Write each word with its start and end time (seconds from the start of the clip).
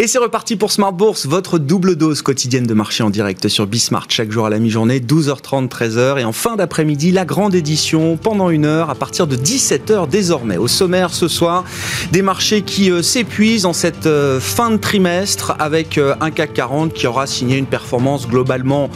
Et 0.00 0.06
c'est 0.06 0.18
reparti 0.18 0.54
pour 0.54 0.70
Smart 0.70 0.92
Bourse, 0.92 1.26
votre 1.26 1.58
double 1.58 1.96
dose 1.96 2.22
quotidienne 2.22 2.68
de 2.68 2.72
marché 2.72 3.02
en 3.02 3.10
direct 3.10 3.48
sur 3.48 3.66
Bismart 3.66 4.06
chaque 4.08 4.30
jour 4.30 4.46
à 4.46 4.48
la 4.48 4.60
mi-journée, 4.60 5.00
12h30, 5.00 5.68
13h. 5.68 6.20
Et 6.20 6.24
en 6.24 6.30
fin 6.30 6.54
d'après-midi, 6.54 7.10
la 7.10 7.24
grande 7.24 7.56
édition 7.56 8.16
pendant 8.16 8.48
une 8.50 8.64
heure 8.64 8.90
à 8.90 8.94
partir 8.94 9.26
de 9.26 9.34
17h 9.34 10.08
désormais. 10.08 10.56
Au 10.56 10.68
sommaire 10.68 11.12
ce 11.12 11.26
soir, 11.26 11.64
des 12.12 12.22
marchés 12.22 12.62
qui 12.62 12.92
euh, 12.92 13.02
s'épuisent 13.02 13.66
en 13.66 13.72
cette 13.72 14.06
euh, 14.06 14.38
fin 14.38 14.70
de 14.70 14.76
trimestre 14.76 15.56
avec 15.58 15.98
euh, 15.98 16.14
un 16.20 16.30
CAC 16.30 16.54
40 16.54 16.92
qui 16.92 17.08
aura 17.08 17.26
signé 17.26 17.56
une 17.56 17.66
performance 17.66 18.28
globalement 18.28 18.90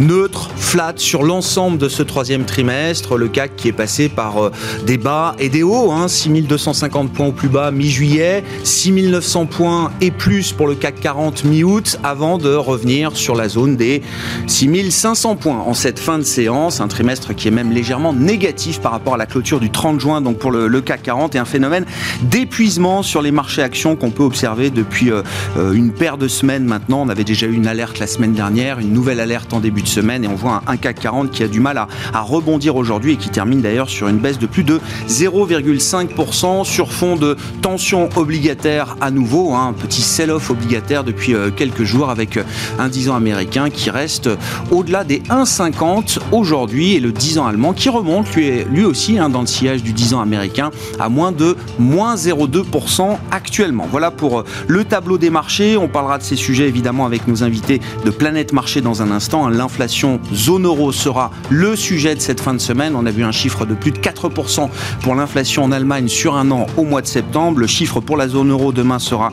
neutre, 0.00 0.50
flat 0.56 0.94
sur 0.96 1.22
l'ensemble 1.22 1.78
de 1.78 1.88
ce 1.88 2.02
troisième 2.02 2.46
trimestre. 2.46 3.16
Le 3.16 3.28
CAC 3.28 3.54
qui 3.54 3.68
est 3.68 3.72
passé 3.72 4.08
par 4.08 4.50
des 4.84 4.98
bas 4.98 5.36
et 5.38 5.50
des 5.50 5.62
hauts, 5.62 5.92
hein, 5.92 6.08
6250 6.08 7.12
points 7.12 7.26
au 7.26 7.32
plus 7.32 7.48
bas 7.48 7.70
mi-juillet, 7.70 8.42
6900 8.64 9.46
points 9.46 9.92
et 10.00 10.10
plus 10.10 10.47
pour 10.52 10.66
le 10.66 10.74
CAC 10.74 11.00
40 11.00 11.44
mi-août 11.44 11.98
avant 12.04 12.38
de 12.38 12.54
revenir 12.54 13.16
sur 13.16 13.34
la 13.34 13.48
zone 13.48 13.76
des 13.76 14.02
6500 14.46 15.36
points 15.36 15.58
en 15.58 15.74
cette 15.74 15.98
fin 15.98 16.18
de 16.18 16.22
séance. 16.22 16.80
Un 16.80 16.88
trimestre 16.88 17.34
qui 17.34 17.48
est 17.48 17.50
même 17.50 17.72
légèrement 17.72 18.12
négatif 18.12 18.80
par 18.80 18.92
rapport 18.92 19.14
à 19.14 19.16
la 19.16 19.26
clôture 19.26 19.60
du 19.60 19.70
30 19.70 20.00
juin 20.00 20.20
donc 20.20 20.38
pour 20.38 20.50
le, 20.50 20.80
CAC 20.80 21.02
40 21.02 21.34
et 21.34 21.38
un 21.38 21.44
phénomène 21.44 21.84
d'épuisement 22.22 23.02
sur 23.02 23.22
les 23.22 23.30
marchés 23.30 23.62
actions 23.62 23.96
qu'on 23.96 24.10
peut 24.10 24.22
observer 24.22 24.70
depuis 24.70 25.10
euh, 25.10 25.22
euh, 25.56 25.72
une 25.72 25.92
paire 25.92 26.18
de 26.18 26.28
semaines 26.28 26.64
maintenant. 26.64 27.02
On 27.02 27.08
avait 27.08 27.24
déjà 27.24 27.46
eu 27.46 27.54
une 27.54 27.66
alerte 27.66 27.98
la 27.98 28.06
semaine 28.06 28.32
dernière, 28.32 28.78
une 28.78 28.92
nouvelle 28.92 29.20
alerte 29.20 29.52
en 29.52 29.60
début 29.60 29.82
de 29.82 29.88
semaine 29.88 30.24
et 30.24 30.28
on 30.28 30.34
voit 30.34 30.62
un, 30.66 30.76
CAC 30.76 31.00
40 31.00 31.30
qui 31.30 31.42
a 31.42 31.48
du 31.48 31.60
mal 31.60 31.78
à, 31.78 31.88
rebondir 32.20 32.76
aujourd'hui 32.76 33.14
et 33.14 33.16
qui 33.16 33.30
termine 33.30 33.60
d'ailleurs 33.60 33.88
sur 33.88 34.08
une 34.08 34.18
baisse 34.18 34.38
de 34.38 34.46
plus 34.46 34.64
de 34.64 34.80
0,5% 35.08 36.64
sur 36.64 36.92
fond 36.92 37.16
de 37.16 37.36
tension 37.62 38.08
obligataire 38.16 38.96
à 39.00 39.10
nouveau, 39.10 39.54
hein, 39.54 39.68
un 39.68 39.72
petit 39.72 40.02
sell-off 40.02 40.37
obligataire 40.50 41.04
depuis 41.04 41.34
euh, 41.34 41.50
quelques 41.50 41.84
jours 41.84 42.10
avec 42.10 42.36
euh, 42.36 42.44
un 42.78 42.88
10 42.88 43.10
ans 43.10 43.16
américain 43.16 43.70
qui 43.70 43.90
reste 43.90 44.30
au-delà 44.70 45.04
des 45.04 45.20
1,50 45.20 46.18
aujourd'hui 46.32 46.94
et 46.94 47.00
le 47.00 47.12
10 47.12 47.38
ans 47.38 47.46
allemand 47.46 47.72
qui 47.72 47.88
remonte 47.88 48.34
lui, 48.34 48.64
lui 48.64 48.84
aussi 48.84 49.18
hein, 49.18 49.28
dans 49.28 49.40
le 49.40 49.46
sillage 49.46 49.82
du 49.82 49.92
10 49.92 50.14
ans 50.14 50.20
américain 50.20 50.70
à 50.98 51.08
moins 51.08 51.32
de 51.32 51.56
moins 51.78 52.14
0,2% 52.14 53.16
actuellement. 53.30 53.86
Voilà 53.90 54.10
pour 54.10 54.40
euh, 54.40 54.44
le 54.66 54.84
tableau 54.84 55.18
des 55.18 55.30
marchés. 55.30 55.76
On 55.76 55.88
parlera 55.88 56.18
de 56.18 56.22
ces 56.22 56.36
sujets 56.36 56.68
évidemment 56.68 57.06
avec 57.06 57.26
nos 57.26 57.42
invités 57.42 57.80
de 58.04 58.10
Planète 58.10 58.52
Marché 58.52 58.80
dans 58.80 59.02
un 59.02 59.10
instant. 59.10 59.48
L'inflation 59.48 60.20
zone 60.32 60.64
euro 60.64 60.92
sera 60.92 61.30
le 61.50 61.76
sujet 61.76 62.14
de 62.14 62.20
cette 62.20 62.40
fin 62.40 62.54
de 62.54 62.58
semaine. 62.58 62.94
On 62.96 63.06
a 63.06 63.10
vu 63.10 63.24
un 63.24 63.32
chiffre 63.32 63.66
de 63.66 63.74
plus 63.74 63.92
de 63.92 63.98
4% 63.98 64.68
pour 65.02 65.14
l'inflation 65.14 65.64
en 65.64 65.72
Allemagne 65.72 66.08
sur 66.08 66.36
un 66.36 66.50
an 66.50 66.66
au 66.76 66.84
mois 66.84 67.02
de 67.02 67.06
septembre. 67.06 67.60
Le 67.60 67.66
chiffre 67.66 68.00
pour 68.00 68.16
la 68.16 68.28
zone 68.28 68.50
euro 68.50 68.72
demain 68.72 68.98
sera 68.98 69.32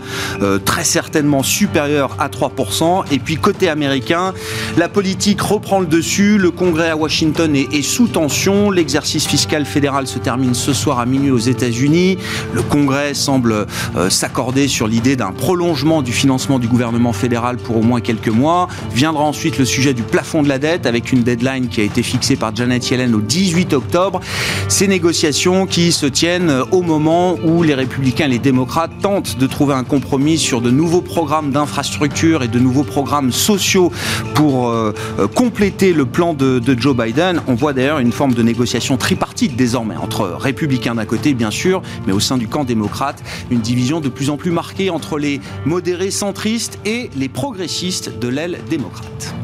très 0.65 0.83
certainement 0.95 1.43
supérieur 1.43 2.15
à 2.19 2.29
3%. 2.29 3.03
Et 3.11 3.19
puis 3.19 3.35
côté 3.35 3.67
américain, 3.67 4.33
la 4.77 4.87
politique 4.87 5.41
reprend 5.41 5.81
le 5.81 5.87
dessus. 5.87 6.37
Le 6.37 6.51
Congrès 6.51 6.89
à 6.89 6.95
Washington 6.95 7.53
est, 7.53 7.81
sous 7.81 8.07
tension. 8.07 8.71
L'exercice 8.71 9.27
fiscal 9.27 9.65
fédéral 9.65 10.07
se 10.07 10.19
termine 10.19 10.53
ce 10.53 10.71
soir 10.71 10.99
à 10.99 11.05
minuit 11.05 11.31
aux 11.31 11.37
États-Unis. 11.37 12.17
Le 12.53 12.61
Congrès 12.61 13.13
semble 13.13 13.65
euh, 13.97 14.09
s'accorder 14.09 14.69
sur 14.69 14.87
l'idée 14.87 15.17
d'un 15.17 15.33
prolongement 15.33 16.01
du 16.01 16.13
financement 16.13 16.59
du 16.59 16.69
gouvernement 16.69 17.11
fédéral 17.11 17.57
pour 17.57 17.75
au 17.75 17.81
moins 17.81 17.99
quelques 17.99 18.29
mois. 18.29 18.69
Viendra 18.93 19.25
ensuite 19.25 19.57
le 19.57 19.65
sujet 19.65 19.93
du 19.93 20.03
plafond 20.03 20.43
de 20.43 20.47
la 20.47 20.59
dette 20.59 20.85
avec 20.85 21.11
une 21.11 21.23
deadline 21.23 21.67
qui 21.67 21.81
a 21.81 21.83
été 21.83 22.03
fixée 22.03 22.37
par 22.37 22.55
Janet 22.55 22.89
Yellen 22.89 23.13
au 23.15 23.19
18 23.19 23.73
octobre. 23.73 24.21
Ces 24.69 24.87
négociations 24.87 25.65
qui 25.65 25.91
se 25.91 26.05
tiennent 26.05 26.53
au 26.71 26.81
moment 26.81 27.35
où 27.43 27.63
les 27.63 27.73
républicains 27.73 28.27
et 28.27 28.29
les 28.29 28.39
démocrates 28.39 28.91
tentent 29.01 29.37
de 29.37 29.45
trouver 29.45 29.73
un 29.73 29.83
compromis 29.83 30.37
sur 30.37 30.61
de 30.61 30.71
nouveaux 30.71 30.84
programmes 31.01 31.51
d'infrastructure 31.51 32.43
et 32.43 32.47
de 32.47 32.59
nouveaux 32.59 32.83
programmes 32.83 33.31
sociaux 33.31 33.91
pour 34.33 34.69
euh, 34.69 34.93
euh, 35.19 35.27
compléter 35.27 35.93
le 35.93 36.05
plan 36.05 36.33
de, 36.33 36.61
Joe 36.77 36.95
Biden. 36.95 37.41
On 37.47 37.53
voit 37.53 37.73
d'ailleurs 37.73 37.99
une 37.99 38.11
forme 38.11 38.33
de 38.33 38.43
négociation 38.43 38.97
tripartite 38.97 39.55
désormais 39.55 39.95
entre 39.95 40.35
républicains 40.39 40.95
d'un 40.95 41.05
côté, 41.05 41.33
bien 41.33 41.51
sûr, 41.51 41.81
mais 42.05 42.13
au 42.13 42.19
sein 42.19 42.37
du 42.37 42.47
camp 42.47 42.63
démocrate, 42.63 43.23
une 43.49 43.59
division 43.59 43.99
de 43.99 44.09
plus 44.09 44.29
en 44.29 44.37
plus 44.37 44.51
marquée 44.51 44.89
entre 44.89 45.17
les 45.17 45.39
modérés 45.65 46.11
centristes 46.11 46.79
et 46.85 47.09
les 47.15 47.29
progressistes 47.29 48.19
de 48.19 48.27
l'aile 48.27 48.59
démocrate. 48.69 49.35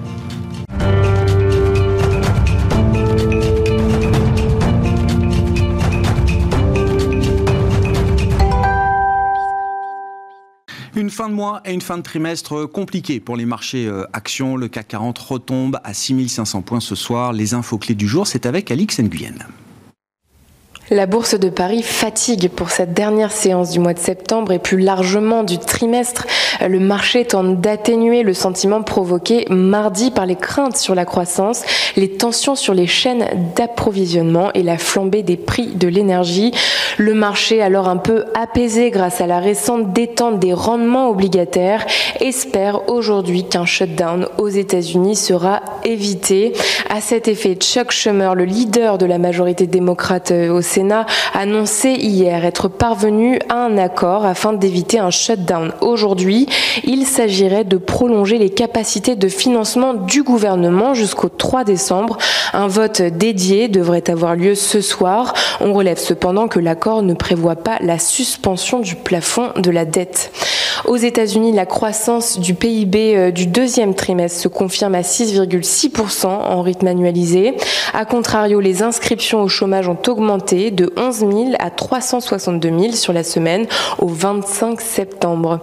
Fin 11.11 11.29
de 11.29 11.33
mois 11.33 11.61
et 11.65 11.73
une 11.73 11.81
fin 11.81 11.97
de 11.97 12.03
trimestre 12.03 12.65
compliquée 12.65 13.19
pour 13.19 13.37
les 13.37 13.45
marchés 13.45 13.87
euh, 13.87 14.05
actions. 14.13 14.55
Le 14.55 14.67
CAC 14.67 14.87
40 14.89 15.17
retombe 15.19 15.79
à 15.83 15.93
6500 15.93 16.61
points 16.61 16.79
ce 16.79 16.95
soir. 16.95 17.33
Les 17.33 17.53
infos 17.53 17.77
clés 17.77 17.95
du 17.95 18.07
jour, 18.07 18.27
c'est 18.27 18.45
avec 18.45 18.71
Alix 18.71 18.99
Nguyen. 18.99 19.35
La 20.93 21.05
bourse 21.05 21.39
de 21.39 21.47
Paris 21.47 21.83
fatigue 21.83 22.49
pour 22.49 22.69
cette 22.69 22.93
dernière 22.93 23.31
séance 23.31 23.69
du 23.69 23.79
mois 23.79 23.93
de 23.93 23.99
septembre 23.99 24.51
et 24.51 24.59
plus 24.59 24.77
largement 24.77 25.43
du 25.43 25.57
trimestre. 25.57 26.27
Le 26.59 26.81
marché 26.81 27.23
tente 27.23 27.61
d'atténuer 27.61 28.23
le 28.23 28.33
sentiment 28.33 28.83
provoqué 28.83 29.45
mardi 29.49 30.11
par 30.11 30.25
les 30.25 30.35
craintes 30.35 30.75
sur 30.75 30.93
la 30.93 31.05
croissance, 31.05 31.63
les 31.95 32.09
tensions 32.09 32.55
sur 32.55 32.73
les 32.73 32.87
chaînes 32.87 33.25
d'approvisionnement 33.55 34.51
et 34.53 34.63
la 34.63 34.77
flambée 34.77 35.23
des 35.23 35.37
prix 35.37 35.67
de 35.67 35.87
l'énergie. 35.87 36.51
Le 36.97 37.13
marché, 37.13 37.61
alors 37.61 37.87
un 37.87 37.95
peu 37.95 38.25
apaisé 38.35 38.91
grâce 38.91 39.21
à 39.21 39.27
la 39.27 39.39
récente 39.39 39.93
détente 39.93 40.39
des 40.39 40.51
rendements 40.51 41.09
obligataires, 41.09 41.85
espère 42.19 42.89
aujourd'hui 42.89 43.45
qu'un 43.45 43.65
shutdown 43.65 44.27
aux 44.37 44.49
États-Unis 44.49 45.15
sera 45.15 45.61
évité. 45.85 46.51
À 46.89 46.99
cet 46.99 47.29
effet, 47.29 47.55
Chuck 47.55 47.91
Schumer, 47.91 48.35
le 48.35 48.43
leader 48.43 48.97
de 48.97 49.05
la 49.05 49.19
majorité 49.19 49.67
démocrate 49.67 50.31
au 50.31 50.61
Sénat, 50.61 50.80
Sénat 50.81 51.05
annoncé 51.35 51.91
hier 51.91 52.43
être 52.43 52.67
parvenu 52.67 53.37
à 53.49 53.65
un 53.65 53.77
accord 53.77 54.25
afin 54.25 54.51
d'éviter 54.51 54.97
un 54.97 55.11
shutdown 55.11 55.73
aujourd'hui. 55.79 56.47
Il 56.83 57.05
s'agirait 57.05 57.65
de 57.65 57.77
prolonger 57.77 58.39
les 58.39 58.49
capacités 58.49 59.15
de 59.15 59.27
financement 59.27 59.93
du 59.93 60.23
gouvernement 60.23 60.95
jusqu'au 60.95 61.29
3 61.29 61.65
décembre. 61.65 62.17
Un 62.53 62.65
vote 62.65 63.03
dédié 63.03 63.67
devrait 63.67 64.09
avoir 64.09 64.35
lieu 64.35 64.55
ce 64.55 64.81
soir. 64.81 65.35
On 65.59 65.71
relève 65.71 65.99
cependant 65.99 66.47
que 66.47 66.59
l'accord 66.59 67.03
ne 67.03 67.13
prévoit 67.13 67.57
pas 67.57 67.77
la 67.81 67.99
suspension 67.99 68.79
du 68.79 68.95
plafond 68.95 69.49
de 69.57 69.69
la 69.69 69.85
dette. 69.85 70.31
Aux 70.85 70.97
États-Unis, 70.97 71.51
la 71.51 71.67
croissance 71.67 72.39
du 72.39 72.55
PIB 72.55 73.15
euh, 73.15 73.31
du 73.31 73.45
deuxième 73.45 73.93
trimestre 73.93 74.39
se 74.39 74.47
confirme 74.47 74.95
à 74.95 75.01
6,6% 75.01 76.25
en 76.25 76.61
rythme 76.61 76.87
annualisé. 76.87 77.53
A 77.93 78.05
contrario, 78.05 78.59
les 78.59 78.81
inscriptions 78.81 79.43
au 79.43 79.47
chômage 79.47 79.87
ont 79.87 79.97
augmenté 80.07 80.70
de 80.71 80.91
11 80.97 81.19
000 81.19 81.31
à 81.59 81.69
362 81.69 82.69
000 82.69 82.91
sur 82.93 83.13
la 83.13 83.23
semaine 83.23 83.67
au 83.99 84.07
25 84.07 84.81
septembre. 84.81 85.59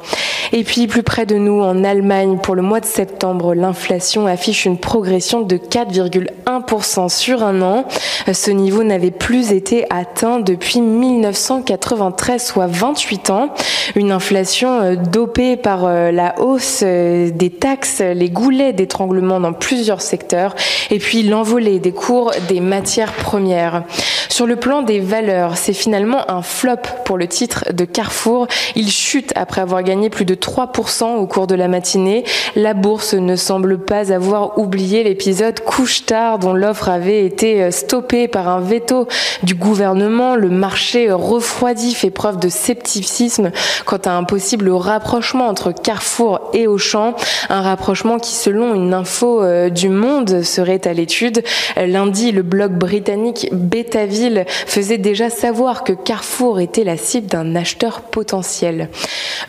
Et 0.52 0.64
puis 0.64 0.86
plus 0.86 1.02
près 1.02 1.26
de 1.26 1.36
nous, 1.36 1.60
en 1.60 1.84
Allemagne, 1.84 2.38
pour 2.42 2.54
le 2.54 2.62
mois 2.62 2.80
de 2.80 2.86
septembre, 2.86 3.54
l'inflation 3.54 4.26
affiche 4.26 4.64
une 4.64 4.78
progression 4.78 5.42
de 5.42 5.56
4,1% 5.56 7.08
sur 7.08 7.42
un 7.42 7.60
an. 7.62 7.84
Ce 8.32 8.50
niveau 8.50 8.82
n'avait 8.82 9.10
plus 9.10 9.52
été 9.52 9.84
atteint 9.90 10.40
depuis 10.40 10.80
1993, 10.80 12.44
soit 12.44 12.66
28 12.66 13.30
ans. 13.30 13.54
Une 13.94 14.12
inflation 14.12 14.80
euh, 14.80 14.96
dopée 14.96 15.56
par 15.56 15.84
euh, 15.84 16.10
la 16.10 16.40
hausse 16.40 16.82
euh, 16.82 17.30
des 17.30 17.50
taxes, 17.50 18.00
les 18.00 18.30
goulets 18.30 18.72
d'étranglement 18.72 19.40
dans 19.40 19.52
plusieurs 19.52 20.02
secteurs, 20.02 20.54
et 20.90 20.98
puis 20.98 21.22
l'envolée 21.22 21.78
des 21.78 21.92
cours 21.92 22.32
des 22.48 22.60
matières 22.60 23.12
premières. 23.12 23.84
Sur 24.28 24.46
le 24.46 24.56
plan 24.56 24.82
des 24.82 24.97
valeurs, 25.00 25.56
c'est 25.56 25.72
finalement 25.72 26.30
un 26.30 26.42
flop 26.42 26.82
pour 27.04 27.16
le 27.16 27.28
titre 27.28 27.64
de 27.72 27.84
Carrefour. 27.84 28.48
Il 28.74 28.90
chute 28.90 29.32
après 29.36 29.60
avoir 29.60 29.82
gagné 29.82 30.10
plus 30.10 30.24
de 30.24 30.34
3% 30.34 31.16
au 31.16 31.26
cours 31.26 31.46
de 31.46 31.54
la 31.54 31.68
matinée. 31.68 32.24
La 32.56 32.74
bourse 32.74 33.14
ne 33.14 33.36
semble 33.36 33.78
pas 33.78 34.12
avoir 34.12 34.58
oublié 34.58 35.04
l'épisode 35.04 35.60
couche-tard 35.60 36.38
dont 36.38 36.52
l'offre 36.52 36.88
avait 36.88 37.24
été 37.24 37.70
stoppée 37.70 38.28
par 38.28 38.48
un 38.48 38.60
veto 38.60 39.08
du 39.42 39.54
gouvernement. 39.54 40.34
Le 40.34 40.50
marché 40.50 41.10
refroidi 41.12 41.94
fait 41.94 42.10
preuve 42.10 42.38
de 42.38 42.48
scepticisme 42.48 43.52
quant 43.84 44.00
à 44.04 44.10
un 44.10 44.24
possible 44.24 44.68
rapprochement 44.70 45.46
entre 45.46 45.72
Carrefour 45.72 46.50
et 46.52 46.66
Auchan, 46.66 47.14
un 47.48 47.62
rapprochement 47.62 48.18
qui 48.18 48.34
selon 48.34 48.74
une 48.74 48.92
info 48.92 49.42
euh, 49.42 49.70
du 49.70 49.88
Monde 49.88 50.42
serait 50.42 50.86
à 50.86 50.92
l'étude. 50.92 51.42
Lundi, 51.76 52.32
le 52.32 52.42
blog 52.42 52.72
britannique 52.72 53.48
Betavi 53.52 54.08
ville 54.08 54.44
faisait 54.78 54.96
déjà 54.96 55.28
savoir 55.28 55.82
que 55.82 55.92
Carrefour 55.92 56.60
était 56.60 56.84
la 56.84 56.96
cible 56.96 57.26
d'un 57.26 57.56
acheteur 57.56 58.00
potentiel. 58.02 58.90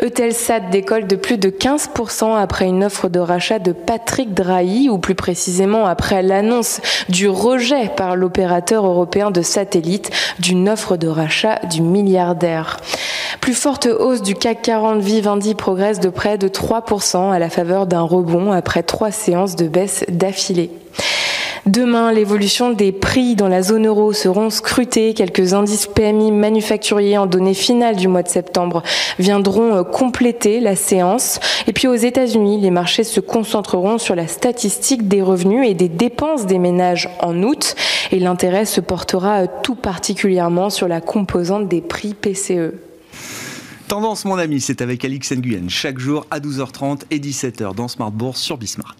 Eutelsat 0.01 0.59
décolle 0.59 1.05
de 1.05 1.15
plus 1.15 1.37
de 1.37 1.51
15% 1.51 2.35
après 2.35 2.65
une 2.65 2.83
offre 2.83 3.09
de 3.09 3.19
rachat 3.19 3.59
de 3.59 3.71
Patrick 3.71 4.33
Drahi, 4.33 4.89
ou 4.89 4.97
plus 4.97 5.13
précisément 5.13 5.85
après 5.85 6.23
l'annonce 6.23 6.81
du 7.09 7.29
rejet 7.29 7.91
par 7.95 8.15
l'opérateur 8.15 8.87
européen 8.87 9.29
de 9.29 9.43
satellites 9.43 10.09
d'une 10.39 10.67
offre 10.67 10.97
de 10.97 11.07
rachat 11.07 11.59
du 11.69 11.83
milliardaire. 11.83 12.77
Plus 13.39 13.53
forte 13.53 13.85
hausse 13.85 14.23
du 14.23 14.33
CAC 14.33 14.63
40, 14.63 14.99
Vivendi 14.99 15.53
progresse 15.53 15.99
de 15.99 16.09
près 16.09 16.39
de 16.39 16.47
3% 16.47 17.31
à 17.31 17.37
la 17.37 17.51
faveur 17.51 17.85
d'un 17.85 18.01
rebond 18.01 18.51
après 18.51 18.81
trois 18.81 19.11
séances 19.11 19.55
de 19.55 19.67
baisse 19.67 20.05
d'affilée. 20.09 20.71
Demain, 21.69 22.11
l'évolution 22.11 22.71
des 22.71 22.91
prix 22.91 23.35
dans 23.35 23.47
la 23.47 23.61
zone 23.61 23.85
euro 23.85 24.11
seront 24.11 24.49
scrutés. 24.49 25.13
Quelques 25.13 25.53
indices 25.53 25.85
PMI 25.85 26.31
manufacturiers 26.31 27.19
en 27.19 27.27
données 27.27 27.53
finales 27.53 27.95
du 27.95 28.07
mois 28.07 28.23
de 28.23 28.27
septembre 28.27 28.81
viendront 29.19 29.75
euh, 29.75 29.83
compléter 29.83 30.61
la 30.61 30.75
séance. 30.75 31.39
Et 31.67 31.73
puis 31.73 31.87
aux 31.87 31.93
États-Unis, 31.93 32.59
les 32.59 32.71
marchés 32.71 33.03
se 33.03 33.19
concentreront 33.19 33.99
sur 33.99 34.15
la 34.15 34.25
statistique 34.25 35.07
des 35.07 35.21
revenus 35.21 35.69
et 35.69 35.75
des 35.75 35.89
dépenses 35.89 36.47
des 36.47 36.57
ménages 36.57 37.07
en 37.21 37.43
août. 37.43 37.75
Et 38.11 38.17
l'intérêt 38.17 38.65
se 38.65 38.81
portera 38.81 39.43
euh, 39.43 39.47
tout 39.61 39.75
particulièrement 39.75 40.71
sur 40.71 40.87
la 40.87 41.01
composante 41.01 41.67
des 41.67 41.81
prix 41.81 42.15
PCE. 42.15 42.73
Tendance, 43.87 44.25
mon 44.25 44.39
ami, 44.39 44.59
c'est 44.59 44.81
avec 44.81 45.05
Alix 45.05 45.33
Nguyen, 45.33 45.69
chaque 45.69 45.99
jour 45.99 46.25
à 46.31 46.39
12h30 46.39 47.01
et 47.11 47.19
17h 47.19 47.75
dans 47.75 47.87
Smart 47.87 48.11
sur 48.33 48.57
Bismart. 48.57 48.95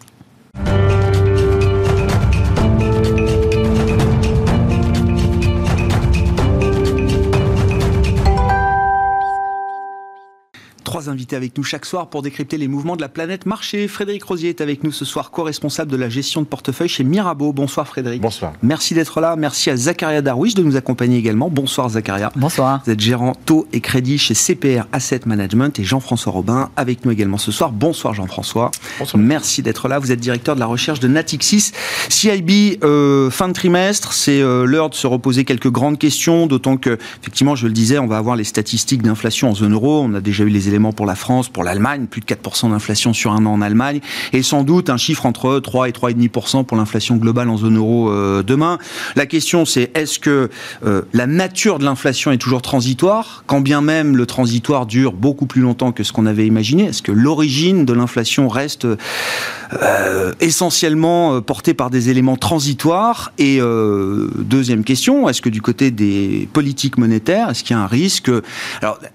Trois 11.00 11.10
invités 11.10 11.38
avec 11.38 11.57
nous 11.57 11.63
chaque 11.63 11.86
soir 11.86 12.10
pour 12.10 12.22
décrypter 12.22 12.57
les 12.57 12.68
mouvements 12.68 12.98
de 12.98 13.01
la 13.01 13.07
planète 13.07 13.46
marché. 13.46 13.88
Frédéric 13.88 14.22
Rosier 14.24 14.50
est 14.50 14.60
avec 14.60 14.84
nous 14.84 14.92
ce 14.92 15.06
soir, 15.06 15.31
co-responsable 15.31 15.90
de 15.90 15.96
la 15.96 16.10
gestion 16.10 16.42
de 16.42 16.46
portefeuille 16.46 16.90
chez 16.90 17.06
Mirabeau. 17.06 17.54
Bonsoir 17.54 17.88
Frédéric. 17.88 18.22
Bonsoir. 18.22 18.51
Merci 18.63 18.96
d'être 18.96 19.22
là. 19.22 19.38
Merci 19.38 19.69
à 19.69 19.78
Zacharia 19.78 20.22
Darwish 20.22 20.56
de 20.56 20.63
nous 20.63 20.75
accompagner 20.75 21.18
également. 21.18 21.50
Bonsoir 21.50 21.88
Zacharia. 21.88 22.34
Bonsoir. 22.36 22.81
Vous 22.86 22.92
êtes 22.92 23.00
gérant 23.00 23.34
taux 23.46 23.66
et 23.72 23.80
crédit 23.80 24.18
chez 24.18 24.34
CPR 24.34 24.88
Asset 24.92 25.22
Management 25.25 25.80
et 25.80 25.86
Jean-François 25.86 26.34
Robin 26.34 26.69
avec 26.75 27.06
nous 27.06 27.12
également 27.12 27.38
ce 27.38 27.54
soir. 27.54 27.72
Bonsoir 27.72 28.13
Jean-François. 28.13 28.69
Bonsoir. 28.98 29.24
Merci 29.24 29.62
d'être 29.62 29.88
là. 29.88 30.00
Vous 30.00 30.12
êtes 30.12 30.19
directeur 30.19 30.56
de 30.56 30.60
la 30.60 30.66
recherche 30.66 31.00
de 31.00 31.07
Natixis. 31.07 31.72
CIB, 32.10 32.80
euh, 32.84 33.30
fin 33.30 33.48
de 33.48 33.54
trimestre, 33.54 34.12
c'est 34.12 34.42
euh, 34.42 34.66
l'heure 34.66 34.90
de 34.90 34.95
se 34.95 35.07
reposer 35.07 35.45
quelques 35.45 35.72
grandes 35.72 35.98
questions, 35.98 36.45
d'autant 36.45 36.75
que, 36.75 36.98
effectivement, 37.22 37.56
je 37.56 37.68
le 37.68 37.74
disais, 37.74 38.00
on 38.00 38.07
va 38.07 38.18
avoir 38.18 38.36
les 38.36 38.44
statistiques 38.44 39.02
d'inflation 39.02 39.50
en 39.50 39.56
zone 39.56 39.74
euro. 39.74 40.02
On 40.02 40.13
a 40.13 40.19
déjà 40.19 40.44
eu 40.44 40.50
les 40.50 40.68
éléments 40.68 40.89
pour 40.92 41.06
la 41.06 41.16
France, 41.16 41.50
pour 41.50 41.64
l'Allemagne, 41.64 42.08
plus 42.08 42.22
de 42.22 42.26
4% 42.26 42.72
d'inflation 42.72 43.14
sur 43.14 43.32
un 43.32 43.46
an 43.46 43.54
en 43.54 43.62
Allemagne, 43.62 44.00
et 44.34 44.44
sans 44.44 44.64
doute 44.64 44.90
un 44.90 44.98
chiffre 44.98 45.26
entre 45.26 45.60
3 45.60 45.90
et 45.90 45.92
3,5% 45.92 46.66
pour 46.66 46.78
l'inflation 46.78 47.16
globale 47.16 47.50
en 47.50 47.58
zone 47.58 47.78
euro 47.78 48.10
euh, 48.10 48.44
demain. 48.44 48.78
La 49.16 49.26
question 49.26 49.66
c'est 49.66 49.92
est-ce 49.96 50.20
que 50.20 50.50
euh, 50.86 51.02
la 51.14 51.28
nature 51.28 51.80
de 51.80 51.86
l'inflation 51.86 52.32
est 52.32 52.38
toujours 52.38 52.62
transitoire, 52.62 53.44
quand 53.48 53.62
bien 53.62 53.82
même 53.82 54.16
le 54.16 54.26
transitoire 54.26 54.86
dure 54.86 55.14
beaucoup 55.14 55.46
plus 55.46 55.62
longtemps 55.62 55.92
que 55.92 56.04
ce 56.04 56.12
qu'on 56.12 56.26
avait 56.26 56.46
imaginé? 56.46 56.86
Est-ce 56.86 57.02
que 57.02 57.12
l'origine 57.12 57.86
de 57.86 57.94
l'inflation 57.94 58.48
reste 58.48 58.86
euh, 58.86 60.34
essentiellement 60.40 61.42
portée 61.42 61.74
par 61.74 61.90
des 61.90 62.10
éléments 62.10 62.38
transitoires? 62.38 63.32
Et 63.38 63.60
deuxième 63.60 64.84
question, 64.84 65.30
est-ce 65.30 65.42
que 65.42 65.50
du 65.50 65.62
côté 65.62 65.92
des 65.92 66.48
politiques 66.54 66.98
monétaires, 66.98 67.50
est-ce 67.50 67.64
qu'il 67.64 67.76
y 67.76 67.80
a 67.80 67.82
un 67.82 67.88
risque 67.88 68.32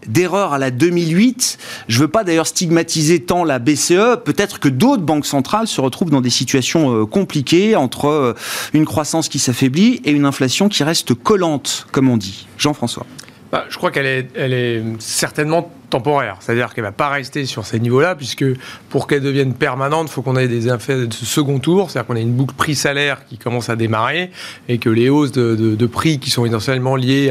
d'erreur 0.06 0.53
à 0.53 0.59
la 0.59 0.71
2008 0.71 1.59
Je 1.88 1.99
veux 1.99 2.08
pas 2.08 2.25
d'ailleurs 2.25 2.46
stigmatiser 2.46 3.20
tant 3.20 3.44
la 3.44 3.58
BCE, 3.58 4.22
peut-être 4.25 4.61
que 4.61 4.69
d'autres 4.69 5.02
banques 5.02 5.26
centrales 5.26 5.66
se 5.66 5.81
retrouvent 5.81 6.11
dans 6.11 6.20
des 6.20 6.31
situations 6.31 6.94
euh, 6.94 7.06
compliquées 7.06 7.76
entre 7.76 8.06
euh, 8.06 8.34
une 8.72 8.84
croissance 8.84 9.28
qui 9.28 9.38
s'affaiblit 9.38 10.00
et 10.05 10.11
une 10.11 10.25
inflation 10.25 10.69
qui 10.69 10.84
reste 10.84 11.14
collante, 11.14 11.87
comme 11.93 12.08
on 12.08 12.16
dit. 12.16 12.46
Jean-François. 12.58 13.06
Bah, 13.52 13.64
je 13.69 13.76
crois 13.76 13.90
qu'elle 13.90 14.06
est, 14.06 14.28
elle 14.34 14.52
est 14.52 14.82
certainement 14.99 15.70
temporaire. 15.90 16.36
C'est-à-dire 16.40 16.75
qu'elle 16.75 16.84
ne 16.84 16.88
va 16.88 16.92
pas 16.92 17.08
rester 17.08 17.46
sur 17.46 17.64
ces 17.66 17.81
niveaux-là, 17.81 18.14
puisque 18.14 18.44
pour 18.88 19.06
qu'elle 19.06 19.22
devienne 19.22 19.54
permanente, 19.54 20.08
il 20.08 20.12
faut 20.12 20.22
qu'on 20.22 20.36
ait 20.36 20.48
des 20.48 20.69
effets 20.69 21.06
de 21.06 21.12
second 21.12 21.58
tour, 21.58 21.90
c'est-à-dire 21.90 22.06
qu'on 22.06 22.16
ait 22.16 22.22
une 22.22 22.34
boucle 22.34 22.54
prix-salaire 22.54 23.26
qui 23.26 23.38
commence 23.38 23.69
à 23.69 23.76
démarrer, 23.76 24.31
et 24.69 24.78
que 24.78 24.90
les 24.90 25.08
hausses 25.08 25.32
de, 25.32 25.86
prix 25.86 26.19
qui 26.19 26.31
sont 26.31 26.46
essentiellement 26.46 26.96
liées 26.96 27.31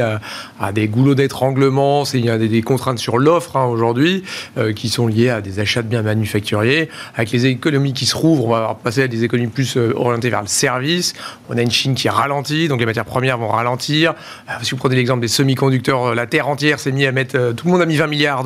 à, 0.60 0.72
des 0.72 0.88
goulots 0.88 1.14
d'étranglement, 1.14 2.04
il 2.14 2.24
y 2.24 2.30
a 2.30 2.38
des, 2.38 2.62
contraintes 2.62 2.98
sur 2.98 3.18
l'offre 3.18 3.56
hein, 3.56 3.66
aujourd'hui, 3.66 4.22
euh, 4.56 4.72
qui 4.72 4.88
sont 4.88 5.06
liées 5.06 5.28
à 5.28 5.40
des 5.40 5.60
achats 5.60 5.82
de 5.82 5.88
biens 5.88 6.02
manufacturiers, 6.02 6.88
avec 7.14 7.32
les 7.32 7.46
économies 7.46 7.92
qui 7.92 8.06
se 8.06 8.16
rouvrent, 8.16 8.46
on 8.46 8.50
va 8.50 8.78
passer 8.82 9.02
à 9.02 9.08
des 9.08 9.24
économies 9.24 9.50
plus 9.50 9.76
euh, 9.76 9.92
orientées 9.96 10.30
vers 10.30 10.42
le 10.42 10.48
service, 10.48 11.14
on 11.50 11.58
a 11.58 11.62
une 11.62 11.70
Chine 11.70 11.94
qui 11.94 12.08
ralentit, 12.08 12.68
donc 12.68 12.80
les 12.80 12.86
matières 12.86 13.04
premières 13.04 13.38
vont 13.38 13.48
ralentir. 13.48 14.14
Euh, 14.48 14.52
si 14.62 14.70
vous 14.70 14.76
prenez 14.76 14.96
l'exemple 14.96 15.20
des 15.20 15.28
semi-conducteurs, 15.28 16.14
la 16.14 16.26
Terre 16.26 16.48
entière 16.48 16.78
s'est 16.78 16.92
mis 16.92 17.04
à 17.04 17.12
mettre, 17.12 17.52
tout 17.52 17.66
le 17.66 17.72
monde 17.72 17.82
a 17.82 17.86
mis 17.86 17.96
20 17.96 18.06
milliards 18.06 18.43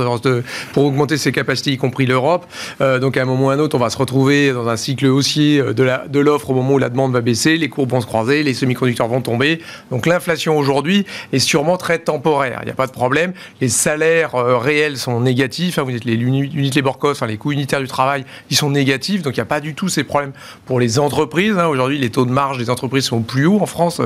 pour 0.73 0.85
augmenter 0.85 1.17
ses 1.17 1.33
capacités, 1.33 1.73
y 1.73 1.77
compris 1.77 2.07
l'Europe. 2.07 2.47
Euh, 2.81 2.99
donc 2.99 3.17
à 3.17 3.23
un 3.23 3.25
moment 3.25 3.47
ou 3.47 3.51
à 3.51 3.55
un 3.55 3.59
autre, 3.59 3.77
on 3.77 3.81
va 3.81 3.91
se 3.91 3.97
retrouver 3.97 4.53
dans 4.53 4.69
un 4.69 4.77
cycle 4.77 5.07
haussier 5.07 5.61
euh, 5.61 5.73
de 5.73 6.19
l'offre 6.19 6.51
au 6.51 6.55
moment 6.55 6.75
où 6.75 6.79
la 6.79 6.89
demande 6.89 7.13
va 7.13 7.21
baisser, 7.21 7.57
les 7.57 7.69
cours 7.69 7.87
vont 7.87 8.01
se 8.01 8.07
croiser, 8.07 8.43
les 8.43 8.55
semi-conducteurs 8.55 9.09
vont 9.09 9.21
tomber. 9.21 9.61
Donc 9.91 10.07
l'inflation 10.07 10.59
aujourd'hui 10.59 11.07
est 11.33 11.39
sûrement 11.39 11.77
très 11.77 11.99
temporaire. 11.99 12.61
Il 12.63 12.67
n'y 12.67 12.71
a 12.71 12.75
pas 12.75 12.87
de 12.87 12.93
problème. 12.93 13.33
Les 13.61 13.69
salaires 13.69 14.35
euh, 14.35 14.59
réels 14.59 14.97
sont 14.97 15.21
négatifs. 15.21 15.79
Hein, 15.79 15.83
vous 15.83 15.93
dites 15.93 16.05
les 16.05 16.15
unités 16.15 16.81
labor 16.81 16.99
cost, 16.99 17.23
les 17.27 17.37
coûts 17.37 17.53
unitaires 17.53 17.81
du 17.81 17.89
travail, 17.89 18.25
ils 18.51 18.57
sont 18.57 18.71
négatifs. 18.71 19.23
Donc 19.23 19.37
il 19.37 19.41
n'y 19.41 19.43
a 19.43 19.47
pas 19.47 19.61
du 19.61 19.75
tout 19.75 19.89
ces 19.89 20.05
problèmes 20.05 20.33
pour 20.67 20.81
les 20.81 20.99
entreprises. 20.99 21.59
Hein. 21.59 21.67
Aujourd'hui, 21.67 21.99
les 21.99 22.11
taux 22.11 22.25
de 22.25 22.31
marge 22.31 22.59
des 22.59 22.71
entreprises 22.71 23.05
sont 23.05 23.23
plus 23.23 23.47
hauts 23.47 23.61
en 23.61 23.67
France 23.67 24.01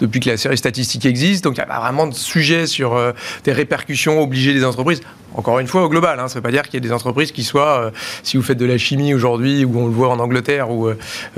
depuis 0.00 0.20
que 0.20 0.30
la 0.30 0.36
série 0.36 0.58
statistique 0.58 1.06
existe. 1.06 1.44
Donc 1.44 1.54
il 1.54 1.60
n'y 1.60 1.64
a 1.64 1.66
pas 1.66 1.80
vraiment 1.80 2.06
de 2.06 2.14
sujet 2.14 2.66
sur 2.66 2.98
des 3.44 3.52
répercussions 3.52 4.20
obligées 4.20 4.54
des 4.54 4.64
entreprises 4.64 5.00
encore 5.34 5.58
une 5.58 5.66
fois 5.66 5.84
au 5.84 5.88
global. 5.88 6.18
Hein. 6.20 6.28
Ça 6.28 6.34
ne 6.34 6.38
veut 6.38 6.42
pas 6.42 6.50
dire 6.50 6.62
qu'il 6.62 6.74
y 6.74 6.76
a 6.78 6.80
des 6.86 6.92
entreprises 6.92 7.32
qui 7.32 7.44
soient, 7.44 7.86
euh, 7.86 7.90
si 8.22 8.36
vous 8.36 8.42
faites 8.42 8.58
de 8.58 8.66
la 8.66 8.78
chimie 8.78 9.14
aujourd'hui, 9.14 9.64
ou 9.64 9.78
on 9.78 9.86
le 9.86 9.92
voit 9.92 10.08
en 10.08 10.18
Angleterre, 10.18 10.70
ou 10.70 10.88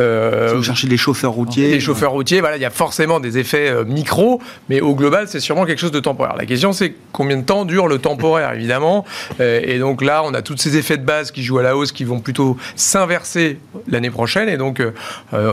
euh, 0.00 0.48
si 0.48 0.54
vous 0.54 0.62
cherchez 0.62 0.88
des 0.88 0.96
chauffeurs 0.96 1.32
routiers, 1.32 1.70
des 1.70 1.80
chauffeurs 1.80 2.12
routiers, 2.12 2.40
voilà, 2.40 2.56
il 2.56 2.62
y 2.62 2.66
a 2.66 2.70
forcément 2.70 3.20
des 3.20 3.38
effets 3.38 3.68
euh, 3.68 3.84
micro, 3.84 4.40
mais 4.68 4.80
au 4.80 4.94
global, 4.94 5.28
c'est 5.28 5.40
sûrement 5.40 5.66
quelque 5.66 5.78
chose 5.78 5.90
de 5.90 6.00
temporaire. 6.00 6.36
La 6.36 6.46
question, 6.46 6.72
c'est 6.72 6.94
combien 7.12 7.36
de 7.36 7.44
temps 7.44 7.64
dure 7.64 7.88
le 7.88 7.98
temporaire, 7.98 8.52
évidemment. 8.52 9.04
et 9.40 9.78
donc 9.78 10.02
là, 10.02 10.22
on 10.24 10.34
a 10.34 10.42
tous 10.42 10.56
ces 10.56 10.76
effets 10.76 10.96
de 10.96 11.04
base 11.04 11.30
qui 11.30 11.42
jouent 11.42 11.58
à 11.58 11.62
la 11.62 11.76
hausse, 11.76 11.92
qui 11.92 12.04
vont 12.04 12.20
plutôt 12.20 12.56
s'inverser 12.76 13.58
l'année 13.88 14.10
prochaine, 14.10 14.48
et 14.48 14.56
donc 14.56 14.82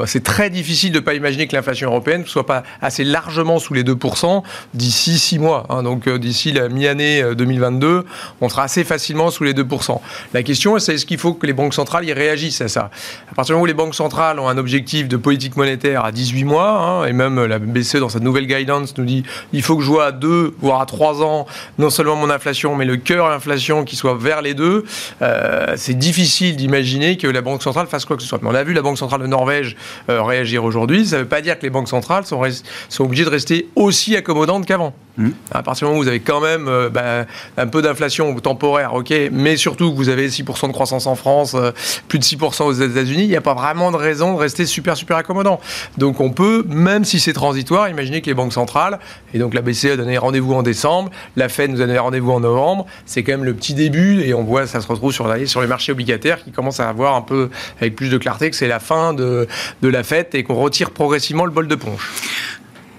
c'est 0.06 0.24
très 0.24 0.50
difficile 0.50 0.92
de 0.92 1.00
ne 1.00 1.04
pas 1.04 1.14
imaginer 1.14 1.48
que 1.48 1.56
l'inflation 1.56 1.90
européenne 1.90 2.22
ne 2.22 2.28
soit 2.28 2.46
pas 2.46 2.64
assez 2.82 3.04
largement 3.04 3.60
sous 3.60 3.74
les 3.74 3.84
2% 3.84 4.44
d'ici 4.74 5.18
6 5.18 5.40
mois. 5.40 5.66
Hein. 5.70 5.84
donc 5.84 6.08
d'ici 6.10 6.52
la 6.52 6.70
mi-année 6.70 7.24
2022 7.36 8.06
on 8.42 8.50
sera 8.50 8.64
assez 8.64 8.84
facilement 8.84 9.32
sous 9.32 9.44
les 9.44 9.54
2%. 9.54 10.00
La 10.34 10.44
question, 10.44 10.78
c'est 10.80 10.96
est-ce 10.96 11.06
qu'il 11.06 11.18
faut 11.18 11.34
que 11.34 11.46
les 11.46 11.54
banques 11.54 11.74
centrales 11.74 12.06
y 12.06 12.14
réagissent 12.14 12.62
à 12.62 12.68
ça? 12.68 12.90
À 13.32 13.36
partir 13.36 13.54
du 13.54 13.54
moment 13.54 13.64
où 13.64 13.68
les 13.68 13.74
banques 13.74 13.96
centrales 13.96 14.40
ont 14.40 14.48
un 14.48 14.58
objectif 14.58 15.08
de 15.08 15.18
politique 15.18 15.58
monétaire 15.58 16.06
à 16.06 16.12
18 16.12 16.44
mois, 16.44 16.70
hein, 16.70 17.06
et 17.06 17.14
même 17.14 17.44
la 17.46 17.60
BCE 17.60 17.98
dans 17.98 18.10
sa 18.10 18.20
nouvelle 18.20 18.48
guidance 18.48 18.98
nous 18.98 19.06
dit 19.06 19.24
il 19.54 19.62
faut 19.62 19.78
que 19.78 19.84
je 19.84 19.90
vois 19.90 20.06
à 20.08 20.12
2, 20.12 20.56
voire 20.60 20.82
à 20.82 20.86
3 20.86 21.24
ans, 21.24 21.46
non 21.78 21.90
seulement 21.90 22.16
mon 22.16 22.30
inflation, 22.30 22.76
mais 22.76 22.86
le 22.86 22.98
cœur 22.98 23.28
de 23.28 23.32
l'inflation 23.32 23.84
qui 23.84 23.96
soit 23.96 24.16
vers 24.16 24.42
les 24.42 24.54
deux, 24.54 24.86
euh, 25.22 25.74
c'est 25.76 25.98
difficile 25.98 26.56
d'imaginer 26.56 27.18
que 27.18 27.28
la 27.28 27.42
Banque 27.42 27.64
centrale 27.64 27.88
fasse 27.88 28.06
quoi 28.06 28.16
que 28.16 28.22
ce 28.22 28.28
soit. 28.28 28.40
Mais 28.42 28.50
on 28.50 28.56
a 28.56 28.64
vu 28.64 28.74
la 28.74 28.82
Banque 28.82 28.98
centrale 28.98 29.22
de 29.22 29.28
Norvège 29.28 29.76
euh, 30.10 30.22
réagir 30.24 30.64
aujourd'hui, 30.64 31.06
ça 31.06 31.18
ne 31.18 31.22
veut 31.22 31.28
pas 31.28 31.42
dire 31.42 31.58
que 31.58 31.64
les 31.64 31.70
banques 31.70 31.88
centrales 31.88 32.26
sont 32.26 33.04
obligées 33.04 33.26
de 33.26 33.30
rester 33.30 33.70
aussi 33.76 34.16
accommodantes 34.16 34.66
qu'avant. 34.66 34.94
Mmh. 35.18 35.30
À 35.52 35.64
partir 35.64 35.88
du 35.88 35.90
moment 35.90 36.00
où 36.00 36.04
vous 36.04 36.10
avez 36.10 36.20
quand 36.20 36.42
même 36.42 36.68
euh, 36.68 36.90
ben, 36.90 37.26
un 37.58 37.68
peu 37.68 37.82
d'inflation 37.82 38.36
temporaire, 38.36 38.94
ok, 38.94 39.12
mais 39.32 39.58
surtout 39.58 39.92
que 39.92 39.96
vous 39.96 40.10
avez 40.10 40.30
6% 40.30 40.68
de 40.68 40.74
croissance 40.74 41.08
en 41.08 41.16
France, 41.16 41.56
euh, 41.56 41.72
plus 42.08 42.20
de 42.20 42.24
6% 42.24 42.64
aux 42.64 42.74
États-Unis, 42.74 43.24
il 43.24 43.30
n'y 43.30 43.36
a 43.36 43.42
pas 43.42 43.56
vraiment 43.56 43.92
de 43.92 43.98
raison 43.98 44.34
de 44.34 44.38
rester 44.38 44.68
super, 44.68 44.96
super 44.96 45.18
accommodant. 45.18 45.60
Donc 45.98 46.22
on 46.22 46.30
peut, 46.30 46.64
même 46.68 47.04
si 47.04 47.20
c'est 47.20 47.34
transitoire, 47.34 47.90
imaginer 47.90 48.22
que 48.22 48.28
les 48.28 48.36
banques 48.36 48.54
centrales, 48.54 49.00
et 49.34 49.40
donc 49.40 49.56
la 49.56 49.62
BCE 49.62 49.86
a 49.86 49.98
donné 49.98 50.20
rendez-vous 50.20 50.54
en 50.54 50.62
décembre, 50.62 51.10
la 51.36 51.50
Fed 51.50 51.72
nous 51.72 51.82
a 51.82 51.88
donné 51.88 51.98
rendez-vous 51.98 52.32
en 52.32 52.40
novembre, 52.40 52.86
c'est 53.08 53.24
quand 53.24 53.32
même 53.32 53.46
le 53.46 53.56
petit 53.56 53.74
début, 53.74 54.22
et 54.22 54.36
on 54.36 54.44
voit, 54.44 54.68
ça 54.68 54.82
se 54.82 54.88
retrouve 54.88 55.12
sur, 55.12 55.28
les 55.28 55.68
marchés 55.68 55.92
obligataires 55.92 56.44
qui 56.44 56.52
commencent 56.52 56.80
à 56.80 56.90
avoir 56.90 57.16
un 57.16 57.22
peu, 57.22 57.50
avec 57.82 57.96
plus 57.96 58.10
de 58.10 58.20
clarté, 58.20 58.52
que 58.52 58.56
c'est 58.56 58.68
la 58.68 58.80
fin 58.80 59.14
de, 59.14 59.48
de 59.82 59.88
la 59.88 60.04
fête 60.04 60.36
et 60.36 60.44
qu'on 60.44 60.56
retire 60.56 60.92
progressivement 60.92 61.46
le 61.46 61.52
bol 61.52 61.68
de 61.68 61.76
punch. 61.76 62.02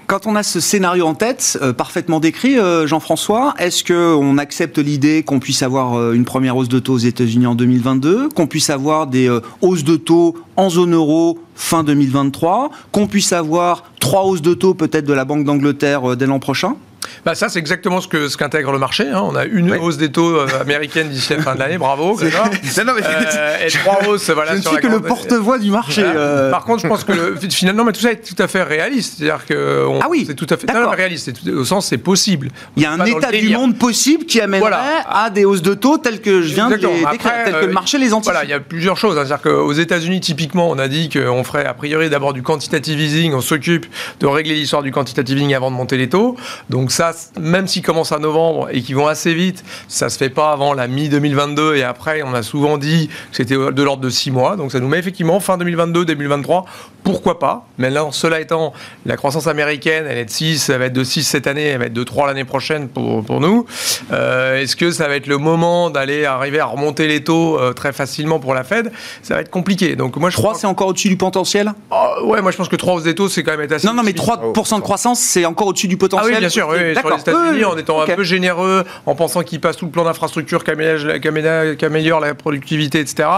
Quand 0.09 0.27
on 0.27 0.37
a 0.37 0.43
ce 0.43 0.59
scénario 0.59 1.07
en 1.07 1.13
tête, 1.13 1.59
euh, 1.61 1.75
parfaitement 1.75 2.19
décrit, 2.19 2.59
euh, 2.59 2.87
Jean-François, 2.87 3.53
est-ce 3.59 3.85
qu'on 3.85 4.39
accepte 4.39 4.79
l'idée 4.79 5.23
qu'on 5.23 5.39
puisse 5.39 5.63
avoir 5.63 5.99
euh, 5.99 6.15
une 6.15 6.25
première 6.25 6.57
hausse 6.57 6.71
de 6.71 6.79
taux 6.79 6.95
aux 6.95 6.99
États-Unis 6.99 7.45
en 7.45 7.55
2022, 7.55 8.31
qu'on 8.31 8.47
puisse 8.47 8.71
avoir 8.71 9.07
des 9.07 9.31
hausses 9.61 9.85
de 9.85 9.97
taux 9.97 10.35
en 10.57 10.71
zone 10.71 10.95
euro 10.95 11.39
fin 11.55 11.85
2023, 11.85 12.71
qu'on 12.91 13.07
puisse 13.07 13.35
avoir 13.35 13.85
trois 14.01 14.25
hausses 14.25 14.41
de 14.41 14.55
taux 14.55 14.73
peut-être 14.73 15.05
de 15.05 15.13
la 15.13 15.27
Banque 15.27 15.45
d'Angleterre 15.45 16.17
dès 16.17 16.25
l'an 16.25 16.39
prochain? 16.39 16.77
Bah 17.25 17.35
ça, 17.35 17.49
c'est 17.49 17.59
exactement 17.59 18.01
ce 18.01 18.09
que 18.09 18.29
ce 18.29 18.37
qu'intègre 18.37 18.73
le 18.73 18.79
marché. 18.79 19.09
Hein. 19.09 19.23
On 19.23 19.37
a 19.37 19.45
une 19.45 19.73
hausse 19.75 19.97
des 19.97 20.11
taux 20.11 20.37
euh, 20.37 20.47
américaines 20.61 21.09
d'ici 21.09 21.35
la 21.35 21.43
fin 21.43 21.55
de 21.55 21.61
l'année, 21.61 21.79
bravo. 21.79 22.19
euh, 22.23 23.67
et 23.67 23.71
trois 23.71 24.01
hausses, 24.09 24.31
voilà. 24.31 24.53
Je 24.53 24.59
ne 24.59 24.63
suis 24.63 24.77
que 24.77 24.87
le 24.87 25.01
porte-voix 25.01 25.59
du 25.59 25.71
marché. 25.71 26.03
Euh. 26.05 26.51
Par 26.51 26.65
contre, 26.65 26.83
je 26.83 26.89
pense 26.89 27.05
que 27.05 27.13
le, 27.13 27.37
finalement, 27.51 27.85
mais 27.85 27.93
tout 27.93 28.01
ça 28.01 28.13
est 28.13 28.35
tout 28.35 28.41
à 28.43 28.49
fait 28.49 28.63
réaliste. 28.63 29.19
C'est-à-dire 29.19 29.45
que 29.47 29.87
ah 30.01 30.07
oui, 30.09 30.25
c'est 30.27 30.35
tout 30.35 30.47
à 30.51 30.57
fait 30.57 30.67
non, 30.73 30.91
réaliste. 30.91 31.33
Tout, 31.33 31.51
au 31.51 31.65
sens, 31.65 31.87
c'est 31.87 31.99
possible. 31.99 32.51
Il 32.77 32.83
y 32.83 32.87
a 32.87 32.93
un 32.93 33.05
état 33.05 33.31
du 33.31 33.49
monde 33.51 33.77
possible 33.79 34.25
qui 34.25 34.41
amènerait 34.41 35.05
à 35.09 35.31
des 35.31 35.45
hausses 35.45 35.63
de 35.63 35.75
taux 35.75 35.99
telles 35.99 36.21
que 36.21 36.43
je 36.43 36.55
viens 36.55 36.69
de 36.69 36.75
les 36.75 36.81
décrire, 37.11 37.33
telles 37.45 37.61
que 37.61 37.67
le 37.67 37.73
marché 37.73 37.99
les 37.99 38.13
anticipe. 38.13 38.33
Voilà, 38.33 38.45
il 38.45 38.51
y 38.51 38.55
a 38.55 38.61
plusieurs 38.61 38.97
choses. 38.97 39.15
C'est-à-dire 39.15 39.41
qu'aux 39.41 39.73
États-Unis, 39.73 40.21
typiquement, 40.21 40.71
on 40.71 40.79
a 40.79 40.89
dit 40.89 41.09
qu'on 41.09 41.45
ferait 41.45 41.67
a 41.67 41.75
priori 41.75 42.11
d'abord 42.11 42.33
du 42.33 42.43
quantitative 42.43 43.01
easing. 43.01 43.35
On 43.35 43.41
s'occupe 43.41 43.87
de 44.21 44.27
régler 44.27 44.55
l'histoire 44.55 44.83
du 44.83 44.93
quantitative 44.93 45.39
easing 45.39 45.55
avant 45.55 45.71
de 45.71 45.77
monter 45.77 45.97
les 45.97 46.09
taux. 46.09 46.37
Donc 46.71 46.88
ça, 46.91 47.13
même 47.39 47.67
si 47.67 47.83
commencent 47.83 48.13
à 48.13 48.19
novembre 48.19 48.69
et 48.71 48.83
qui 48.83 48.95
vont 48.95 49.07
assez 49.07 49.35
vite, 49.35 49.65
ça 49.89 50.09
se 50.09 50.19
fait 50.19 50.31
pas 50.31 50.53
avant 50.53 50.75
la 50.75 50.87
mi-2022 50.87 51.77
et 51.77 51.83
après, 51.83 52.23
on 52.23 52.35
a 52.35 52.43
souvent 52.43 52.79
dit 52.79 53.09
que 53.09 53.37
c'était 53.37 53.57
de 53.57 53.83
l'ordre 53.83 54.03
de 54.03 54.11
6 54.11 54.31
mois. 54.31 54.57
Donc 54.57 54.73
ça 54.73 54.81
nous 54.81 54.89
met 54.89 54.99
effectivement 54.99 55.41
fin 55.41 55.59
2022, 55.59 56.05
2023, 56.05 56.65
pourquoi 57.05 57.39
pas? 57.39 57.67
Mais 57.79 57.91
là, 57.91 58.07
cela 58.11 58.41
étant, 58.41 58.73
la 59.07 59.17
croissance 59.17 59.47
américaine, 59.47 60.05
elle 60.09 60.19
est 60.19 60.25
de 60.25 60.31
6, 60.31 60.69
elle 60.69 60.79
va 60.79 60.87
être 60.87 60.93
de 60.93 61.05
6 61.05 61.25
cette 61.25 61.47
année, 61.47 61.65
elle 61.65 61.79
va 61.79 61.87
être 61.87 61.93
de 61.93 62.05
3 62.05 62.27
l'année 62.27 62.45
prochaine 62.45 62.89
pour, 62.89 63.25
pour 63.25 63.41
nous. 63.41 63.67
Euh, 64.13 64.61
est-ce 64.61 64.77
que 64.77 64.91
ça 64.91 65.09
va 65.09 65.17
être 65.17 65.27
le 65.27 65.39
moment 65.39 65.91
d'aller 65.91 66.25
arriver 66.25 66.61
à 66.61 66.67
remonter 66.67 67.07
les 67.07 67.25
taux 67.25 67.59
euh, 67.59 67.73
très 67.73 67.93
facilement 67.93 68.41
pour 68.41 68.55
la 68.55 68.65
Fed? 68.65 68.93
Ça 69.23 69.35
va 69.35 69.41
être 69.41 69.51
compliqué. 69.51 69.97
Donc 69.97 70.17
moi, 70.17 70.31
je 70.31 70.37
3, 70.37 70.55
c'est 70.55 70.67
encore 70.67 70.89
au-dessus 70.89 71.09
du 71.09 71.17
potentiel? 71.17 71.73
Oh, 71.91 72.09
Ouais, 72.25 72.43
moi 72.43 72.51
je 72.51 72.57
pense 72.57 72.69
que 72.69 72.77
3 72.77 72.95
hausses 72.95 73.05
des 73.05 73.15
taux, 73.15 73.29
c'est 73.29 73.43
quand 73.43 73.57
même 73.57 73.71
assez. 73.73 73.87
Non, 73.87 73.95
non, 73.95 74.03
mais 74.03 74.13
3% 74.13 74.77
de 74.77 74.81
croissance, 74.81 75.21
c'est 75.21 75.47
encore 75.47 75.69
au-dessus 75.69 75.89
du 75.89 75.97
potentiel. 75.97 76.31
Ah 76.31 76.35
oui, 76.35 76.41
bien 76.41 76.49
sûr. 76.49 76.69
Oui, 76.69 76.78
sur 76.95 77.11
les 77.11 77.21
États-Unis, 77.21 77.65
en 77.65 77.77
étant 77.77 78.01
un 78.01 78.07
peu 78.07 78.25
généreux, 78.25 78.85
en 79.07 79.15
pensant 79.15 79.43
qu'il 79.43 79.61
passe 79.61 79.77
tout 79.77 79.87
le 79.87 79.91
plan 79.91 80.05
d'infrastructure 80.05 80.65
qui 80.65 80.71
améliore, 80.71 82.21
la 82.21 82.35
productivité, 82.35 83.01
etc. 83.01 83.29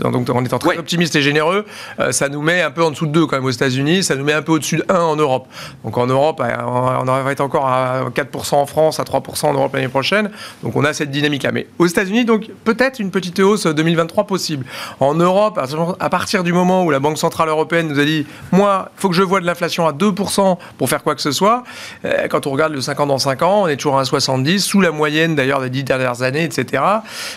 Donc 0.00 0.28
en 0.30 0.44
étant 0.44 0.58
très 0.58 0.78
optimiste 0.78 1.16
et 1.16 1.22
généreux, 1.22 1.64
euh, 2.00 2.12
ça 2.12 2.28
nous 2.28 2.42
met 2.42 2.62
un 2.62 2.70
peu 2.70 2.82
en 2.82 2.90
dessous 2.90 3.06
de 3.06 3.12
2 3.12 3.26
quand 3.26 3.36
même 3.36 3.44
aux 3.44 3.50
États-Unis, 3.50 4.04
ça 4.04 4.16
nous 4.16 4.24
met 4.24 4.32
un 4.32 4.42
peu 4.42 4.52
au-dessus 4.52 4.76
de 4.76 4.84
1 4.88 4.94
en 4.94 5.16
Europe. 5.16 5.46
Donc 5.84 5.96
en 5.98 6.06
Europe, 6.06 6.40
euh, 6.44 6.56
on 6.64 7.04
va 7.04 7.32
être 7.32 7.40
encore 7.40 7.66
à 7.66 8.10
4% 8.14 8.54
en 8.54 8.66
France, 8.66 9.00
à 9.00 9.04
3% 9.04 9.46
en 9.46 9.54
Europe 9.54 9.74
l'année 9.74 9.88
prochaine. 9.88 10.30
Donc 10.62 10.76
on 10.76 10.84
a 10.84 10.92
cette 10.92 11.10
dynamique-là. 11.10 11.52
Mais 11.52 11.66
aux 11.78 11.86
États-Unis, 11.86 12.24
donc 12.24 12.50
peut-être 12.64 12.98
une 12.98 13.10
petite 13.10 13.38
hausse 13.40 13.66
2023 13.66 14.24
possible. 14.24 14.66
En 15.00 15.14
Europe, 15.14 15.58
à 16.00 16.10
partir 16.10 16.44
du 16.44 16.52
moment 16.52 16.84
où 16.84 16.90
la 16.90 16.98
Banque 16.98 17.18
Centrale 17.18 17.48
Européenne 17.48 17.88
nous 17.88 17.98
a 17.98 18.04
dit, 18.04 18.26
moi, 18.52 18.90
il 18.96 19.00
faut 19.00 19.08
que 19.08 19.14
je 19.14 19.22
vois 19.22 19.40
de 19.40 19.46
l'inflation 19.46 19.86
à 19.86 19.92
2% 19.92 20.58
pour 20.78 20.88
faire 20.88 21.02
quoi 21.02 21.14
que 21.14 21.22
ce 21.22 21.32
soit, 21.32 21.64
euh, 22.04 22.28
quand 22.28 22.46
on 22.46 22.50
regarde 22.50 22.72
le 22.72 22.80
5 22.86 23.00
ans 23.00 23.06
dans 23.06 23.18
5 23.18 23.42
ans, 23.42 23.62
on 23.62 23.68
est 23.68 23.76
toujours 23.76 23.98
à 23.98 24.04
70, 24.04 24.60
sous 24.60 24.80
la 24.80 24.92
moyenne 24.92 25.34
d'ailleurs 25.34 25.60
des 25.60 25.70
10 25.70 25.82
dernières 25.82 26.22
années, 26.22 26.44
etc. 26.44 26.82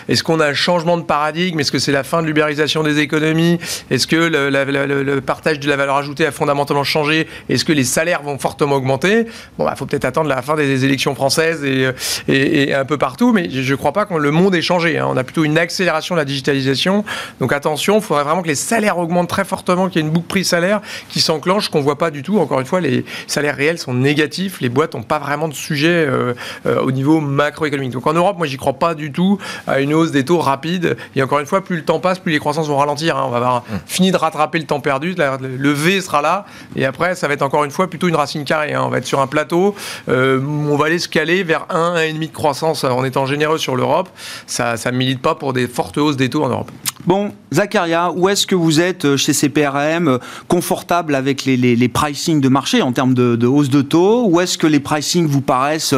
Est-ce 0.08 0.22
qu'on 0.22 0.38
a 0.38 0.46
un 0.46 0.54
changement 0.54 0.96
de 0.96 1.02
paradigme? 1.02 1.58
Est-ce 1.58 1.72
que 1.72 1.80
c'est 1.80 1.90
la 1.90 2.04
fin 2.04 2.22
de 2.22 2.28
l'ubérisation 2.28 2.84
des 2.84 3.00
économies? 3.00 3.58
Est-ce 3.90 4.06
que 4.06 4.16
le, 4.16 5.20
partage 5.20 5.58
de 5.58 5.68
la 5.68 5.76
valeur 5.76 5.96
ajoutée 5.96 6.24
a 6.24 6.30
fondamentalement 6.30 6.84
changé? 6.84 7.26
Est-ce 7.48 7.64
que 7.64 7.72
les 7.72 7.82
salaires 7.82 8.22
vont 8.22 8.38
fortement 8.38 8.76
augmenter? 8.76 9.24
Bon, 9.58 9.64
il 9.64 9.66
bah, 9.66 9.74
faut 9.76 9.86
peut-être 9.86 10.04
attendre 10.04 10.28
la 10.28 10.40
fin 10.40 10.54
des 10.54 10.84
élections 10.84 11.16
françaises 11.16 11.64
et, 11.64 11.88
et, 12.28 12.72
un 12.72 12.84
peu 12.84 12.96
partout, 12.96 13.32
mais 13.32 13.50
je 13.50 13.68
ne 13.68 13.76
crois 13.76 13.92
pas 13.92 14.06
que 14.06 14.14
le 14.14 14.30
monde 14.30 14.54
ait 14.54 14.62
changé. 14.62 14.98
Hein. 14.98 15.08
On 15.10 15.16
a 15.16 15.24
plutôt 15.24 15.42
une 15.42 15.58
accélération 15.58 16.14
de 16.14 16.20
la 16.20 16.24
digitalisation. 16.24 17.04
Donc 17.40 17.52
attention, 17.52 17.96
il 17.96 18.02
faudrait 18.02 18.22
vraiment 18.22 18.42
que 18.42 18.48
les 18.48 18.54
salaires 18.54 18.98
augmentent 18.98 19.28
très 19.28 19.44
fortement, 19.44 19.88
qu'il 19.88 20.00
y 20.00 20.04
ait 20.04 20.06
une 20.06 20.12
boucle 20.12 20.28
prix-salaire 20.28 20.80
qui 21.08 21.20
s'enclenche, 21.20 21.70
qu'on 21.70 21.78
ne 21.78 21.84
voit 21.84 21.98
pas 21.98 22.12
du 22.12 22.22
tout. 22.22 22.38
Encore 22.38 22.60
une 22.60 22.66
fois, 22.66 22.80
les 22.80 23.04
salaires 23.26 23.56
réels 23.56 23.78
sont 23.78 23.94
négatifs. 23.94 24.60
Les 24.60 24.68
boîtes 24.68 24.94
n'ont 24.94 25.02
pas 25.02 25.18
vraiment 25.18 25.39
de 25.48 25.54
sujet 25.54 26.06
euh, 26.06 26.34
euh, 26.66 26.80
au 26.80 26.92
niveau 26.92 27.20
macroéconomique. 27.20 27.92
Donc 27.92 28.06
en 28.06 28.12
Europe, 28.12 28.38
moi, 28.38 28.46
j'y 28.46 28.56
crois 28.56 28.74
pas 28.74 28.94
du 28.94 29.12
tout 29.12 29.38
à 29.66 29.80
une 29.80 29.94
hausse 29.94 30.10
des 30.10 30.24
taux 30.24 30.38
rapide. 30.38 30.96
Et 31.16 31.22
encore 31.22 31.40
une 31.40 31.46
fois, 31.46 31.62
plus 31.62 31.76
le 31.76 31.84
temps 31.84 32.00
passe, 32.00 32.18
plus 32.18 32.32
les 32.32 32.38
croissances 32.38 32.68
vont 32.68 32.78
ralentir. 32.78 33.16
Hein. 33.16 33.24
On 33.26 33.30
va 33.30 33.36
avoir 33.36 33.56
mmh. 33.60 33.76
fini 33.86 34.10
de 34.10 34.16
rattraper 34.16 34.58
le 34.58 34.66
temps 34.66 34.80
perdu. 34.80 35.14
Le 35.40 35.70
V 35.70 36.00
sera 36.00 36.22
là. 36.22 36.46
Et 36.76 36.84
après, 36.84 37.14
ça 37.14 37.28
va 37.28 37.34
être 37.34 37.42
encore 37.42 37.64
une 37.64 37.70
fois 37.70 37.88
plutôt 37.88 38.08
une 38.08 38.16
racine 38.16 38.44
carrée. 38.44 38.74
Hein. 38.74 38.82
On 38.84 38.88
va 38.88 38.98
être 38.98 39.06
sur 39.06 39.20
un 39.20 39.26
plateau. 39.26 39.74
Euh, 40.08 40.40
on 40.40 40.76
va 40.76 40.86
aller 40.86 40.98
se 40.98 41.08
caler 41.08 41.42
vers 41.42 41.66
1, 41.70 41.96
1,5 41.96 42.18
de 42.20 42.32
croissance 42.32 42.84
en 42.84 43.04
étant 43.04 43.26
généreux 43.26 43.58
sur 43.58 43.76
l'Europe. 43.76 44.08
Ça 44.46 44.76
ne 44.86 44.96
milite 44.96 45.22
pas 45.22 45.34
pour 45.34 45.52
des 45.52 45.66
fortes 45.68 45.98
hausses 45.98 46.16
des 46.16 46.30
taux 46.30 46.44
en 46.44 46.48
Europe. 46.48 46.70
Bon, 47.06 47.32
Zacharia, 47.52 48.12
où 48.12 48.28
est-ce 48.28 48.46
que 48.46 48.54
vous 48.54 48.80
êtes 48.80 49.16
chez 49.16 49.32
CPRM 49.32 50.18
confortable 50.48 51.14
avec 51.14 51.44
les, 51.44 51.56
les, 51.56 51.76
de 51.76 52.48
marché 52.48 52.82
en 52.82 52.92
termes 52.92 53.14
de, 53.14 53.46
hausse 53.46 53.70
de 53.70 53.82
taux? 53.82 54.26
Ou 54.26 54.40
est-ce 54.40 54.58
que 54.58 54.66
les 54.66 54.80
pricing 54.80 55.26
vous 55.26 55.40
paraissent 55.40 55.94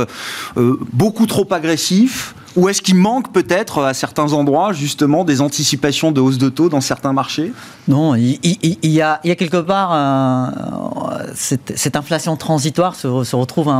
euh, 0.56 0.78
beaucoup 0.92 1.26
trop 1.26 1.46
agressifs? 1.50 2.34
Ou 2.54 2.68
est-ce 2.68 2.82
qu'il 2.82 2.96
manque 2.96 3.32
peut-être 3.32 3.82
à 3.82 3.94
certains 3.94 4.32
endroits 4.32 4.72
justement 4.72 5.24
des 5.24 5.40
anticipations 5.40 6.12
de 6.12 6.20
hausse 6.20 6.38
de 6.38 6.50
taux 6.50 6.68
dans 6.68 6.82
certains 6.82 7.12
marchés? 7.12 7.52
Non, 7.88 8.14
il, 8.14 8.38
y 8.82 9.00
a, 9.00 9.18
quelque 9.24 9.56
part 9.56 9.90
euh, 9.92 11.26
cette, 11.34 11.96
inflation 11.96 12.36
transitoire 12.36 12.94
se, 12.94 13.06
retrouve 13.06 13.72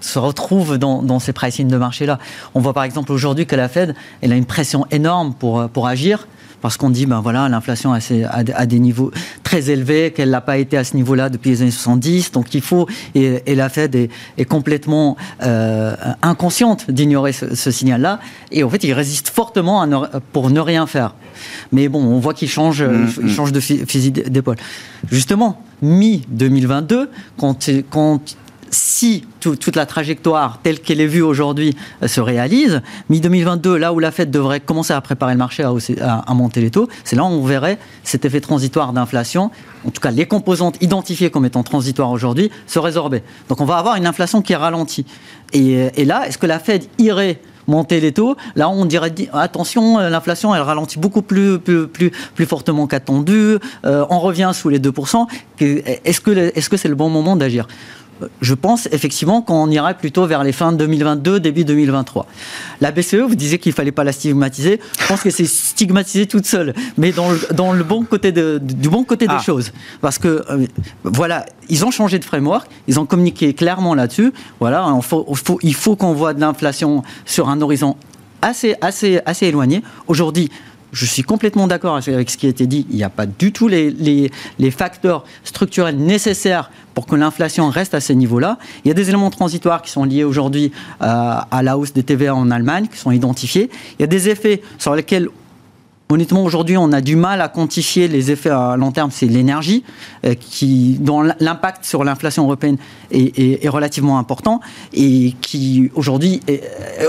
se 0.00 0.18
retrouve 0.18 0.78
dans, 0.78 1.18
ces 1.18 1.32
pricing 1.32 1.68
de 1.68 1.76
marché-là. 1.76 2.18
On 2.54 2.60
voit 2.60 2.72
par 2.72 2.84
exemple 2.84 3.12
aujourd'hui 3.12 3.46
que 3.46 3.56
la 3.56 3.68
Fed, 3.68 3.94
elle 4.22 4.32
a 4.32 4.36
une 4.36 4.46
pression 4.46 4.86
énorme 4.90 5.34
pour, 5.34 5.68
pour 5.68 5.88
agir 5.88 6.26
parce 6.60 6.76
qu'on 6.76 6.90
dit, 6.90 7.06
ben 7.06 7.20
voilà, 7.20 7.48
l'inflation 7.48 7.92
a, 7.92 8.66
des 8.66 8.78
niveaux 8.78 9.10
très 9.42 9.70
élevés, 9.70 10.12
qu'elle 10.12 10.30
n'a 10.30 10.40
pas 10.40 10.58
été 10.58 10.76
à 10.76 10.84
ce 10.84 10.96
niveau-là 10.96 11.28
depuis 11.28 11.50
les 11.50 11.62
années 11.62 11.70
70, 11.70 12.32
donc 12.32 12.54
il 12.54 12.60
faut, 12.60 12.86
et, 13.14 13.42
la 13.54 13.68
Fed 13.68 13.94
est, 13.94 14.44
complètement 14.44 15.16
euh, 15.42 15.94
inconsciente 16.22 16.90
d'ignorer 16.90 17.32
ce, 17.32 17.70
signal-là, 17.70 18.20
et 18.50 18.64
en 18.64 18.70
fait, 18.70 18.84
il 18.84 18.92
résiste 18.92 19.28
fortement 19.28 19.86
pour 20.32 20.50
ne 20.50 20.60
rien 20.60 20.86
faire. 20.86 21.14
Mais 21.72 21.88
bon, 21.88 22.02
on 22.02 22.18
voit 22.18 22.34
qu'il 22.34 22.48
change, 22.48 22.82
mmh, 22.82 23.08
mmh. 23.22 23.28
change 23.28 23.52
de 23.52 23.60
physique 23.60 24.28
d'épaule. 24.30 24.56
Justement, 25.10 25.62
mi-2022, 25.82 27.08
quand, 27.36 27.70
quand 27.90 28.20
si 28.70 29.24
toute 29.40 29.76
la 29.76 29.86
trajectoire 29.86 30.60
telle 30.62 30.80
qu'elle 30.80 31.00
est 31.00 31.06
vue 31.06 31.22
aujourd'hui 31.22 31.76
euh, 32.02 32.08
se 32.08 32.20
réalise, 32.20 32.82
mi-2022, 33.08 33.76
là 33.76 33.92
où 33.92 33.98
la 33.98 34.10
Fed 34.10 34.30
devrait 34.30 34.60
commencer 34.60 34.92
à 34.92 35.00
préparer 35.00 35.32
le 35.32 35.38
marché 35.38 35.64
à, 35.64 36.34
monter 36.34 36.60
les 36.60 36.70
taux, 36.70 36.88
c'est 37.04 37.16
là 37.16 37.24
où 37.24 37.26
on 37.26 37.44
verrait 37.44 37.78
cet 38.04 38.24
effet 38.24 38.40
transitoire 38.40 38.92
d'inflation, 38.92 39.50
en 39.86 39.90
tout 39.90 40.00
cas 40.00 40.10
les 40.10 40.26
composantes 40.26 40.76
identifiées 40.82 41.30
comme 41.30 41.44
étant 41.44 41.62
transitoires 41.62 42.10
aujourd'hui, 42.10 42.50
se 42.66 42.78
résorber. 42.78 43.22
Donc 43.48 43.60
on 43.60 43.64
va 43.64 43.78
avoir 43.78 43.96
une 43.96 44.06
inflation 44.06 44.42
qui 44.42 44.52
est 44.52 44.56
ralentie. 44.56 45.06
Et, 45.52 46.04
là, 46.04 46.28
est-ce 46.28 46.38
que 46.38 46.46
la 46.46 46.60
Fed 46.60 46.84
irait 46.98 47.40
monter 47.66 48.00
les 48.00 48.12
taux? 48.12 48.36
Là, 48.54 48.68
on 48.68 48.84
dirait 48.84 49.12
attention, 49.32 49.98
euh, 49.98 50.10
l'inflation 50.10 50.54
elle 50.54 50.62
ralentit 50.62 50.98
beaucoup 50.98 51.22
plus 51.22 51.58
plus 51.58 51.88
plus, 51.88 52.46
fortement 52.46 52.86
qu'attendu. 52.86 53.56
Euh, 53.84 54.04
on 54.10 54.20
revient 54.20 54.50
sous 54.54 54.68
les 54.68 54.78
2%. 54.78 55.26
Est-ce 55.60 56.20
que 56.20 56.30
est-ce 56.30 56.68
que 56.68 56.76
c'est 56.76 56.88
le 56.88 56.94
bon 56.94 57.08
moment 57.08 57.36
d'agir? 57.36 57.66
Je 58.40 58.54
pense 58.54 58.88
effectivement 58.92 59.42
qu'on 59.42 59.70
irait 59.70 59.94
plutôt 59.94 60.26
vers 60.26 60.44
les 60.44 60.52
fins 60.52 60.72
2022, 60.72 61.40
début 61.40 61.64
2023. 61.64 62.26
La 62.80 62.90
BCE, 62.92 63.16
vous 63.16 63.34
disiez 63.34 63.58
qu'il 63.58 63.70
ne 63.70 63.74
fallait 63.74 63.92
pas 63.92 64.04
la 64.04 64.12
stigmatiser. 64.12 64.80
Je 65.00 65.06
pense 65.06 65.22
que 65.22 65.30
c'est 65.30 65.46
stigmatisé 65.46 66.26
toute 66.26 66.46
seule, 66.46 66.74
mais 66.96 67.12
dans 67.12 67.30
le, 67.30 67.40
dans 67.52 67.72
le 67.72 67.84
bon 67.84 68.04
côté 68.04 68.32
de, 68.32 68.58
du 68.62 68.88
bon 68.88 69.04
côté 69.04 69.26
des 69.26 69.34
ah. 69.36 69.42
choses. 69.42 69.72
Parce 70.00 70.18
que, 70.18 70.44
euh, 70.50 70.66
voilà, 71.04 71.46
ils 71.68 71.84
ont 71.84 71.90
changé 71.90 72.18
de 72.18 72.24
framework, 72.24 72.68
ils 72.88 72.98
ont 73.00 73.06
communiqué 73.06 73.54
clairement 73.54 73.94
là-dessus. 73.94 74.32
Voilà, 74.58 74.92
il 74.96 75.02
faut, 75.02 75.58
il 75.62 75.74
faut 75.74 75.96
qu'on 75.96 76.14
voit 76.14 76.34
de 76.34 76.40
l'inflation 76.40 77.02
sur 77.24 77.48
un 77.48 77.60
horizon 77.60 77.96
assez, 78.42 78.74
assez, 78.80 79.20
assez 79.26 79.46
éloigné. 79.46 79.82
Aujourd'hui, 80.06 80.50
je 80.92 81.06
suis 81.06 81.22
complètement 81.22 81.66
d'accord 81.66 81.96
avec 81.96 82.30
ce 82.30 82.36
qui 82.36 82.46
a 82.46 82.48
été 82.48 82.66
dit. 82.66 82.86
Il 82.90 82.96
n'y 82.96 83.04
a 83.04 83.10
pas 83.10 83.26
du 83.26 83.52
tout 83.52 83.68
les, 83.68 84.30
facteurs 84.70 85.24
structurels 85.44 85.96
nécessaires 85.96 86.70
pour 86.94 87.06
que 87.06 87.16
l'inflation 87.16 87.70
reste 87.70 87.94
à 87.94 88.00
ces 88.00 88.14
niveaux-là. 88.14 88.58
Il 88.84 88.88
y 88.88 88.90
a 88.90 88.94
des 88.94 89.08
éléments 89.08 89.30
transitoires 89.30 89.82
qui 89.82 89.90
sont 89.90 90.04
liés 90.04 90.24
aujourd'hui 90.24 90.72
euh, 91.02 91.36
à 91.50 91.62
la 91.62 91.78
hausse 91.78 91.92
des 91.92 92.02
TVA 92.02 92.34
en 92.34 92.50
Allemagne, 92.50 92.88
qui 92.90 92.98
sont 92.98 93.10
identifiés. 93.10 93.70
Il 93.98 94.02
y 94.02 94.04
a 94.04 94.08
des 94.08 94.28
effets 94.28 94.62
sur 94.78 94.94
lesquels 94.94 95.28
Honnêtement, 96.10 96.42
aujourd'hui, 96.42 96.76
on 96.76 96.90
a 96.90 97.00
du 97.00 97.14
mal 97.14 97.40
à 97.40 97.48
quantifier 97.48 98.08
les 98.08 98.32
effets 98.32 98.50
à 98.50 98.76
long 98.76 98.90
terme. 98.90 99.12
C'est 99.12 99.26
l'énergie, 99.26 99.84
euh, 100.26 100.34
qui, 100.34 100.96
dont 100.98 101.22
l'impact 101.38 101.84
sur 101.84 102.02
l'inflation 102.02 102.44
européenne 102.44 102.78
est, 103.12 103.68
relativement 103.68 104.18
important 104.18 104.60
et 104.92 105.36
qui 105.40 105.90
aujourd'hui, 105.94 106.40
euh, 106.50 106.58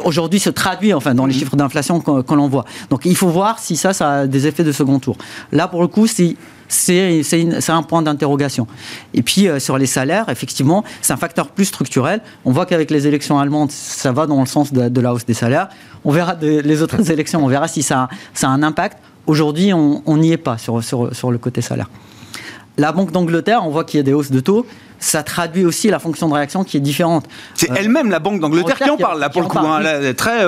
aujourd'hui 0.04 0.40
se 0.40 0.52
traduit 0.52 0.94
enfin 0.94 1.16
dans 1.16 1.26
les 1.26 1.34
mmh. 1.34 1.38
chiffres 1.40 1.56
d'inflation 1.56 2.00
qu'on 2.00 2.36
l'on 2.36 2.48
voit. 2.48 2.66
Donc, 2.92 3.06
il 3.06 3.16
faut 3.16 3.30
voir 3.30 3.58
si 3.58 3.76
ça, 3.76 3.94
ça 3.94 4.12
a 4.12 4.28
des 4.28 4.46
effets 4.46 4.64
de 4.64 4.72
second 4.72 5.00
tour. 5.00 5.18
Là, 5.52 5.68
pour 5.68 5.82
le 5.82 5.88
coup, 5.88 6.06
c'est 6.06 6.36
c'est 6.72 7.70
un 7.70 7.84
point 7.84 8.02
d'interrogation. 8.02 8.68
Et 9.14 9.22
puis 9.22 9.48
euh, 9.48 9.60
sur 9.60 9.78
les 9.78 9.86
salaires, 9.86 10.30
effectivement, 10.30 10.84
c'est 11.02 11.14
un 11.14 11.18
facteur 11.18 11.50
plus 11.50 11.66
structurel. 11.66 12.22
On 12.46 12.52
voit 12.52 12.66
qu'avec 12.66 12.92
les 12.92 13.08
élections 13.08 13.40
allemandes, 13.40 13.72
ça 13.72 14.12
va 14.12 14.26
dans 14.26 14.40
le 14.40 14.46
sens 14.46 14.74
de, 14.74 15.02
la 15.02 15.14
hausse 15.14 15.26
des 15.26 15.34
salaires. 15.34 15.70
On 16.04 16.12
verra 16.12 16.36
les 16.42 16.82
autres 16.82 17.12
élections, 17.12 17.44
on 17.44 17.48
verra 17.48 17.68
si 17.68 17.84
ça, 17.84 18.10
a 18.42 18.48
un 18.48 18.64
impact. 18.64 18.98
Aujourd'hui, 19.28 19.72
on 19.74 20.18
n'y 20.18 20.32
est 20.32 20.38
pas 20.38 20.58
sur 20.58 21.32
le 21.32 21.38
côté 21.38 21.62
salaire. 21.62 21.88
La 22.78 22.92
Banque 22.92 23.12
d'Angleterre, 23.12 23.62
on 23.66 23.70
voit 23.70 23.84
qu'il 23.84 23.98
y 23.98 24.02
a 24.02 24.04
des 24.04 24.14
hausses 24.14 24.32
de 24.32 24.40
taux 24.40 24.66
ça 25.02 25.24
traduit 25.24 25.66
aussi 25.66 25.90
la 25.90 26.00
fonction 26.00 26.30
de 26.30 26.34
réaction 26.34 26.64
qui 26.64 26.78
est 26.78 26.80
différente. 26.80 27.26
C'est 27.56 27.70
elle-même 27.76 28.10
la 28.12 28.20
Banque 28.20 28.40
d'Angleterre 28.40 28.78
qui 28.78 28.90
en 28.90 28.98
parle, 28.98 29.20
là, 29.20 29.30
pour 29.30 29.42
le 29.42 29.48
coup, 29.48 29.58
hein, 29.58 29.82
très, 30.16 30.46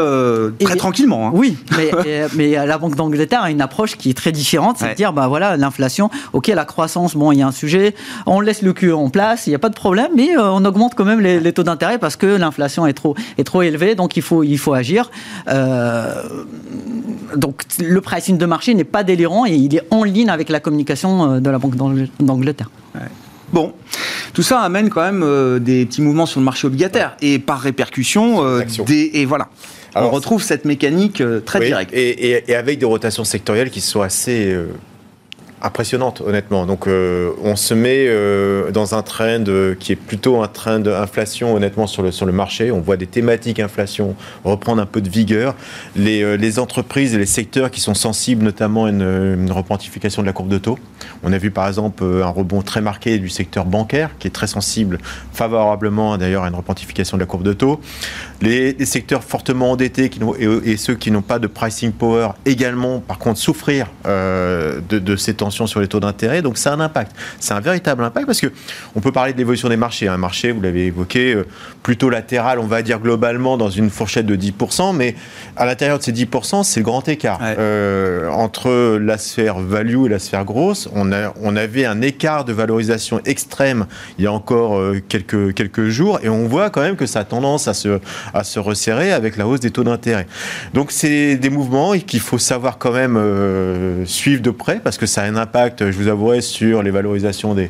très 0.64 0.76
tranquillement. 0.76 1.28
Hein. 1.28 1.32
Oui, 1.34 1.58
mais, 1.76 1.92
mais, 2.36 2.66
la 2.66 2.78
Banque 2.78 2.96
d'Angleterre 2.96 3.42
a 3.42 3.52
une 3.52 3.62
approche 3.62 3.98
qui 3.98 4.12
est 4.12 4.14
très 4.14 4.32
différente, 4.32 4.78
c'est 4.78 4.92
de 4.92 4.94
dire, 4.94 5.12
bah 5.12 5.28
voilà, 5.28 5.58
l'inflation, 5.58 6.10
ok, 6.34 6.48
la 6.48 6.66
croissance, 6.66 7.16
bon, 7.16 7.32
il 7.32 7.40
y 7.40 7.42
a 7.42 7.48
un 7.48 7.52
sujet, 7.52 7.96
on 8.28 8.40
laisse 8.40 8.62
le 8.62 8.74
cul 8.74 8.94
en 8.94 9.10
place, 9.10 9.48
il 9.48 9.50
n'y 9.50 9.56
a 9.56 9.60
pas 9.60 9.70
de 9.70 9.76
problème, 9.76 10.12
mais 10.16 10.38
on 10.38 10.64
augmente 10.64 10.94
quand 10.94 11.06
même 11.06 11.20
les, 11.20 11.54
taux 11.54 11.64
d'intérêt 11.64 11.98
parce 11.98 12.16
que 12.16 12.28
l'inflation 12.28 12.86
est 12.86 12.94
trop, 12.94 13.16
est 13.40 13.44
trop 13.44 13.64
élevée, 13.64 13.96
donc 13.96 14.18
il 14.18 14.24
faut, 14.24 14.44
il 14.44 14.58
faut 14.60 14.74
agir. 14.74 15.10
donc 17.36 17.64
le 17.80 18.02
pricing 18.02 18.38
de 18.38 18.46
marché 18.46 18.76
n'est 18.76 18.84
pas 18.84 19.04
délirant 19.04 19.48
et 19.48 19.54
il 19.54 19.76
est 19.76 19.84
en 19.90 20.04
ligne 20.04 20.30
avec 20.30 20.50
la 20.50 20.60
communication 20.60 21.40
de 21.40 21.50
la 21.50 21.58
Banque 21.58 21.76
d'Angleterre. 22.20 22.70
Bon, 23.54 23.72
tout 24.34 24.42
ça 24.42 24.62
amène 24.62 24.90
quand 24.90 25.04
même 25.04 25.22
euh, 25.24 25.60
des 25.60 25.86
petits 25.86 26.02
mouvements 26.02 26.26
sur 26.26 26.40
le 26.40 26.46
marché 26.46 26.66
obligataire 26.66 27.16
et 27.22 27.38
par 27.38 27.62
répercussion, 27.62 28.44
euh, 28.44 28.64
des, 28.88 29.12
et 29.14 29.26
voilà. 29.26 29.48
on 29.96 30.10
retrouve 30.10 30.42
cette 30.42 30.66
mécanique 30.66 31.22
euh, 31.22 31.40
très 31.40 31.60
directe. 31.60 31.94
Et, 31.94 32.44
et, 32.50 32.56
avec 32.56 32.80
des 32.80 32.86
rotations 32.88 33.24
sectorielles 33.24 33.70
qui 33.70 33.80
sont 33.80 34.02
assez 34.02 34.58
impressionnante, 35.64 36.22
honnêtement. 36.22 36.66
Donc, 36.66 36.88
euh, 36.88 37.32
on 37.42 37.56
se 37.56 37.74
met 37.74 38.06
euh, 38.08 38.72
dans 38.72 38.96
un 38.96 39.02
trend 39.02 39.46
qui 39.80 39.94
est 39.94 39.96
plutôt 39.98 40.42
un 40.42 40.48
trend 40.48 40.80
d'inflation, 40.80 41.56
honnêtement, 41.56 41.88
sur 41.88 42.04
le, 42.04 42.12
sur 42.12 42.26
le 42.26 42.34
marché. 42.34 42.70
On 42.70 42.82
voit 42.82 42.98
des 42.98 43.08
thématiques 43.08 43.60
inflation 43.60 44.16
reprendre 44.44 44.82
un 44.82 44.86
peu 44.86 45.00
de 45.00 45.10
vigueur. 45.10 45.56
Les, 45.96 46.22
euh, 46.22 46.36
les 46.36 46.60
entreprises 46.60 47.16
et 47.16 47.18
les 47.18 47.26
secteurs 47.26 47.72
qui 47.72 47.80
sont 47.80 47.94
sensibles, 47.94 48.44
notamment 48.44 48.86
à 48.86 48.90
une, 48.90 49.02
une 49.02 49.52
repentification 49.52 50.22
de 50.22 50.28
la 50.28 50.34
courbe 50.34 50.50
de 50.50 50.58
taux. 50.58 50.78
On 51.24 51.32
a 51.32 51.38
vu, 51.38 51.50
par 51.50 51.68
exemple, 51.68 52.04
un 52.04 52.28
rebond 52.28 52.62
très 52.62 52.82
marqué 52.82 53.18
du 53.18 53.30
secteur 53.30 53.66
bancaire, 53.66 54.12
qui 54.20 54.28
est 54.28 54.32
très 54.32 54.48
sensible, 54.48 54.98
favorablement 55.32 56.18
d'ailleurs 56.18 56.44
à 56.44 56.50
une 56.50 56.56
repentification 56.56 57.16
de 57.16 57.22
la 57.22 57.26
courbe 57.26 57.44
de 57.44 57.54
taux. 57.54 57.80
Les, 58.44 58.74
les 58.74 58.86
secteurs 58.86 59.24
fortement 59.24 59.72
endettés 59.72 60.10
qui 60.10 60.20
et, 60.40 60.72
et, 60.72 60.78
ceux 60.78 60.96
qui 60.96 61.12
n'ont 61.12 61.22
pas 61.22 61.40
de 61.40 61.48
pricing 61.48 61.92
power 61.92 62.30
également, 62.46 63.00
par 63.00 63.18
contre, 63.18 63.40
souffrir 63.40 63.88
de, 64.06 65.00
de 65.00 65.16
ces 65.16 65.34
tensions 65.34 65.68
sur 65.68 65.80
les 65.80 65.88
taux 65.88 66.00
d'intérêt. 66.00 66.42
Donc, 66.42 66.58
c'est 66.58 66.70
un 66.70 66.80
impact. 66.80 67.16
C'est 67.40 67.54
un 67.54 67.60
véritable 67.60 68.04
impact 68.04 68.26
parce 68.26 68.42
que 68.42 68.52
on 68.96 69.00
peut 69.00 69.12
parler 69.12 69.34
de 69.34 69.38
l'évolution 69.38 69.70
des 69.70 69.78
marchés. 69.78 70.08
Un 70.08 70.18
marché, 70.18 70.52
vous 70.52 70.62
l'avez 70.62 70.88
évoqué, 70.88 71.34
euh, 71.34 71.46
plutôt 71.82 72.10
latéral, 72.10 72.60
on 72.60 72.66
va 72.66 72.82
dire 72.82 73.00
globalement 73.00 73.58
dans 73.58 73.70
une 73.70 73.90
fourchette 73.90 74.26
de 74.26 74.36
10%, 74.36 74.96
mais 74.96 75.16
à 75.56 75.66
l'intérieur 75.66 76.00
de 76.00 76.04
ces 76.04 76.14
10%, 76.14 76.64
c'est 76.64 76.80
le 76.80 76.84
grand 76.84 77.08
écart. 77.08 77.40
Euh, 77.42 78.30
entre 78.30 78.98
la 78.98 79.18
sphère 79.18 79.60
value 79.60 80.06
et 80.06 80.10
la 80.10 80.20
sphère 80.20 80.46
grosse, 80.46 80.90
on, 80.94 81.12
a, 81.12 81.34
on 81.42 81.56
avait 81.56 81.86
un 81.86 82.02
écart 82.02 82.46
de 82.46 82.54
valorisation 82.54 83.20
extrême 83.26 83.86
il 84.18 84.24
y 84.24 84.28
a 84.28 84.32
encore 84.32 84.78
euh, 84.78 85.02
quelques, 85.08 85.54
quelques 85.54 85.90
jours 85.90 86.20
et 86.24 86.30
on 86.30 86.48
voit 86.48 86.70
quand 86.70 86.82
même 86.82 86.96
que 86.96 87.06
ça 87.06 87.20
a 87.20 87.24
tendance 87.24 87.68
à 87.68 87.74
se, 87.74 88.00
à 88.34 88.44
se 88.44 88.60
resserrer 88.60 89.12
avec 89.12 89.38
la 89.38 89.48
hausse 89.48 89.60
des 89.60 89.72
taux 89.72 89.84
d'intérêt. 89.84 90.28
Donc, 90.74 90.92
c'est 90.92 91.36
des 91.36 91.50
mouvements 91.50 91.94
qu'il 91.94 92.20
faut 92.20 92.38
savoir 92.38 92.78
quand 92.78 92.92
même 92.92 94.06
suivre 94.06 94.42
de 94.42 94.52
près 94.52 94.80
parce 94.84 94.98
que 94.98 95.06
ça 95.06 95.22
a 95.22 95.26
un 95.26 95.36
impact, 95.36 95.92
je 95.92 95.98
vous 95.98 96.08
avouerai, 96.08 96.42
sur 96.42 96.84
les 96.84 96.92
valorisations 96.92 97.54
des, 97.54 97.70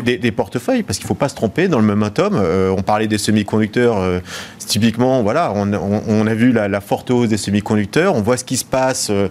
des, 0.00 0.32
portefeuilles, 0.32 0.82
parce 0.82 0.98
qu'il 0.98 1.06
ne 1.06 1.08
faut 1.08 1.14
pas 1.14 1.28
se 1.28 1.34
tromper 1.34 1.68
dans 1.68 1.78
le 1.78 1.84
momentum. 1.84 2.34
Euh, 2.34 2.74
on 2.76 2.82
parlait 2.82 3.06
des 3.06 3.18
semi-conducteurs, 3.18 3.98
euh, 3.98 4.20
typiquement, 4.58 5.22
voilà, 5.22 5.52
on, 5.54 6.26
a 6.26 6.34
vu 6.34 6.52
la, 6.52 6.80
forte 6.80 7.10
hausse 7.10 7.28
des 7.28 7.36
semi-conducteurs, 7.36 8.14
on 8.14 8.22
voit 8.22 8.36
ce 8.36 8.44
qui 8.44 8.56
se 8.56 8.64
passe, 8.64 9.10
euh, 9.10 9.28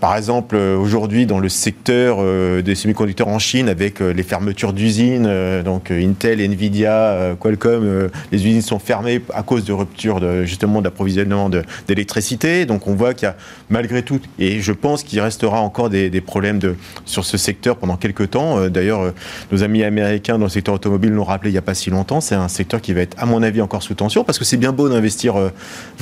par 0.00 0.16
exemple, 0.16 0.56
aujourd'hui 0.56 1.26
dans 1.26 1.38
le 1.38 1.48
secteur 1.48 2.18
des 2.62 2.74
semi-conducteurs 2.74 3.28
en 3.28 3.38
Chine 3.38 3.68
avec 3.68 4.00
les 4.00 4.22
fermetures 4.22 4.72
d'usines, 4.72 5.62
donc 5.64 5.90
Intel, 5.90 6.40
Nvidia, 6.40 7.36
Qualcomm, 7.40 8.08
les 8.32 8.46
usines 8.46 8.62
sont 8.62 8.78
fermées 8.78 9.22
à 9.34 9.42
cause 9.42 9.64
de 9.64 9.72
de, 10.14 10.44
justement 10.44 10.80
d'approvisionnement 10.80 11.50
d'électricité, 11.86 12.66
donc 12.66 12.86
on 12.86 12.94
voit 12.94 13.14
qu'il 13.14 13.26
y 13.26 13.30
a 13.30 13.36
malgré 13.68 14.02
tout, 14.02 14.20
et 14.38 14.60
je 14.60 14.72
pense 14.72 15.02
qu'il 15.02 15.20
restera 15.20 15.60
encore 15.60 15.90
des, 15.90 16.10
des 16.10 16.20
problèmes 16.20 16.58
de, 16.58 16.76
sur 17.04 17.24
ce 17.24 17.36
secteur 17.36 17.76
pendant 17.76 17.96
quelques 17.96 18.30
temps. 18.30 18.58
Euh, 18.58 18.68
d'ailleurs, 18.68 19.00
euh, 19.00 19.14
nos 19.52 19.62
amis 19.62 19.82
américains 19.82 20.38
dans 20.38 20.44
le 20.44 20.50
secteur 20.50 20.74
automobile 20.74 21.10
l'ont 21.10 21.24
rappelé 21.24 21.50
il 21.50 21.54
n'y 21.54 21.58
a 21.58 21.62
pas 21.62 21.74
si 21.74 21.90
longtemps. 21.90 22.20
C'est 22.20 22.34
un 22.34 22.48
secteur 22.48 22.80
qui 22.80 22.92
va 22.92 23.02
être, 23.02 23.16
à 23.20 23.26
mon 23.26 23.42
avis, 23.42 23.60
encore 23.60 23.82
sous 23.82 23.94
tension 23.94 24.24
parce 24.24 24.38
que 24.38 24.44
c'est 24.44 24.56
bien 24.56 24.72
beau 24.72 24.88
d'investir 24.88 25.34
20 25.34 25.50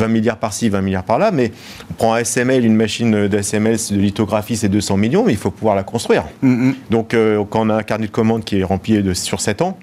euh, 0.00 0.08
milliards 0.08 0.38
par-ci, 0.38 0.68
20 0.68 0.80
milliards 0.82 1.04
par-là, 1.04 1.30
mais 1.30 1.52
on 1.90 1.94
prend 1.94 2.14
un 2.14 2.18
SML, 2.18 2.64
une 2.64 2.76
machine 2.76 3.28
d'ASML 3.28 3.76
de 3.90 3.96
lithographie, 3.96 4.56
c'est 4.56 4.68
200 4.68 4.96
millions, 4.96 5.24
mais 5.24 5.32
il 5.32 5.38
faut 5.38 5.50
pouvoir 5.50 5.74
la 5.74 5.82
construire. 5.82 6.24
Mm-hmm. 6.42 6.74
Donc, 6.90 7.16
quand 7.50 7.66
on 7.66 7.70
a 7.70 7.74
un 7.74 7.82
carnet 7.82 8.06
de 8.06 8.12
commandes 8.12 8.44
qui 8.44 8.60
est 8.60 8.64
rempli 8.64 9.02
de, 9.02 9.14
sur 9.14 9.40
7 9.40 9.62
ans, 9.62 9.78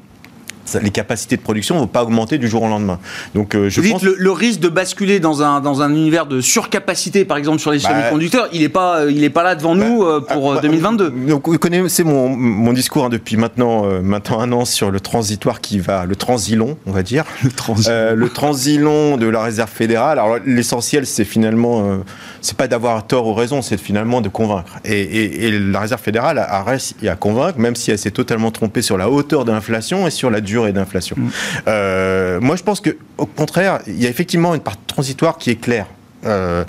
les 0.82 0.90
capacités 0.90 1.38
de 1.38 1.42
production 1.42 1.76
ne 1.76 1.82
vont 1.82 1.88
pas 1.88 2.04
augmenter 2.04 2.38
du 2.38 2.48
jour 2.48 2.64
au 2.64 2.68
lendemain. 2.68 3.00
Donc, 3.36 3.56
euh, 3.56 3.70
je 3.70 3.82
Vous 3.82 3.92
pense... 3.92 4.02
dites 4.02 4.16
le, 4.18 4.32
risque 4.32 4.60
de 4.60 4.70
basculer 4.70 5.20
dans 5.20 5.44
un, 5.44 5.60
dans 5.62 5.82
un 5.82 5.90
univers 5.92 6.26
de 6.26 6.42
surcapacité, 6.42 7.26
par 7.26 7.38
exemple 7.38 7.60
sur 7.60 7.72
les 7.72 7.80
bah, 7.80 7.90
semi-conducteurs, 7.90 8.48
il 8.54 8.62
n'est 8.62 8.70
pas, 8.70 9.06
il 9.10 9.24
est 9.24 9.30
pas 9.30 9.44
là 9.44 9.56
devant 9.56 9.76
bah, 9.76 9.86
nous 9.86 10.04
euh, 10.04 10.20
pour 10.22 10.60
2022. 10.60 11.10
Bah, 11.10 11.30
donc, 11.30 11.48
vous 11.48 11.58
connaissez 11.58 12.04
mon, 12.04 12.30
mon 12.30 12.74
discours 12.74 13.06
hein, 13.06 13.10
depuis 13.10 13.38
maintenant, 13.38 13.86
euh, 13.86 14.02
maintenant 14.02 14.40
un 14.40 14.52
an 14.52 14.66
sur 14.66 14.92
le 14.92 15.00
transitoire 15.00 15.62
qui 15.62 15.80
va, 15.80 16.06
le 16.06 16.16
transilon, 16.16 16.78
on 16.86 16.92
va 16.92 17.04
dire. 17.04 17.26
Le 17.44 17.52
transilon. 17.52 18.16
le 18.16 18.30
transilon 18.30 19.18
de 19.18 19.28
la 19.28 19.44
réserve 19.44 19.70
fédérale. 19.70 20.20
Alors, 20.20 20.38
l'essentiel, 20.46 21.06
c'est 21.06 21.26
finalement, 21.26 22.00
c'est 22.42 22.56
pas 22.56 22.68
d'avoir 22.68 23.06
tort 23.06 23.28
ou 23.28 23.34
raison, 23.34 23.62
c'est 23.62 23.78
finalement 23.78 24.22
de 24.22 24.30
convaincre. 24.30 24.80
Et, 24.86 25.48
et, 25.48 25.60
la 25.60 25.80
réserve 25.80 26.02
fédérale 26.02 26.38
a, 26.40 26.64
réussi 26.64 26.96
à 27.08 27.16
convaincre, 27.16 27.60
même 27.60 27.76
si 27.76 27.92
elle 27.92 28.00
s'est 28.00 28.12
totalement 28.12 28.52
trompée 28.52 28.82
sur 28.82 28.98
la 28.98 29.10
hauteur 29.10 29.46
de 29.46 29.52
l'inflation 29.52 30.08
et 30.08 30.12
sur 30.12 30.30
la 30.30 30.42
durée 30.42 30.51
et 30.68 30.74
d'inflation. 30.74 31.16
Mm. 31.18 31.30
Euh, 31.68 32.42
moi, 32.42 32.56
je 32.56 32.64
pense 32.64 32.82
que, 32.82 32.98
au 33.18 33.26
contraire, 33.26 33.80
il 33.88 34.02
y 34.02 34.06
a 34.06 34.10
effectivement 34.10 34.54
une 34.54 34.62
part 34.62 34.78
transitoire 34.86 35.38
qui 35.38 35.50
est 35.50 35.56
claire. 35.56 35.88
Euh, 36.24 36.64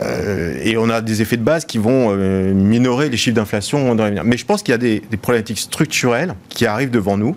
euh, 0.00 0.56
et 0.62 0.76
on 0.76 0.88
a 0.88 1.00
des 1.00 1.22
effets 1.22 1.36
de 1.36 1.42
base 1.42 1.64
qui 1.64 1.78
vont 1.78 2.14
minorer 2.14 3.08
les 3.08 3.16
chiffres 3.16 3.34
d'inflation 3.34 3.94
dans 3.94 4.04
l'avenir. 4.04 4.22
Mais 4.24 4.36
je 4.36 4.44
pense 4.46 4.62
qu'il 4.62 4.72
y 4.72 4.74
a 4.74 4.78
des, 4.78 5.02
des, 5.10 5.16
problématiques 5.16 5.58
structurelles 5.58 6.34
qui 6.48 6.66
arrivent 6.66 6.90
devant 6.90 7.16
nous. 7.16 7.36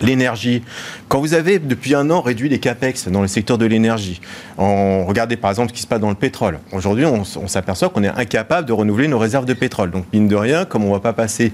L'énergie. 0.00 0.62
Quand 1.08 1.18
vous 1.18 1.34
avez 1.34 1.58
depuis 1.58 1.96
un 1.96 2.08
an 2.10 2.20
réduit 2.20 2.48
les 2.48 2.60
capex 2.60 3.08
dans 3.08 3.20
le 3.20 3.26
secteur 3.26 3.58
de 3.58 3.66
l'énergie, 3.66 4.20
regardez 4.56 5.36
par 5.36 5.50
exemple 5.50 5.70
ce 5.70 5.74
qui 5.74 5.82
se 5.82 5.88
passe 5.88 5.98
dans 5.98 6.08
le 6.08 6.14
pétrole. 6.14 6.60
Aujourd'hui, 6.70 7.04
on, 7.04 7.22
on 7.22 7.48
s'aperçoit 7.48 7.88
qu'on 7.88 8.04
est 8.04 8.08
incapable 8.08 8.68
de 8.68 8.72
renouveler 8.72 9.08
nos 9.08 9.18
réserves 9.18 9.44
de 9.44 9.54
pétrole. 9.54 9.90
Donc 9.90 10.04
mine 10.12 10.28
de 10.28 10.36
rien, 10.36 10.66
comme 10.66 10.84
on 10.84 10.90
ne 10.90 10.92
va 10.92 11.00
pas 11.00 11.12
passer 11.12 11.52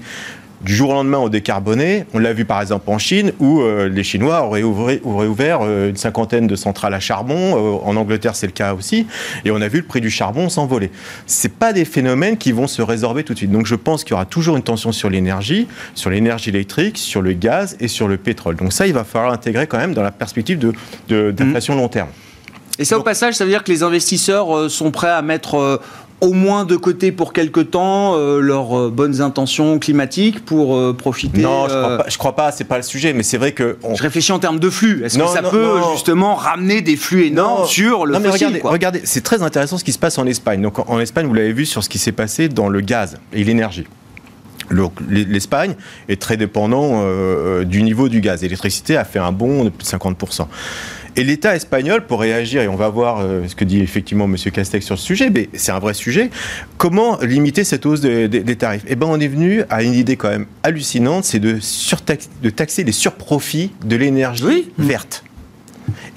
du 0.61 0.75
jour 0.75 0.89
au 0.89 0.93
lendemain 0.93 1.17
au 1.17 1.29
décarboné. 1.29 2.05
On 2.13 2.19
l'a 2.19 2.33
vu 2.33 2.45
par 2.45 2.61
exemple 2.61 2.89
en 2.89 2.97
Chine 2.97 3.31
où 3.39 3.61
euh, 3.61 3.89
les 3.89 4.03
Chinois 4.03 4.43
auraient, 4.43 4.63
ouvert 4.63 5.59
euh, 5.61 5.89
une 5.89 5.97
cinquantaine 5.97 6.47
de 6.47 6.55
centrales 6.55 6.93
à 6.93 6.99
charbon. 6.99 7.35
Euh, 7.35 7.87
en 7.87 7.95
Angleterre, 7.95 8.35
c'est 8.35 8.47
le 8.47 8.51
cas 8.51 8.73
aussi. 8.73 9.07
Et 9.43 9.51
on 9.51 9.61
a 9.61 9.67
vu 9.67 9.79
le 9.79 9.85
prix 9.85 10.01
du 10.01 10.09
charbon 10.09 10.49
s'envoler. 10.49 10.91
Ce 11.27 11.47
pas 11.47 11.73
des 11.73 11.85
phénomènes 11.85 12.37
qui 12.37 12.51
vont 12.51 12.67
se 12.67 12.81
résorber 12.81 13.23
tout 13.23 13.33
de 13.33 13.37
suite. 13.37 13.51
Donc 13.51 13.65
je 13.65 13.75
pense 13.75 14.03
qu'il 14.03 14.11
y 14.11 14.13
aura 14.13 14.25
toujours 14.25 14.57
une 14.57 14.63
tension 14.63 14.91
sur 14.91 15.09
l'énergie, 15.09 15.67
sur 15.93 16.09
l'énergie 16.09 16.49
électrique, 16.49 16.97
sur 16.97 17.21
le 17.21 17.33
gaz 17.33 17.77
et 17.79 17.87
sur 17.87 18.07
le 18.07 18.17
pétrole. 18.17 18.55
Donc 18.55 18.73
ça, 18.73 18.87
il 18.87 18.93
va 18.93 19.03
falloir 19.03 19.31
intégrer 19.31 19.67
quand 19.67 19.77
même 19.77 19.93
dans 19.93 20.03
la 20.03 20.11
perspective 20.11 20.59
d'inflation 21.07 21.75
de, 21.75 21.79
long 21.79 21.87
terme. 21.87 22.09
Et 22.77 22.83
ça, 22.83 22.97
au 22.97 23.03
passage, 23.03 23.35
ça 23.35 23.45
veut 23.45 23.51
dire 23.51 23.63
que 23.63 23.71
les 23.71 23.83
investisseurs 23.83 24.69
sont 24.69 24.91
prêts 24.91 25.09
à 25.09 25.21
mettre 25.21 25.79
au 26.21 26.33
moins 26.33 26.65
de 26.65 26.75
côté 26.75 27.11
pour 27.11 27.33
quelque 27.33 27.59
temps 27.59 28.15
euh, 28.15 28.39
leurs 28.39 28.77
euh, 28.77 28.89
bonnes 28.89 29.21
intentions 29.21 29.79
climatiques 29.79 30.43
pour 30.43 30.75
euh, 30.75 30.93
profiter. 30.93 31.41
Non, 31.41 31.67
je 31.67 31.73
crois 31.73 31.97
pas. 31.97 32.05
crois 32.17 32.35
pas. 32.35 32.51
C'est 32.51 32.63
pas 32.63 32.77
le 32.77 32.83
sujet, 32.83 33.13
mais 33.13 33.23
c'est 33.23 33.37
vrai 33.37 33.51
que. 33.51 33.77
Je 33.93 34.01
réfléchis 34.01 34.31
en 34.31 34.39
termes 34.39 34.59
de 34.59 34.69
flux. 34.69 35.03
Est-ce 35.03 35.17
que 35.17 35.27
ça 35.27 35.43
peut 35.43 35.75
justement 35.93 36.35
ramener 36.35 36.81
des 36.81 36.95
flux 36.95 37.25
énormes 37.25 37.67
sur 37.67 38.05
le 38.05 38.13
non, 38.13 38.19
mais 38.19 38.29
regardez, 38.29 38.61
regardez 38.63 39.01
c'est 39.03 39.23
très 39.23 39.41
intéressant 39.41 39.77
ce 39.77 39.83
qui 39.83 39.91
se 39.91 39.99
passe 39.99 40.17
en 40.17 40.25
Espagne. 40.25 40.61
Donc 40.61 40.89
en 40.89 40.99
Espagne, 40.99 41.27
vous 41.27 41.33
l'avez 41.33 41.53
vu 41.53 41.65
sur 41.65 41.83
ce 41.83 41.89
qui 41.89 41.99
s'est 41.99 42.11
passé 42.11 42.47
dans 42.49 42.69
le 42.69 42.81
gaz 42.81 43.17
et 43.33 43.43
l'énergie. 43.43 43.85
L'Espagne 45.09 45.75
est 46.09 46.19
très 46.19 46.37
dépendant 46.37 47.03
du 47.63 47.83
niveau 47.83 48.09
du 48.09 48.19
gaz. 48.19 48.41
L'électricité 48.41 48.97
a 48.97 49.03
fait 49.03 49.19
un 49.19 49.31
bond 49.31 49.65
de 49.65 49.69
plus 49.69 49.83
de 49.83 49.97
50%. 49.97 50.47
Et 51.17 51.23
l'État 51.23 51.55
espagnol, 51.55 52.05
pour 52.05 52.19
réagir, 52.21 52.61
et 52.61 52.67
on 52.67 52.75
va 52.75 52.89
voir 52.89 53.19
euh, 53.19 53.47
ce 53.47 53.55
que 53.55 53.63
dit 53.65 53.81
effectivement 53.81 54.25
M. 54.25 54.35
Castex 54.35 54.85
sur 54.85 54.97
ce 54.97 55.05
sujet, 55.05 55.29
mais 55.29 55.49
c'est 55.53 55.71
un 55.71 55.79
vrai 55.79 55.93
sujet, 55.93 56.29
comment 56.77 57.19
limiter 57.19 57.63
cette 57.63 57.85
hausse 57.85 58.01
des 58.01 58.55
tarifs? 58.55 58.83
Eh 58.87 58.95
bien, 58.95 59.07
on 59.09 59.19
est 59.19 59.27
venu 59.27 59.63
à 59.69 59.83
une 59.83 59.93
idée 59.93 60.15
quand 60.15 60.29
même 60.29 60.45
hallucinante, 60.63 61.25
c'est 61.25 61.39
de, 61.39 61.59
de 62.41 62.49
taxer 62.49 62.83
les 62.83 62.91
surprofits 62.91 63.71
de 63.85 63.95
l'énergie 63.95 64.71
verte. 64.77 65.24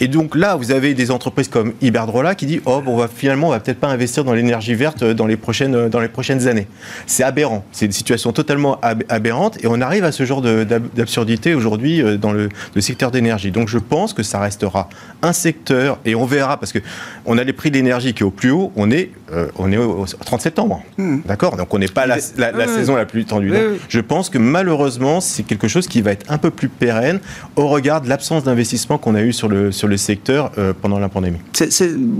Et 0.01 0.09
donc 0.09 0.35
là, 0.35 0.57
vous 0.57 0.71
avez 0.73 0.95
des 0.95 1.11
entreprises 1.11 1.49
comme 1.49 1.73
Iberdrola 1.81 2.35
qui 2.35 2.47
dit 2.47 2.61
oh, 2.65 2.81
bon, 2.81 2.95
on 2.95 2.97
va 2.97 3.09
finalement, 3.09 3.49
on 3.49 3.51
va 3.51 3.61
peut-être 3.61 3.81
pas 3.81 3.89
investir 3.89 4.25
dans 4.25 4.35
l'énergie 4.35 4.75
verte 4.75 5.05
dans 5.05 5.27
les 5.27 5.37
prochaines, 5.37 5.89
dans 5.89 6.01
les 6.01 6.09
prochaines 6.09 6.47
années. 6.47 6.67
C'est 7.07 7.23
aberrant. 7.23 7.65
C'est 7.73 7.87
une 7.87 7.93
situation 7.93 8.33
totalement 8.33 8.81
aberrante 9.09 9.63
et 9.63 9.67
on 9.67 9.81
arrive 9.81 10.05
à 10.05 10.13
ce 10.13 10.25
genre 10.25 10.43
d'absurdité 10.43 11.55
aujourd'hui 11.55 12.03
euh, 12.03 12.17
dans 12.17 12.33
le, 12.33 12.49
secteur 12.81 13.11
d'énergie. 13.11 13.51
Donc 13.51 13.69
je 13.69 13.79
pense 13.79 14.13
que 14.13 14.23
ça 14.23 14.39
restera 14.39 14.89
un 15.23 15.33
secteur 15.33 15.99
et 16.05 16.15
on 16.15 16.25
verra 16.25 16.59
parce 16.59 16.73
que 16.73 16.79
on 17.27 17.37
a 17.39 17.45
les 17.45 17.53
prix 17.53 17.71
d'énergie 17.71 18.15
qui 18.15 18.23
est 18.23 18.27
au 18.27 18.31
plus 18.31 18.51
haut. 18.51 18.73
On 18.77 18.91
est, 18.91 19.11
euh, 19.33 19.49
on 19.57 19.71
est 19.73 19.77
au, 19.77 20.07
30 20.07 20.41
septembre. 20.41 20.83
Hmm. 20.97 21.19
D'accord? 21.27 21.57
Donc 21.57 21.75
on 21.75 21.79
n'est 21.79 21.89
pas 21.89 22.07
la, 22.07 22.17
la, 22.37 22.69
saison 22.69 22.95
la 22.95 23.05
plus 23.05 23.25
tendue. 23.25 23.53
je 23.89 24.01
pense 24.01 24.31
que 24.31 24.39
malheureusement, 24.39 25.21
c'est 25.21 25.43
quelque 25.43 25.69
chose 25.69 25.89
qui 25.89 26.01
va 26.03 26.13
être 26.13 26.31
un 26.31 26.39
peu 26.39 26.51
plus 26.51 26.69
pérenne 26.69 27.21
au 27.57 27.69
regard 27.69 28.01
de 28.01 28.09
l'absence 28.09 28.45
d'investissement 28.45 28.99
qu'on 28.99 29.15
a 29.15 29.23
eu 29.23 29.33
sur 29.33 29.49
le, 29.49 29.68
sur 29.71 29.89
le 29.89 29.97
secteur 29.97 30.53
euh, 30.59 30.73
pendant 30.81 30.99
la 30.99 31.09
pandémie. 31.09 31.39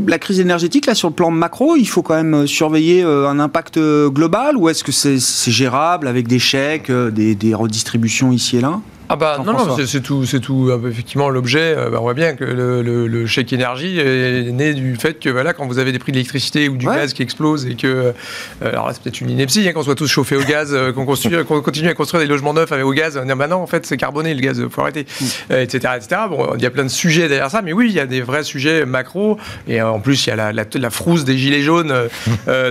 La 0.07 0.19
crise 0.19 0.41
énergétique, 0.41 0.87
là, 0.87 0.95
sur 0.95 1.09
le 1.09 1.15
plan 1.15 1.31
macro, 1.31 1.77
il 1.77 1.87
faut 1.87 2.03
quand 2.03 2.15
même 2.15 2.35
euh, 2.35 2.47
surveiller 2.47 3.03
euh, 3.03 3.29
un 3.29 3.39
impact 3.39 3.79
global 4.09 4.57
ou 4.57 4.69
est-ce 4.69 4.85
que 4.85 4.93
c'est 4.93 5.19
gérable 5.51 6.09
avec 6.09 6.27
des 6.29 6.39
chèques, 6.39 6.91
des 6.91 7.55
redistributions 7.55 8.33
ici 8.33 8.59
et 8.59 8.61
là? 8.61 8.81
Ah 9.11 9.17
bah 9.17 9.39
non, 9.45 9.53
non, 9.55 9.77
c'est 9.87 10.03
tout, 10.03 10.27
c'est 10.27 10.41
tout. 10.41 10.69
Euh, 10.69 10.91
effectivement, 10.91 11.31
l'objet, 11.31 11.75
euh, 11.77 11.89
bah, 11.89 11.97
on 11.99 12.03
voit 12.03 12.15
bien 12.15 12.35
que 12.35 12.45
le, 12.45 12.83
le, 12.83 13.27
chèque 13.27 13.53
énergie 13.55 13.99
est 13.99 14.53
né 14.53 14.75
du 14.75 14.97
fait 14.97 15.19
que 15.19 15.31
voilà, 15.31 15.55
quand 15.55 15.67
vous 15.67 15.79
avez 15.79 15.93
des 15.93 15.99
prix 15.99 16.13
de 16.13 16.17
l'électricité 16.17 16.69
ou 16.69 16.77
du 16.77 16.85
gaz 16.85 17.15
qui 17.15 17.23
explosent 17.23 17.67
et 17.67 17.75
que, 17.75 17.87
euh, 17.87 18.13
alors 18.61 18.87
là, 18.87 18.93
c'est 18.93 19.03
peut-être 19.03 19.21
une 19.23 19.31
ineptie, 19.31 19.67
hein, 19.67 19.73
qu'on 19.73 19.83
soit 19.83 19.95
tous 19.95 20.09
chauffés 20.09 20.37
au 20.37 20.43
gaz, 20.43 20.77
qu'on, 20.95 21.07
qu'on 21.07 21.63
continue 21.63 21.89
à 21.89 21.95
construire 21.95 22.23
des 22.23 22.29
logements 22.29 22.53
neufs 22.53 22.71
avec 22.71 22.85
au 22.85 22.93
gaz, 22.93 23.17
on 23.17 23.25
dit 23.25 23.33
bah 23.35 23.47
non, 23.47 23.57
en 23.57 23.67
fait, 23.67 23.87
c'est 23.87 23.97
carboné 23.97 24.35
le 24.35 24.41
gaz, 24.41 24.63
faut 24.71 24.83
arrêter, 24.83 25.07
etc., 25.51 25.95
mm. 25.95 25.97
etc. 25.97 26.21
Bon, 26.29 26.55
il 26.57 26.63
y 26.63 26.67
a 26.67 26.71
plein 26.71 26.85
de 26.85 26.89
sujets 26.89 27.29
derrière 27.29 27.51
ça, 27.51 27.63
mais 27.63 27.73
oui, 27.73 27.87
il 27.89 27.95
y 27.95 28.01
a 28.01 28.07
des 28.07 28.21
vrais 28.21 28.45
sujets 28.45 28.85
macro, 28.85 29.39
et 29.67 29.81
en 29.81 30.01
plus, 30.01 30.27
il 30.27 30.31
y 30.31 30.33
a 30.33 30.37
la, 30.37 30.53
la, 30.53 30.65
la 30.75 30.91
frousse 30.91 31.25
des 31.25 31.39
gilets 31.39 31.63
jaunes, 31.63 31.95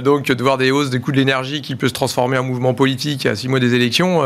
donc 0.03 0.27
de 0.27 0.43
voir 0.43 0.59
des 0.59 0.69
hausses 0.69 0.91
des 0.91 0.99
coûts 0.99 1.11
de 1.11 1.17
l'énergie 1.17 1.61
qui 1.61 1.75
peut 1.75 1.87
se 1.87 1.93
transformer 1.93 2.37
en 2.37 2.43
mouvement 2.43 2.75
politique 2.75 3.25
à 3.25 3.35
six 3.35 3.47
mois 3.47 3.59
des 3.59 3.73
élections. 3.73 4.21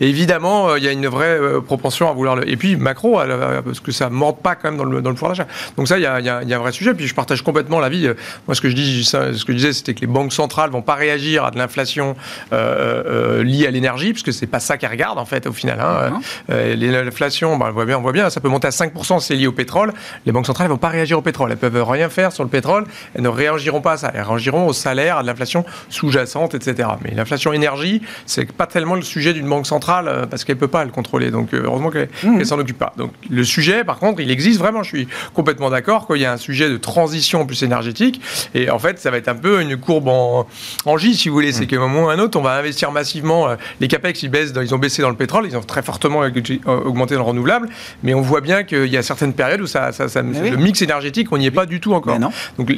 évidemment, 0.00 0.76
il 0.76 0.84
y 0.84 0.88
a 0.88 0.92
une 0.92 1.08
vraie 1.08 1.47
euh, 1.48 1.60
propension 1.60 2.10
à 2.10 2.12
vouloir 2.12 2.36
le. 2.36 2.48
Et 2.48 2.56
puis 2.56 2.76
macro, 2.76 3.18
parce 3.64 3.80
que 3.80 3.92
ça 3.92 4.08
ne 4.08 4.14
morde 4.14 4.38
pas 4.38 4.54
quand 4.54 4.70
même 4.70 4.78
dans 4.78 4.84
le, 4.84 5.02
dans 5.02 5.10
le 5.10 5.14
pouvoir 5.14 5.32
d'achat. 5.32 5.46
Donc 5.76 5.88
ça, 5.88 5.98
il 5.98 6.02
y, 6.02 6.06
a, 6.06 6.20
y 6.20 6.28
a, 6.28 6.40
un 6.40 6.58
vrai 6.58 6.72
sujet. 6.72 6.94
Puis 6.94 7.06
je 7.06 7.14
partage 7.14 7.42
complètement 7.42 7.80
l'avis. 7.80 8.06
Euh, 8.06 8.14
moi, 8.46 8.54
ce 8.54 8.60
que 8.60 8.68
je 8.68 8.74
dis, 8.74 9.04
ce 9.04 9.44
que 9.44 9.52
je 9.52 9.56
disais, 9.56 9.72
c'était 9.72 9.94
que 9.94 10.00
les 10.00 10.06
banques 10.06 10.32
centrales 10.32 10.70
vont 10.70 10.82
pas 10.82 10.94
réagir 10.94 11.44
à 11.44 11.50
de 11.50 11.58
l'inflation 11.58 12.16
euh, 12.52 13.42
liée 13.42 13.66
à 13.66 13.70
l'énergie, 13.70 14.12
parce 14.12 14.22
que 14.22 14.32
c'est 14.32 14.46
pas 14.46 14.60
ça 14.60 14.76
qu'elles 14.76 14.90
regardent 14.90 15.18
en 15.18 15.24
fait 15.24 15.46
au 15.46 15.52
final. 15.52 15.80
Hein. 15.80 16.20
L'inflation, 16.48 17.56
bah, 17.56 17.66
on 17.70 17.72
voit 17.72 17.84
bien, 17.84 17.98
on 17.98 18.02
voit 18.02 18.12
bien, 18.12 18.30
ça 18.30 18.40
peut 18.40 18.48
monter 18.48 18.68
à 18.68 18.70
5%, 18.70 19.20
c'est 19.20 19.34
lié 19.34 19.46
au 19.46 19.52
pétrole. 19.52 19.92
Les 20.26 20.32
banques 20.32 20.46
centrales 20.46 20.68
ne 20.68 20.72
vont 20.72 20.78
pas 20.78 20.88
réagir 20.88 21.18
au 21.18 21.22
pétrole. 21.22 21.50
Elles 21.52 21.58
peuvent 21.58 21.82
rien 21.88 22.08
faire 22.08 22.32
sur 22.32 22.44
le 22.44 22.50
pétrole. 22.50 22.84
Elles 23.14 23.22
ne 23.22 23.28
réagiront 23.28 23.80
pas 23.80 23.92
à 23.92 23.96
ça. 23.96 24.12
Elles 24.14 24.22
réagiront 24.22 24.66
au 24.66 24.72
salaire, 24.72 25.18
à 25.18 25.22
de 25.22 25.26
l'inflation 25.26 25.64
sous-jacente, 25.88 26.54
etc. 26.54 26.88
Mais 27.04 27.12
l'inflation 27.14 27.52
énergie, 27.52 28.02
c'est 28.26 28.50
pas 28.52 28.66
tellement 28.66 28.94
le 28.94 29.02
sujet 29.02 29.32
d'une 29.32 29.48
banque 29.48 29.66
centrale 29.66 30.26
parce 30.30 30.44
qu'elle 30.44 30.56
peut 30.56 30.68
pas 30.68 30.84
le 30.84 30.90
contrôler. 30.90 31.30
Donc 31.30 31.37
heureusement 31.52 31.90
qu'elle 31.90 32.08
mmh. 32.22 32.44
s'en 32.44 32.58
occupe 32.58 32.78
pas. 32.78 32.92
Donc 32.96 33.12
le 33.30 33.44
sujet, 33.44 33.84
par 33.84 33.98
contre, 33.98 34.20
il 34.20 34.30
existe 34.30 34.58
vraiment. 34.58 34.82
Je 34.82 34.88
suis 34.88 35.08
complètement 35.34 35.70
d'accord 35.70 36.06
qu'il 36.06 36.18
y 36.18 36.24
a 36.24 36.32
un 36.32 36.36
sujet 36.36 36.68
de 36.68 36.76
transition 36.76 37.46
plus 37.46 37.62
énergétique. 37.62 38.20
Et 38.54 38.70
en 38.70 38.78
fait, 38.78 38.98
ça 38.98 39.10
va 39.10 39.16
être 39.16 39.28
un 39.28 39.34
peu 39.34 39.60
une 39.60 39.76
courbe 39.76 40.08
en, 40.08 40.46
en 40.84 40.96
J, 40.96 41.14
si 41.14 41.28
vous 41.28 41.34
voulez. 41.34 41.52
C'est 41.52 41.64
mmh. 41.64 41.66
qu'à 41.68 41.76
un 41.76 41.80
moment 41.80 42.06
ou 42.06 42.08
un 42.08 42.18
autre, 42.18 42.38
on 42.38 42.42
va 42.42 42.54
investir 42.54 42.92
massivement. 42.92 43.48
Euh, 43.48 43.56
les 43.80 43.88
capex, 43.88 44.22
ils 44.22 44.28
baissent, 44.28 44.52
ils 44.60 44.74
ont 44.74 44.78
baissé 44.78 45.02
dans 45.02 45.10
le 45.10 45.16
pétrole, 45.16 45.46
ils 45.46 45.56
ont 45.56 45.62
très 45.62 45.82
fortement 45.82 46.20
augmenté 46.66 47.14
dans 47.14 47.22
le 47.22 47.26
renouvelable. 47.26 47.68
Mais 48.02 48.14
on 48.14 48.20
voit 48.20 48.40
bien 48.40 48.64
qu'il 48.64 48.86
y 48.86 48.96
a 48.96 49.02
certaines 49.02 49.32
périodes 49.32 49.60
où 49.60 49.66
ça, 49.66 49.92
ça, 49.92 50.22
le 50.22 50.56
mix 50.56 50.82
énergétique, 50.82 51.28
on 51.32 51.38
n'y 51.38 51.46
est 51.46 51.50
pas 51.50 51.66
du 51.66 51.80
tout 51.80 51.94
encore. 51.94 52.18
Donc 52.58 52.72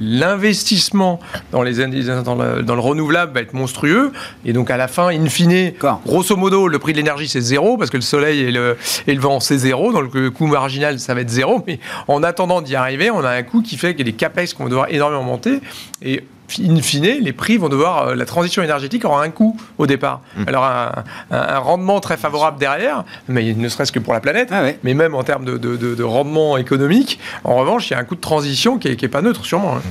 l'investissement 0.00 1.20
dans, 1.52 1.62
les, 1.62 1.74
dans, 1.74 2.34
le, 2.34 2.62
dans 2.62 2.74
le 2.74 2.80
renouvelable 2.80 3.32
va 3.32 3.40
être 3.40 3.54
monstrueux. 3.54 4.12
Et 4.44 4.52
donc 4.52 4.70
à 4.70 4.76
la 4.76 4.88
fin, 4.88 5.08
in 5.08 5.26
fine, 5.26 5.72
grosso 6.06 6.36
modo, 6.36 6.68
le 6.68 6.78
prix 6.78 6.92
de 6.92 6.98
l'énergie, 6.98 7.07
c'est 7.26 7.40
zéro, 7.40 7.76
parce 7.76 7.90
que 7.90 7.96
le 7.96 8.02
soleil 8.02 8.40
et 8.40 8.50
le, 8.50 8.76
et 9.06 9.14
le 9.14 9.20
vent, 9.20 9.40
c'est 9.40 9.58
zéro. 9.58 9.92
Donc 9.92 10.14
le 10.14 10.30
coût 10.30 10.46
marginal, 10.46 10.98
ça 10.98 11.14
va 11.14 11.20
être 11.20 11.30
zéro. 11.30 11.62
Mais 11.66 11.78
en 12.06 12.22
attendant 12.22 12.60
d'y 12.60 12.76
arriver, 12.76 13.10
on 13.10 13.24
a 13.24 13.30
un 13.30 13.42
coût 13.42 13.62
qui 13.62 13.76
fait 13.76 13.94
que 13.94 14.02
les 14.02 14.12
capex 14.12 14.56
vont 14.56 14.68
devoir 14.68 14.86
énormément 14.90 15.22
monter. 15.22 15.60
Et 16.02 16.24
in 16.60 16.80
fine, 16.80 17.04
les 17.20 17.32
prix 17.32 17.56
vont 17.56 17.68
devoir. 17.68 18.08
Euh, 18.08 18.14
la 18.14 18.24
transition 18.24 18.62
énergétique 18.62 19.04
aura 19.04 19.22
un 19.22 19.30
coût 19.30 19.56
au 19.76 19.86
départ. 19.86 20.22
Mmh. 20.36 20.42
Alors, 20.46 20.64
un, 20.64 21.04
un, 21.30 21.58
rendement 21.58 22.00
très 22.00 22.16
favorable 22.16 22.58
derrière, 22.58 23.04
mais 23.28 23.54
ne 23.54 23.68
serait-ce 23.68 23.92
que 23.92 23.98
pour 23.98 24.12
la 24.12 24.20
planète, 24.20 24.48
ah 24.52 24.62
mais 24.82 24.94
même 24.94 25.14
en 25.14 25.22
termes 25.22 25.44
de, 25.44 25.56
de, 25.56 26.02
rendement 26.02 26.56
économique. 26.56 27.18
En 27.44 27.56
revanche, 27.56 27.90
il 27.90 27.94
y 27.94 27.96
a 27.96 27.98
un 27.98 28.04
coût 28.04 28.14
de 28.14 28.20
transition 28.20 28.78
qui 28.78 28.88
n'est 28.88 29.08
pas 29.08 29.22
neutre, 29.22 29.44
sûrement. 29.44 29.76
Hein. 29.76 29.82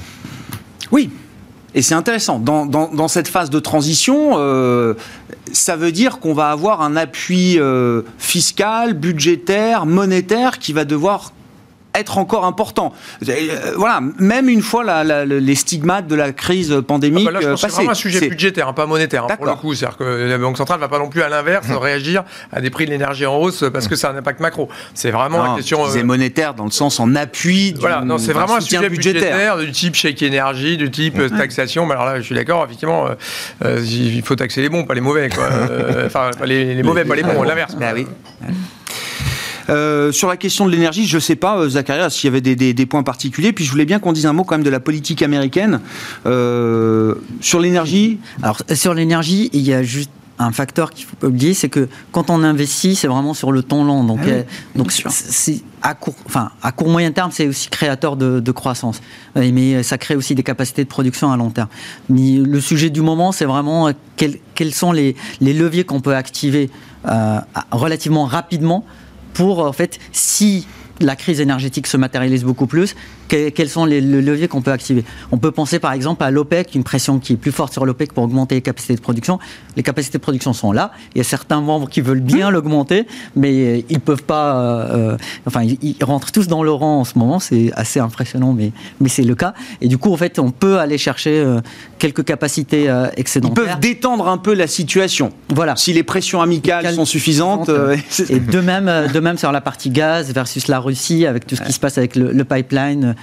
Oui, 0.91 1.09
et 1.77 1.83
c'est 1.83 1.93
intéressant. 1.93 2.39
Dans, 2.39 3.07
cette 3.07 3.27
phase 3.27 3.51
de 3.51 3.59
transition, 3.59 4.31
euh, 4.39 4.95
ça 5.53 5.75
veut 5.75 5.91
dire 5.91 6.17
qu'on 6.17 6.33
va 6.33 6.49
avoir 6.49 6.81
un 6.81 6.95
appui 6.95 7.59
euh, 7.59 8.01
fiscal, 8.17 8.95
budgétaire, 8.95 9.85
monétaire 9.85 10.57
qui 10.57 10.73
va 10.73 10.85
devoir 10.85 11.33
être 11.99 12.17
encore 12.17 12.45
important. 12.45 12.93
Euh, 13.27 13.73
voilà, 13.75 14.01
même 14.19 14.49
une 14.49 14.61
fois 14.61 14.83
la, 14.83 15.25
les 15.25 15.55
stigmates 15.55 16.07
de 16.07 16.15
la 16.15 16.31
crise 16.31 16.81
pandémique 16.87 17.27
ah 17.29 17.31
bah 17.31 17.41
là, 17.41 17.57
C'est 17.57 17.67
vraiment 17.67 17.91
un 17.91 17.95
sujet 17.95 18.27
budgétaire, 18.27 18.67
hein, 18.67 18.73
pas 18.73 18.85
monétaire, 18.85 19.25
hein, 19.25 19.35
pour 19.35 19.45
le 19.45 19.53
coup. 19.53 19.73
C'est-à-dire 19.73 19.97
que 19.97 20.03
la 20.03 20.37
Banque 20.37 20.57
centrale 20.57 20.77
ne 20.77 20.81
va 20.81 20.87
pas 20.87 20.99
non 20.99 21.09
plus 21.09 21.21
à 21.21 21.29
l'inverse 21.29 21.67
hum. 21.69 21.77
réagir 21.77 22.23
à 22.51 22.61
des 22.61 22.69
prix 22.69 22.85
de 22.85 22.91
l'énergie 22.91 23.25
en 23.25 23.37
hausse 23.37 23.63
parce 23.71 23.87
que 23.87 23.95
c'est 23.95 24.07
un 24.07 24.15
impact 24.15 24.39
macro. 24.39 24.69
C'est 24.93 25.11
vraiment 25.11 25.43
la 25.43 25.55
question. 25.55 25.85
C'est 25.89 26.01
euh, 26.01 26.03
monétaire 26.03 26.53
dans 26.53 26.65
le 26.65 26.71
sens 26.71 26.99
en 26.99 27.15
appui 27.15 27.73
du, 27.73 27.79
Voilà, 27.79 28.01
non, 28.01 28.17
c'est 28.17 28.33
vraiment 28.33 28.55
un 28.55 28.61
sujet 28.61 28.89
budgétaire. 28.89 29.57
du 29.57 29.71
type 29.71 29.95
chèque 29.95 30.21
énergie, 30.21 30.77
du 30.77 30.91
type 30.91 31.19
hum. 31.19 31.29
taxation. 31.29 31.85
Mais 31.85 31.93
alors 31.93 32.05
là, 32.05 32.17
je 32.17 32.23
suis 32.23 32.35
d'accord, 32.35 32.65
effectivement, 32.65 33.07
euh, 33.63 33.83
il 33.83 34.21
faut 34.23 34.35
taxer 34.35 34.61
les 34.61 34.69
bons, 34.69 34.85
pas 34.85 34.93
les 34.93 35.01
mauvais. 35.01 35.29
Quoi. 35.29 35.47
enfin, 36.05 36.31
les, 36.45 36.81
mauvais, 36.83 37.05
pas 37.05 37.15
les 37.15 37.23
bons, 37.23 37.43
l'inverse. 37.43 37.75
Bah 37.75 37.91
oui. 37.93 38.07
Euh, 39.69 40.11
sur 40.11 40.27
la 40.27 40.37
question 40.37 40.65
de 40.65 40.71
l'énergie, 40.71 41.05
je 41.05 41.17
ne 41.17 41.21
sais 41.21 41.35
pas, 41.35 41.57
euh, 41.57 41.69
Zacharias, 41.69 42.09
s'il 42.11 42.27
y 42.27 42.35
avait 42.35 42.41
des, 42.41 42.85
points 42.85 43.03
particuliers. 43.03 43.53
Puis 43.53 43.65
je 43.65 43.71
voulais 43.71 43.85
bien 43.85 43.99
qu'on 43.99 44.13
dise 44.13 44.25
un 44.25 44.33
mot 44.33 44.43
quand 44.43 44.55
même 44.55 44.63
de 44.63 44.69
la 44.69 44.79
politique 44.79 45.21
américaine. 45.21 45.81
Euh, 46.25 47.15
sur 47.41 47.59
l'énergie 47.59 48.19
Alors, 48.41 48.61
sur 48.73 48.93
l'énergie, 48.93 49.49
il 49.53 49.61
y 49.61 49.73
a 49.73 49.83
juste 49.83 50.11
un 50.39 50.51
facteur 50.51 50.91
qu'il 50.91 51.03
faut 51.03 51.15
pas 51.15 51.27
oublier, 51.27 51.55
c'est 51.55 51.67
que 51.67 51.89
quand 52.11 52.29
on 52.29 52.43
investit, 52.43 52.95
c'est 52.95 53.07
vraiment 53.07 53.33
sur 53.33 53.51
le 53.51 53.63
temps 53.63 53.83
long. 53.83 54.03
Donc, 54.03 54.19
ah 54.23 54.43
donc 54.75 54.91
c'est 54.91 55.63
à 55.81 55.95
court, 55.95 56.13
enfin 56.27 56.51
à 56.61 56.71
court 56.71 56.89
moyen 56.89 57.11
terme, 57.11 57.31
c'est 57.31 57.47
aussi 57.47 57.69
créateur 57.69 58.15
de, 58.15 58.51
croissance. 58.51 59.01
Mais 59.35 59.81
ça 59.81 59.97
crée 59.97 60.15
aussi 60.15 60.35
des 60.35 60.43
capacités 60.43 60.83
de 60.83 60.89
production 60.89 61.31
à 61.31 61.37
long 61.37 61.49
terme. 61.49 61.69
Mais 62.09 62.37
le 62.37 62.61
sujet 62.61 62.91
du 62.91 63.01
moment, 63.01 63.31
c'est 63.31 63.45
vraiment 63.45 63.91
quels, 64.15 64.73
sont 64.73 64.91
les, 64.91 65.15
leviers 65.41 65.85
qu'on 65.85 66.01
peut 66.01 66.15
activer 66.15 66.69
relativement 67.71 68.25
rapidement 68.25 68.85
pour, 69.33 69.59
en 69.59 69.73
fait, 69.73 69.99
si 70.11 70.67
la 70.99 71.15
crise 71.15 71.39
énergétique 71.41 71.87
se 71.87 71.97
matérialise 71.97 72.43
beaucoup 72.43 72.67
plus, 72.67 72.95
quels 73.27 73.69
sont 73.69 73.85
les, 73.85 74.01
leviers 74.01 74.47
qu'on 74.47 74.61
peut 74.61 74.71
activer 74.71 75.03
On 75.31 75.37
peut 75.37 75.51
penser 75.51 75.79
par 75.79 75.91
exemple 75.91 76.23
à 76.23 76.31
l'OPEC, 76.31 76.75
une 76.75 76.83
pression 76.83 77.19
qui 77.19 77.33
est 77.33 77.37
plus 77.37 77.51
forte 77.51 77.73
sur 77.73 77.85
l'OPEC 77.85 78.13
pour 78.13 78.23
augmenter 78.23 78.55
les 78.55 78.61
capacités 78.61 78.95
de 78.95 79.01
production. 79.01 79.39
Les 79.75 79.83
capacités 79.83 80.17
de 80.17 80.23
production 80.23 80.53
sont 80.53 80.71
là. 80.71 80.91
Il 81.13 81.17
y 81.17 81.21
a 81.21 81.23
certains 81.23 81.61
membres 81.61 81.89
qui 81.89 82.01
veulent 82.01 82.21
bien 82.21 82.49
l'augmenter, 82.49 83.05
mais 83.35 83.85
ils 83.89 83.99
peuvent 83.99 84.23
pas. 84.23 84.55
Euh, 84.55 85.17
enfin, 85.45 85.63
ils, 85.63 85.95
rentrent 86.01 86.31
tous 86.31 86.47
dans 86.47 86.63
le 86.63 86.71
rang 86.71 87.01
en 87.01 87.03
ce 87.03 87.17
moment. 87.17 87.39
C'est 87.39 87.71
assez 87.75 87.99
impressionnant, 87.99 88.53
mais, 88.53 88.71
mais 89.01 89.09
c'est 89.09 89.23
le 89.23 89.35
cas. 89.35 89.53
Et 89.81 89.87
du 89.87 89.97
coup, 89.97 90.13
en 90.13 90.17
fait, 90.17 90.39
on 90.39 90.51
peut 90.51 90.79
aller 90.79 90.97
chercher 90.97 91.39
euh, 91.39 91.59
quelques 91.99 92.23
capacités 92.23 92.89
euh, 92.89 93.07
excédentaires. 93.17 93.63
Ils 93.63 93.67
peuvent 93.67 93.79
détendre 93.79 94.27
un 94.29 94.37
peu 94.37 94.53
la 94.53 94.67
situation. 94.67 95.31
Voilà. 95.49 95.75
Si 95.75 95.93
les 95.93 96.03
pressions 96.03 96.41
amicales 96.41 96.93
sont 96.93 97.05
suffisantes. 97.05 97.69
et 98.29 98.39
de 98.39 98.59
même, 98.61 98.91
de 99.13 99.19
même 99.19 99.37
sur 99.37 99.51
la 99.51 99.61
partie 99.61 99.89
gaz 99.89 100.31
versus 100.33 100.67
la 100.67 100.79
Russie, 100.79 101.25
avec 101.25 101.45
tout 101.45 101.55
ce 101.55 101.61
qui 101.61 101.73
se 101.73 101.79
passe 101.79 101.97
avec 101.97 102.15
le 102.15 102.43
pipeline 102.43 103.15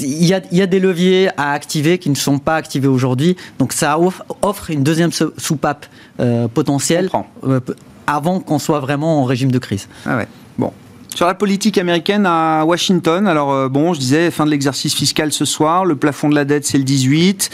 il 0.00 0.24
y, 0.24 0.34
a, 0.34 0.66
des 0.66 0.80
leviers 0.80 1.30
à 1.36 1.52
activer 1.52 1.98
qui 1.98 2.10
ne 2.10 2.14
sont 2.14 2.38
pas 2.38 2.56
activés 2.56 2.88
aujourd'hui. 2.88 3.36
Donc 3.58 3.72
ça 3.72 3.98
offre, 3.98 4.70
une 4.70 4.82
deuxième 4.82 5.10
soupape 5.12 5.86
euh, 6.20 6.48
potentielle 6.48 7.10
euh, 7.44 7.60
avant 8.06 8.40
qu'on 8.40 8.58
soit 8.58 8.80
vraiment 8.80 9.22
en 9.22 9.24
régime 9.24 9.50
de 9.50 9.58
crise. 9.58 9.88
Ah 10.04 10.16
ouais. 10.16 10.28
Bon. 10.58 10.72
Sur 11.14 11.26
la 11.26 11.34
politique 11.34 11.76
américaine 11.76 12.24
à 12.26 12.64
Washington, 12.64 13.26
alors 13.26 13.52
euh, 13.52 13.68
bon, 13.68 13.92
je 13.92 14.00
disais, 14.00 14.30
fin 14.30 14.46
de 14.46 14.50
l'exercice 14.50 14.94
fiscal 14.94 15.30
ce 15.30 15.44
soir, 15.44 15.84
le 15.84 15.94
plafond 15.94 16.30
de 16.30 16.34
la 16.34 16.46
dette 16.46 16.64
c'est 16.64 16.78
le 16.78 16.84
18, 16.84 17.50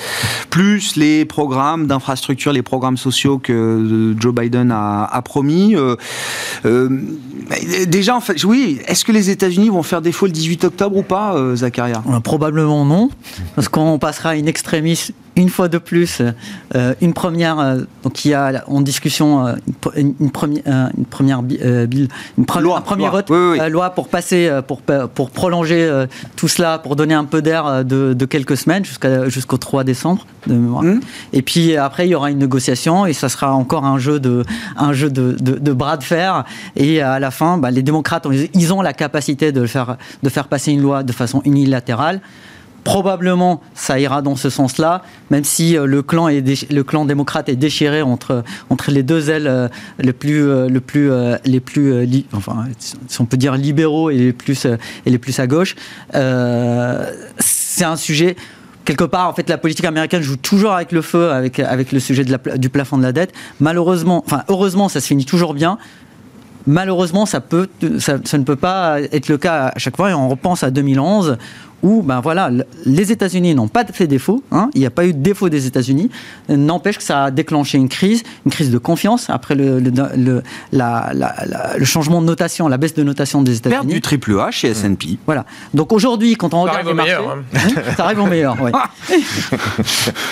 plus 0.49 0.94
les 0.94 1.25
programmes 1.25 1.87
d'infrastructure, 1.88 2.53
les 2.53 2.62
programmes 2.62 2.97
sociaux 2.97 3.38
que 3.38 3.53
euh, 3.53 4.21
Joe 4.21 4.33
Biden 4.33 4.71
a, 4.71 5.23
promis. 5.25 5.75
Euh, 5.75 5.97
déjà, 7.88 8.14
en 8.14 8.21
fait, 8.21 8.44
oui, 8.44 8.81
est-ce 8.87 9.05
que 9.05 9.12
les 9.12 9.31
États-Unis 9.31 9.71
vont 9.71 9.83
faire 9.83 10.03
défaut 10.03 10.27
le 10.27 10.33
18 10.33 10.64
octobre 10.64 10.97
ou 10.97 11.03
pas, 11.03 11.37
Zacharia? 11.57 12.03
Probablement 12.23 12.85
non, 12.85 13.11
parce 13.57 13.68
qu'on 13.68 13.99
passera 13.99 14.37
une 14.37 14.47
extrémiste 14.47 15.12
une 15.38 15.48
fois 15.48 15.68
de 15.68 15.79
plus 15.79 16.20
euh, 16.74 16.94
une 17.01 17.14
première, 17.14 17.61
euh, 17.61 17.79
donc 18.03 18.24
il 18.24 18.33
y 18.33 18.35
a 18.35 18.64
en 18.66 18.81
discussion 18.81 19.46
euh, 19.46 19.55
une, 19.96 20.14
une, 20.20 20.31
première, 20.31 20.90
une 20.98 21.05
première 21.05 21.42
bill, 21.42 22.09
une 22.37 22.46
loi, 22.61 22.79
un 22.79 22.81
premier 22.81 23.03
loi. 23.03 23.11
vote, 23.11 23.27
Oui, 23.31 23.37
oui, 23.37 23.59
oui. 23.61 23.70
loi 23.70 23.90
pour 23.90 24.09
passer, 24.09 24.51
pour, 24.66 24.83
pour 24.83 25.31
prolonger 25.31 26.07
tout 26.37 26.48
cela, 26.48 26.79
pour 26.79 26.96
donner 26.96 27.14
un 27.14 27.24
peu 27.24 27.40
d'air 27.40 27.85
de, 27.85 28.14
de, 28.14 28.24
quelques 28.27 28.57
semaines 28.57 28.85
jusqu'à, 28.85 29.29
jusqu'au 29.29 29.57
3 29.57 29.85
décembre 29.85 30.27
de 30.46 30.55
mémoire. 30.55 30.83
Mmh. 30.83 31.01
Et 31.33 31.42
puis 31.42 31.77
après, 31.77 32.09
il 32.09 32.11
y 32.11 32.14
aura 32.14 32.31
une 32.31 32.38
négociation 32.38 33.07
et 33.07 33.12
ça 33.12 33.29
sera 33.29 33.55
encore 33.55 33.85
un 33.85 33.98
jeu 33.98 34.18
de, 34.18 34.44
un 34.77 34.92
jeu 34.92 35.11
de, 35.11 35.37
de, 35.40 35.53
de 35.53 35.72
bras 35.72 35.96
de 35.96 36.05
fer. 36.05 36.44
Et 36.74 37.01
à 37.01 37.20
la 37.20 37.31
fin, 37.31 37.59
bah, 37.59 37.70
les 37.70 37.83
démocrates, 37.83 38.27
ils 38.55 38.72
ont 38.74 38.83
la 38.83 38.92
capacité 38.92 39.53
de 39.53 39.66
faire, 39.66 39.96
de 40.22 40.29
faire 40.29 40.48
passer 40.48 40.72
une 40.72 40.83
loi 40.83 41.05
de 41.05 41.12
façon 41.12 41.42
unilatérale. 41.44 42.20
Probablement, 42.88 43.61
ça 43.74 44.01
ira 44.01 44.22
dans 44.22 44.35
ce 44.35 44.48
sens-là, 44.48 45.03
même 45.31 45.44
si 45.44 45.77
euh, 45.77 45.85
le 45.85 46.01
clan, 46.01 46.29
est 46.29 46.72
le 46.72 46.83
clan 46.85 47.05
démocrate 47.05 47.51
est 47.51 47.57
déchiré 47.57 48.01
entre, 48.01 48.42
entre 48.70 48.90
les 48.90 49.03
deux 49.03 49.29
ailes 49.29 49.46
euh, 49.46 49.68
les 49.98 50.14
plus, 50.14 50.48
euh, 50.48 50.68
le 50.70 50.81
plus, 50.81 51.11
les 51.44 51.61
plus 51.61 52.24
enfin, 52.33 52.64
si 53.07 53.20
on 53.20 53.27
peut 53.27 53.37
dire 53.37 53.57
libéraux 53.57 54.09
et 54.09 54.16
les 54.16 54.33
plus, 54.33 54.64
et 54.64 55.11
les 55.11 55.18
plus 55.18 55.38
à 55.38 55.46
gauche. 55.46 55.77
C'est 57.38 57.85
un 57.85 57.96
sujet 57.96 58.37
quelque 58.87 59.05
part, 59.05 59.29
en 59.29 59.35
fait, 59.35 59.51
la 59.51 59.59
politique 59.59 59.85
américaine 59.85 60.22
joue 60.22 60.37
toujours 60.37 60.72
avec 60.72 60.90
le 60.92 61.03
feu, 61.03 61.31
avec, 61.31 61.61
avec 61.61 61.92
le 61.92 62.01
sujet 62.01 62.24
du 62.24 62.70
plafond 62.70 62.96
de 62.96 63.03
la 63.03 63.12
dette. 63.12 63.35
Malheureusement, 63.61 64.22
enfin, 64.24 64.44
heureusement, 64.48 64.88
ça 64.88 65.03
se 65.03 65.09
finit 65.09 65.27
toujours 65.27 65.53
bien. 65.53 65.77
Malheureusement, 66.68 67.24
ça, 67.24 67.40
peut, 67.40 67.68
ça, 67.98 68.18
ne 68.18 68.44
peut 68.44 68.57
pas 68.57 69.01
être 69.01 69.29
le 69.29 69.38
cas 69.38 69.72
à 69.74 69.79
chaque 69.79 69.96
fois. 69.96 70.11
Et 70.11 70.14
on 70.14 70.29
repense 70.29 70.62
à 70.62 70.70
2011, 70.70 71.38
où 71.83 72.03
ben 72.03 72.21
voilà, 72.21 72.51
les 72.85 73.12
États-Unis 73.12 73.55
n'ont 73.55 73.69
pas 73.69 73.85
fait 73.85 74.07
défaut. 74.07 74.43
Hein, 74.51 74.71
il 74.75 74.81
n'y 74.81 74.87
a 74.87 74.91
pas 74.91 75.07
eu 75.07 75.12
de 75.12 75.19
défaut 75.19 75.49
des 75.49 75.67
États-Unis. 75.67 76.11
N'empêche 76.49 76.99
que 76.99 77.03
ça 77.05 77.25
a 77.25 77.31
déclenché 77.31 77.79
une 77.79 77.88
crise, 77.88 78.23
une 78.45 78.53
crise 78.53 78.71
de 78.71 78.79
confiance 78.79 79.31
après 79.31 79.55
le, 79.55 79.79
le, 79.79 79.91
le, 80.17 80.43
la, 80.73 81.11
la, 81.14 81.35
la, 81.47 81.77
le 81.77 81.85
changement 81.85 82.21
de 82.21 82.27
notation, 82.27 82.69
la 82.69 82.77
baisse 82.79 82.95
de 82.95 83.03
notation 83.03 83.43
des 83.43 83.57
États-Unis. 83.57 83.79
Perte 83.79 83.87
du 83.87 84.01
triple 84.01 84.38
A 84.41 84.51
chez 84.51 84.69
S&P. 84.71 85.19
Voilà. 85.27 85.45
Donc 85.75 85.93
aujourd'hui, 85.93 86.35
quand 86.37 86.53
on 86.55 86.67
Ça 86.67 86.73
regarde 86.73 86.77
arrive 86.77 86.88
les 86.88 86.95
marchés, 86.95 87.17
meilleur, 87.17 87.38
hein. 87.87 87.95
ça 87.97 88.05
arrive 88.05 88.21
au 88.21 88.27
meilleur. 88.27 88.61
Ouais. 88.61 88.73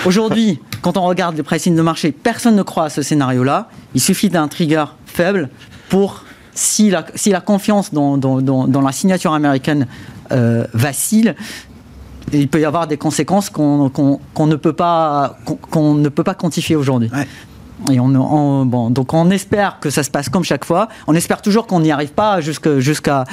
aujourd'hui, 0.05 0.61
quand 0.83 0.97
on 0.97 1.03
regarde 1.03 1.37
les 1.37 1.43
pricing 1.43 1.77
de 1.77 1.83
marché, 1.83 2.13
personne 2.13 2.57
ne 2.57 2.63
croit 2.63 2.85
à 2.85 2.91
ce 2.91 3.03
scénario-là. 3.03 3.69
Il 3.95 4.01
suffit 4.01 4.29
d'un 4.29 4.49
trigger 4.49 4.85
faible 5.07 5.49
pour 5.89 6.25
si 6.57 6.91
la, 6.91 7.07
si 7.15 7.31
la 7.31 7.41
confiance 7.41 7.93
dans, 7.93 8.17
dans, 8.19 8.41
dans, 8.41 8.67
dans 8.67 8.81
la 8.81 8.93
signature 8.93 9.33
américaine 9.33 9.87
euh, 10.33 10.67
vacille, 10.75 11.35
il 12.33 12.49
peut 12.49 12.61
y 12.61 12.65
avoir 12.65 12.87
des 12.87 12.97
conséquences 12.97 13.51
qu'on 13.51 13.89
qu 13.91 14.03
qu 14.35 14.43
ne, 14.43 14.57
peut 14.57 14.73
pas, 14.73 15.39
qu'on 15.71 15.95
ne 15.95 16.09
peut 16.09 16.25
pas 16.25 16.35
quantifier 16.35 16.75
aujourd'hui. 16.75 17.11
Ouais. 17.13 17.27
Et 17.93 18.01
on, 18.01 18.07
on, 18.07 18.65
bon, 18.65 18.89
donc 18.91 19.13
on 19.13 19.31
espère 19.31 19.79
que 19.81 19.91
ça 19.91 20.03
se 20.03 20.11
passe 20.11 20.31
comme 20.31 20.45
chaque 20.45 20.65
fois. 20.65 20.89
On 21.07 21.15
espère 21.15 21.43
toujours 21.43 21.67
qu'on 21.67 21.81
n'y 21.81 21.93
arrive 21.93 22.13
pas 22.13 22.41
jusqu'à 22.41 23.25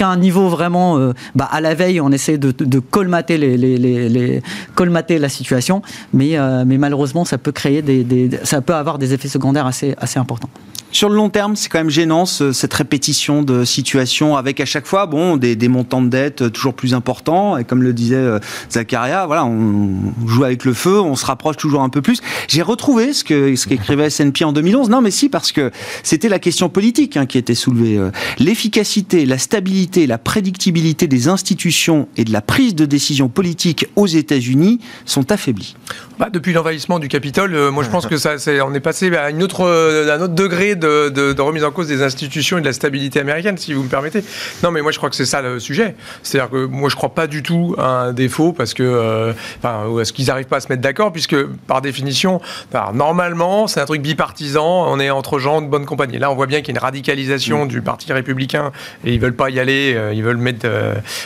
un 0.00 0.16
niveau 0.16 0.48
vraiment 0.48 0.98
euh, 0.98 1.12
bah, 1.36 1.48
à 1.50 1.60
la 1.60 1.74
veille. 1.74 2.00
On 2.00 2.10
essaie 2.10 2.36
de, 2.36 2.50
de 2.50 2.78
colmater 2.80 3.38
les, 3.38 3.56
les, 3.56 3.78
les, 3.78 4.08
les, 4.08 4.42
colmater 4.74 5.18
la 5.18 5.28
situation, 5.28 5.82
mais 6.12 6.36
euh, 6.36 6.64
mais 6.66 6.78
malheureusement 6.78 7.24
ça 7.24 7.38
peut 7.38 7.52
créer 7.52 7.80
des, 7.80 8.02
des, 8.02 8.40
ça 8.42 8.60
peut 8.60 8.74
avoir 8.74 8.98
des 8.98 9.14
effets 9.14 9.28
secondaires 9.28 9.66
assez 9.66 9.94
assez 9.98 10.18
importants. 10.18 10.50
Sur 10.92 11.08
le 11.08 11.16
long 11.16 11.30
terme, 11.30 11.56
c'est 11.56 11.70
quand 11.70 11.78
même 11.78 11.90
gênant 11.90 12.26
ce, 12.26 12.52
cette 12.52 12.74
répétition 12.74 13.42
de 13.42 13.64
situations 13.64 14.36
avec 14.36 14.60
à 14.60 14.66
chaque 14.66 14.86
fois 14.86 15.06
bon 15.06 15.38
des, 15.38 15.56
des, 15.56 15.68
montants 15.68 16.02
de 16.02 16.08
dette 16.08 16.52
toujours 16.52 16.74
plus 16.74 16.92
importants 16.92 17.56
et 17.56 17.64
comme 17.64 17.82
le 17.82 17.94
disait 17.94 18.16
euh, 18.16 18.38
Zakaria, 18.70 19.24
voilà, 19.24 19.46
on 19.46 20.12
joue 20.26 20.44
avec 20.44 20.66
le 20.66 20.74
feu, 20.74 21.00
on 21.00 21.16
se 21.16 21.24
rapproche 21.24 21.56
toujours 21.56 21.80
un 21.80 21.88
peu 21.88 22.02
plus. 22.02 22.20
J'ai 22.46 22.60
retrouvé 22.60 23.14
ce 23.14 23.24
que 23.24 23.56
ce 23.56 23.66
qu'écrivait 23.66 24.06
S&P 24.06 24.44
en 24.44 24.52
2011. 24.52 24.90
Non, 24.90 25.00
mais 25.00 25.10
si 25.10 25.30
parce 25.30 25.50
que 25.50 25.70
c'était 26.02 26.28
la 26.28 26.38
question 26.38 26.68
politique 26.68 27.16
hein, 27.16 27.24
qui 27.24 27.38
était 27.38 27.54
soulevée. 27.54 27.96
Euh, 27.96 28.10
L'efficacité, 28.38 29.24
la 29.24 29.38
stabilité, 29.38 30.06
la 30.06 30.18
prédictibilité 30.18 31.06
des 31.06 31.28
institutions 31.28 32.06
et 32.18 32.24
de 32.24 32.32
la 32.32 32.42
prise 32.42 32.74
de 32.74 32.84
décision 32.84 33.30
politique 33.30 33.86
aux 33.96 34.06
États-Unis 34.06 34.78
sont 35.06 35.32
affaiblies. 35.32 35.74
Bah, 36.22 36.28
depuis 36.30 36.52
l'envahissement 36.52 37.00
du 37.00 37.08
Capitole, 37.08 37.52
euh, 37.52 37.72
moi 37.72 37.82
je 37.82 37.90
pense 37.90 38.06
que 38.12 38.16
ça, 38.16 38.34
est, 38.34 38.60
on 38.60 38.72
est 38.74 38.78
passé 38.80 39.12
à 39.16 39.30
une 39.30 39.42
autre, 39.42 39.66
euh, 39.66 40.16
un 40.16 40.20
autre 40.20 40.34
degré 40.34 40.76
de, 40.76 41.08
de, 41.08 41.32
de, 41.32 41.42
remise 41.42 41.64
en 41.64 41.72
cause 41.72 41.88
des 41.88 42.00
institutions 42.00 42.58
et 42.58 42.60
de 42.60 42.66
la 42.66 42.72
stabilité 42.72 43.18
américaine, 43.18 43.58
si 43.58 43.72
vous 43.72 43.82
me 43.82 43.88
permettez. 43.88 44.22
Non, 44.62 44.70
mais 44.70 44.82
moi 44.82 44.92
je 44.92 44.98
crois 44.98 45.10
que 45.10 45.16
c'est 45.16 45.26
ça 45.26 45.42
le 45.42 45.58
sujet. 45.58 45.96
C'est-à-dire 46.22 46.48
que 46.48 46.66
moi 46.66 46.88
je 46.88 46.94
crois 46.94 47.12
pas 47.12 47.26
du 47.26 47.42
tout 47.42 47.74
à 47.76 48.02
un 48.02 48.12
défaut 48.12 48.52
parce 48.52 48.72
que, 48.72 48.84
euh, 48.84 49.32
enfin, 49.58 49.82
est-ce 50.00 50.12
qu'ils 50.12 50.26
n'arrivent 50.26 50.46
pas 50.46 50.58
à 50.58 50.60
se 50.60 50.68
mettre 50.68 50.80
d'accord, 50.80 51.10
puisque 51.10 51.42
par 51.66 51.82
définition, 51.82 52.40
alors, 52.72 52.94
normalement 52.94 53.66
c'est 53.66 53.80
un 53.80 53.84
truc 53.84 54.00
bipartisan, 54.00 54.92
on 54.92 55.00
est 55.00 55.10
entre 55.10 55.40
gens 55.40 55.60
de 55.60 55.66
bonne 55.66 55.86
compagnie. 55.86 56.18
Là 56.18 56.30
on 56.30 56.36
voit 56.36 56.46
bien 56.46 56.60
qu'il 56.60 56.68
y 56.68 56.70
a 56.70 56.78
une 56.78 56.84
radicalisation 56.84 57.64
mmh. 57.64 57.68
du 57.68 57.82
Parti 57.82 58.12
républicain 58.12 58.70
et 59.04 59.12
ils 59.12 59.18
veulent 59.18 59.34
pas 59.34 59.50
y 59.50 59.58
aller, 59.58 59.94
euh, 59.96 60.14
ils 60.14 60.22
veulent 60.22 60.36
mettre, 60.36 60.68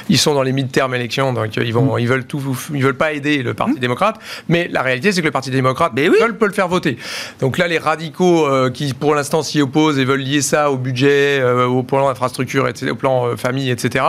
ils 0.08 0.16
sont 0.16 0.32
dans 0.32 0.42
les 0.42 0.52
mid-term 0.52 0.94
élections, 0.94 1.34
donc 1.34 1.54
ils 1.54 1.74
vont, 1.74 1.96
mmh. 1.96 2.00
ils 2.00 2.08
veulent 2.08 2.24
tout, 2.24 2.56
ils 2.72 2.82
veulent 2.82 2.96
pas 2.96 3.12
aider 3.12 3.42
le 3.42 3.52
Parti 3.52 3.74
mmh. 3.74 3.80
démocrate, 3.80 4.18
mais 4.48 4.70
la 4.72 4.85
réalité, 4.86 5.12
c'est 5.12 5.20
que 5.20 5.26
le 5.26 5.32
Parti 5.32 5.50
démocrate 5.50 5.92
mais 5.94 6.08
oui. 6.08 6.16
veulent, 6.20 6.36
peut 6.36 6.46
le 6.46 6.52
faire 6.52 6.68
voter. 6.68 6.96
Donc 7.40 7.58
là, 7.58 7.66
les 7.68 7.78
radicaux 7.78 8.46
euh, 8.46 8.70
qui, 8.70 8.94
pour 8.94 9.14
l'instant, 9.14 9.42
s'y 9.42 9.60
opposent 9.60 9.98
et 9.98 10.04
veulent 10.04 10.20
lier 10.20 10.40
ça 10.40 10.70
au 10.70 10.76
budget, 10.76 11.38
euh, 11.40 11.66
au 11.66 11.82
plan 11.82 12.08
infrastructure, 12.08 12.68
etc., 12.68 12.92
au 12.92 12.96
plan 12.96 13.26
euh, 13.26 13.36
famille, 13.36 13.70
etc., 13.70 14.04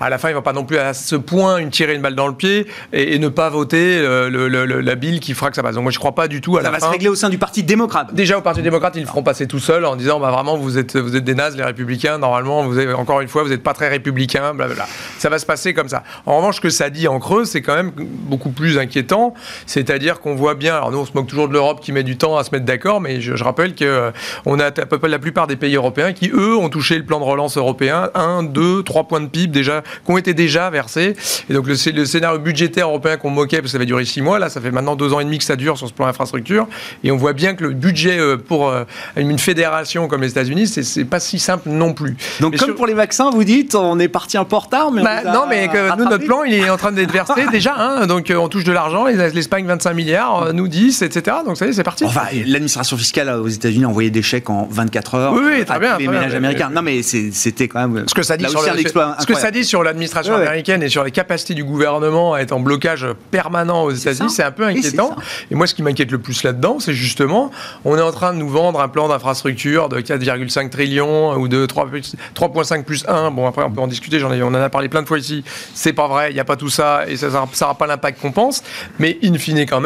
à 0.00 0.10
la 0.10 0.18
fin, 0.18 0.28
ils 0.28 0.32
ne 0.32 0.36
vont 0.36 0.42
pas 0.42 0.52
non 0.52 0.64
plus 0.64 0.78
à 0.78 0.94
ce 0.94 1.16
point 1.16 1.58
une 1.58 1.70
tirer 1.70 1.94
une 1.94 2.02
balle 2.02 2.14
dans 2.14 2.26
le 2.28 2.34
pied 2.34 2.66
et, 2.92 3.14
et 3.14 3.18
ne 3.18 3.28
pas 3.28 3.48
voter 3.50 4.00
le, 4.00 4.28
le, 4.28 4.48
le, 4.66 4.80
la 4.80 4.94
bill 4.94 5.20
qui 5.20 5.34
fera 5.34 5.50
que 5.50 5.56
ça 5.56 5.62
passe. 5.62 5.74
Donc 5.74 5.82
moi, 5.84 5.92
je 5.92 5.96
ne 5.98 6.00
crois 6.00 6.14
pas 6.14 6.28
du 6.28 6.40
tout 6.40 6.56
à 6.56 6.60
ça 6.60 6.64
la 6.64 6.70
va 6.72 6.78
fin. 6.78 6.86
se 6.86 6.90
régler 6.92 7.08
au 7.08 7.14
sein 7.14 7.28
du 7.28 7.38
Parti 7.38 7.62
démocrate. 7.62 8.14
Déjà, 8.14 8.38
au 8.38 8.42
Parti 8.42 8.62
démocrate, 8.62 8.94
ils 8.96 9.00
le 9.02 9.06
feront 9.06 9.22
passer 9.22 9.46
tout 9.46 9.58
seul 9.58 9.84
en 9.84 9.96
disant, 9.96 10.20
bah, 10.20 10.30
vraiment, 10.30 10.56
vous 10.56 10.78
êtes, 10.78 10.96
vous 10.96 11.16
êtes 11.16 11.24
des 11.24 11.34
nazes, 11.34 11.56
les 11.56 11.64
républicains. 11.64 12.18
Normalement, 12.18 12.64
vous 12.64 12.78
avez, 12.78 12.92
encore 12.92 13.20
une 13.20 13.28
fois, 13.28 13.42
vous 13.42 13.48
n'êtes 13.50 13.62
pas 13.62 13.74
très 13.74 13.88
républicains, 13.88 14.54
blablabla. 14.54 14.86
Ça 15.18 15.28
va 15.28 15.38
se 15.38 15.46
passer 15.46 15.74
comme 15.74 15.88
ça. 15.88 16.02
En 16.26 16.36
revanche, 16.38 16.56
ce 16.56 16.60
que 16.60 16.70
ça 16.70 16.90
dit 16.90 17.08
en 17.08 17.18
creux, 17.18 17.44
c'est 17.44 17.62
quand 17.62 17.74
même 17.74 17.92
beaucoup 17.96 18.50
plus 18.50 18.78
inquiétant. 18.78 19.34
C'est-à-dire 19.66 20.03
qu'on 20.12 20.34
voit 20.34 20.54
bien, 20.54 20.76
alors 20.76 20.90
nous 20.90 20.98
on 20.98 21.06
se 21.06 21.12
moque 21.14 21.26
toujours 21.26 21.48
de 21.48 21.52
l'Europe 21.52 21.80
qui 21.80 21.92
met 21.92 22.02
du 22.02 22.16
temps 22.16 22.36
à 22.36 22.44
se 22.44 22.50
mettre 22.52 22.64
d'accord, 22.64 23.00
mais 23.00 23.20
je, 23.20 23.36
je 23.36 23.44
rappelle 23.44 23.74
qu'on 23.74 23.84
euh, 23.84 24.10
a 24.46 24.66
à 24.66 24.70
peu 24.70 24.98
près 24.98 25.08
la 25.08 25.18
plupart 25.18 25.46
des 25.46 25.56
pays 25.56 25.74
européens 25.76 26.12
qui, 26.12 26.30
eux, 26.30 26.56
ont 26.56 26.68
touché 26.68 26.98
le 26.98 27.04
plan 27.04 27.18
de 27.18 27.24
relance 27.24 27.56
européen, 27.56 28.10
1, 28.14 28.44
2, 28.44 28.82
3 28.82 29.04
points 29.04 29.20
de 29.20 29.26
PIB 29.26 29.52
déjà, 29.52 29.82
qui 30.04 30.10
ont 30.10 30.18
été 30.18 30.34
déjà 30.34 30.68
versés. 30.70 31.16
Et 31.48 31.54
donc 31.54 31.66
le, 31.66 31.74
le 31.92 32.04
scénario 32.04 32.38
budgétaire 32.38 32.88
européen 32.88 33.16
qu'on 33.16 33.30
moquait, 33.30 33.58
parce 33.58 33.68
que 33.68 33.72
ça 33.72 33.78
va 33.78 33.84
durer 33.84 34.04
6 34.04 34.20
mois, 34.20 34.38
là 34.38 34.50
ça 34.50 34.60
fait 34.60 34.70
maintenant 34.70 34.96
2 34.96 35.12
ans 35.14 35.20
et 35.20 35.24
demi 35.24 35.38
que 35.38 35.44
ça 35.44 35.56
dure 35.56 35.78
sur 35.78 35.88
ce 35.88 35.92
plan 35.92 36.06
infrastructure, 36.06 36.66
et 37.02 37.10
on 37.10 37.16
voit 37.16 37.32
bien 37.32 37.54
que 37.54 37.64
le 37.64 37.70
budget 37.70 38.18
euh, 38.18 38.36
pour 38.36 38.68
euh, 38.68 38.84
une 39.16 39.38
fédération 39.38 40.08
comme 40.08 40.22
les 40.22 40.30
États-Unis, 40.30 40.66
c'est 40.66 41.04
pas 41.04 41.20
si 41.20 41.38
simple 41.38 41.70
non 41.70 41.94
plus. 41.94 42.16
Donc 42.40 42.52
mais 42.52 42.58
comme 42.58 42.68
sur... 42.68 42.76
pour 42.76 42.86
les 42.86 42.94
vaccins, 42.94 43.30
vous 43.30 43.44
dites, 43.44 43.74
on 43.74 43.98
est 43.98 44.08
parti 44.08 44.36
un 44.36 44.44
peu 44.44 44.56
en 44.56 44.60
retard, 44.60 44.90
mais 44.90 45.02
bah, 45.02 45.22
non, 45.24 45.44
mais 45.48 45.68
que 45.68 45.96
nous 45.96 46.04
notre 46.04 46.24
plan 46.24 46.42
il 46.44 46.54
est 46.54 46.70
en 46.70 46.76
train 46.76 46.92
d'être 46.92 47.12
versé 47.12 47.46
déjà, 47.50 47.74
hein, 47.76 48.06
donc 48.06 48.32
on 48.36 48.48
touche 48.48 48.64
de 48.64 48.72
l'argent, 48.72 49.06
l'Espagne 49.06 49.66
25 49.66 49.93
milliards, 49.94 50.52
nous 50.52 50.68
10, 50.68 51.02
etc. 51.02 51.38
Donc 51.44 51.56
ça 51.56 51.66
y 51.66 51.70
est, 51.70 51.72
c'est 51.72 51.82
parti. 51.82 52.04
Enfin, 52.04 52.26
l'administration 52.32 52.96
fiscale 52.96 53.28
aux 53.30 53.48
États-Unis 53.48 53.84
a 53.84 53.88
envoyé 53.88 54.10
des 54.10 54.22
chèques 54.22 54.50
en 54.50 54.68
24 54.70 55.14
heures 55.14 55.32
oui, 55.32 55.42
oui, 55.44 55.64
très 55.64 55.74
à 55.74 55.78
bien, 55.78 55.94
tous 55.94 56.00
les 56.00 56.06
très 56.06 56.14
ménages 56.14 56.28
bien. 56.28 56.36
américains. 56.38 56.70
Non, 56.70 56.82
mais 56.82 57.02
c'était 57.02 57.68
quand 57.68 57.86
même. 57.88 58.04
Ce 58.08 58.14
que 58.14 58.22
ça 58.22 58.36
dit, 58.36 58.48
sur, 58.48 58.60
ce 58.60 59.26
que 59.26 59.34
ça 59.34 59.50
dit 59.50 59.64
sur 59.64 59.82
l'administration 59.82 60.34
ouais, 60.34 60.42
américaine 60.42 60.82
et 60.82 60.88
sur 60.88 61.04
les 61.04 61.10
capacités 61.10 61.54
du 61.54 61.64
gouvernement 61.64 62.34
à 62.34 62.40
être 62.40 62.52
en 62.52 62.60
blocage 62.60 63.06
permanent 63.30 63.84
aux 63.84 63.90
États-Unis, 63.90 64.30
c'est 64.30 64.42
un 64.42 64.50
peu 64.50 64.64
inquiétant. 64.64 65.16
Et, 65.50 65.54
et 65.54 65.56
moi, 65.56 65.66
ce 65.66 65.74
qui 65.74 65.82
m'inquiète 65.82 66.10
le 66.10 66.18
plus 66.18 66.42
là-dedans, 66.42 66.78
c'est 66.80 66.94
justement, 66.94 67.50
on 67.84 67.96
est 67.96 68.02
en 68.02 68.12
train 68.12 68.32
de 68.32 68.38
nous 68.38 68.48
vendre 68.48 68.80
un 68.80 68.88
plan 68.88 69.08
d'infrastructure 69.08 69.88
de 69.88 70.00
4,5 70.00 70.70
trillions 70.70 71.34
ou 71.34 71.48
de 71.48 71.66
3,5 71.66 72.82
plus 72.84 73.04
1. 73.08 73.30
Bon, 73.30 73.46
après, 73.46 73.62
on 73.62 73.70
peut 73.70 73.80
en 73.80 73.86
discuter, 73.86 74.18
ai, 74.18 74.42
on 74.42 74.48
en 74.48 74.54
a 74.54 74.70
parlé 74.70 74.88
plein 74.88 75.02
de 75.02 75.08
fois 75.08 75.18
ici. 75.18 75.44
C'est 75.74 75.92
pas 75.92 76.08
vrai, 76.08 76.30
il 76.30 76.34
n'y 76.34 76.40
a 76.40 76.44
pas 76.44 76.56
tout 76.56 76.70
ça 76.70 77.04
et 77.08 77.16
ça 77.16 77.28
n'aura 77.28 77.74
pas 77.74 77.86
l'impact 77.86 78.20
qu'on 78.20 78.32
pense. 78.32 78.62
Mais 78.98 79.18
in 79.22 79.34
fine, 79.38 79.60
quand 79.66 79.80
même, 79.80 79.83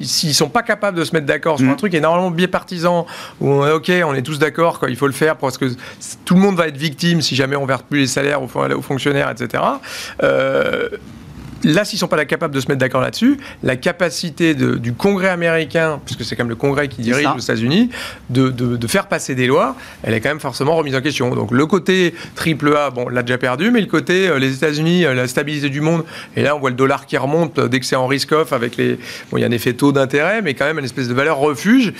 s'ils 0.00 0.34
sont 0.34 0.48
pas 0.48 0.62
capables 0.62 0.98
de 0.98 1.04
se 1.04 1.12
mettre 1.12 1.26
d'accord 1.26 1.58
sur 1.58 1.66
mmh. 1.66 1.70
un 1.70 1.74
truc 1.74 1.94
énormément 1.94 2.30
bipartisan 2.30 3.06
où 3.40 3.50
on 3.50 3.66
est 3.66 3.72
OK, 3.72 3.90
on 4.04 4.14
est 4.14 4.22
tous 4.22 4.38
d'accord, 4.38 4.80
il 4.88 4.96
faut 4.96 5.06
le 5.06 5.12
faire 5.12 5.36
parce 5.36 5.58
que 5.58 5.66
tout 6.24 6.34
le 6.34 6.40
monde 6.40 6.56
va 6.56 6.68
être 6.68 6.76
victime 6.76 7.20
si 7.22 7.34
jamais 7.36 7.56
on 7.56 7.66
verse 7.66 7.82
plus 7.82 8.00
les 8.00 8.06
salaires 8.06 8.42
aux, 8.42 8.46
aux 8.46 8.82
fonctionnaires, 8.82 9.30
etc. 9.30 9.62
Euh, 10.22 10.88
Là, 11.66 11.84
s'ils 11.84 11.96
ne 11.96 12.00
sont 12.00 12.08
pas 12.08 12.24
capables 12.24 12.54
de 12.54 12.60
se 12.60 12.68
mettre 12.68 12.78
d'accord 12.78 13.00
là-dessus, 13.00 13.38
la 13.64 13.74
capacité 13.74 14.54
de, 14.54 14.76
du 14.76 14.92
Congrès 14.92 15.30
américain, 15.30 16.00
puisque 16.04 16.24
c'est 16.24 16.36
quand 16.36 16.44
même 16.44 16.50
le 16.50 16.54
Congrès 16.54 16.86
qui 16.86 17.00
dirige 17.00 17.26
aux 17.26 17.40
États-Unis, 17.40 17.90
de, 18.30 18.50
de, 18.50 18.76
de, 18.76 18.86
faire 18.86 19.08
passer 19.08 19.34
des 19.34 19.48
lois, 19.48 19.74
elle 20.04 20.14
est 20.14 20.20
quand 20.20 20.28
même 20.28 20.38
forcément 20.40 20.76
remise 20.76 20.94
en 20.94 21.00
question. 21.00 21.34
Donc 21.34 21.50
le 21.50 21.66
côté 21.66 22.14
triple 22.36 22.76
A, 22.76 22.90
bon, 22.90 23.08
l'a 23.08 23.22
déjà 23.22 23.36
perdu, 23.36 23.72
mais 23.72 23.80
le 23.80 23.88
côté 23.88 24.28
euh, 24.28 24.38
les 24.38 24.54
États-Unis, 24.54 25.04
euh, 25.04 25.14
la 25.14 25.26
stabilité 25.26 25.68
du 25.68 25.80
monde, 25.80 26.04
et 26.36 26.42
là 26.42 26.54
on 26.54 26.60
voit 26.60 26.70
le 26.70 26.76
dollar 26.76 27.04
qui 27.06 27.16
remonte 27.16 27.58
euh, 27.58 27.66
dès 27.66 27.80
que 27.80 27.86
c'est 27.86 27.96
en 27.96 28.06
risk-off 28.06 28.52
avec 28.52 28.76
les, 28.76 28.98
bon, 29.30 29.38
il 29.38 29.40
y 29.40 29.44
a 29.44 29.48
un 29.48 29.50
effet 29.52 29.72
taux 29.72 29.90
d'intérêt, 29.90 30.42
mais 30.42 30.54
quand 30.54 30.66
même 30.66 30.78
une 30.78 30.84
espèce 30.84 31.08
de 31.08 31.14
valeur 31.14 31.38
refuge. 31.38 31.92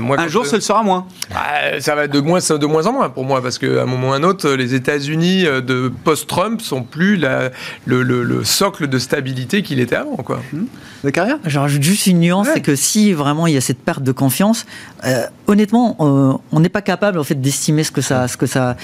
Moi, 0.00 0.20
un 0.20 0.28
jour, 0.28 0.46
ce 0.46 0.60
sera 0.60 0.84
moins. 0.84 1.06
Euh, 1.32 1.80
ça 1.80 1.96
va 1.96 2.04
être 2.04 2.12
de 2.12 2.20
moins, 2.20 2.38
de 2.38 2.66
moins 2.66 2.86
en 2.86 2.92
moins 2.92 3.10
pour 3.10 3.24
moi, 3.24 3.42
parce 3.42 3.58
qu'à 3.58 3.82
un 3.82 3.86
moment 3.86 4.10
ou 4.10 4.12
à 4.12 4.16
un 4.16 4.22
autre, 4.22 4.48
les 4.50 4.74
États-Unis 4.74 5.44
de 5.44 5.92
post-Trump 6.04 6.60
sont 6.60 6.82
plus 6.82 7.16
la, 7.16 7.50
le, 7.86 8.02
le, 8.02 8.22
le 8.22 8.44
socle 8.44 8.86
de 8.92 8.98
stabilité 8.98 9.62
qu'il 9.62 9.80
était 9.80 9.96
avant. 9.96 10.16
Quoi. 10.16 10.40
De 11.02 11.10
carrière? 11.10 11.38
Je 11.44 11.58
rajoute 11.58 11.82
juste 11.82 12.06
une 12.06 12.20
nuance, 12.20 12.46
Ouais. 12.46 12.52
c'est 12.54 12.60
que 12.60 12.76
si 12.76 13.12
vraiment 13.12 13.46
il 13.48 13.54
y 13.54 13.56
a 13.56 13.60
cette 13.60 13.80
perte 13.80 14.02
de 14.04 14.12
confiance, 14.12 14.66
euh, 15.04 15.26
honnêtement, 15.48 15.96
euh, 16.00 16.34
on 16.52 16.60
n'est 16.60 16.68
pas 16.68 16.82
capable 16.82 17.18
en 17.18 17.24
fait 17.24 17.40
d'estimer 17.40 17.82
ce 17.82 17.90
que 17.90 18.02
ça, 18.02 18.28
ce 18.28 18.36
que 18.36 18.46
ça. 18.46 18.76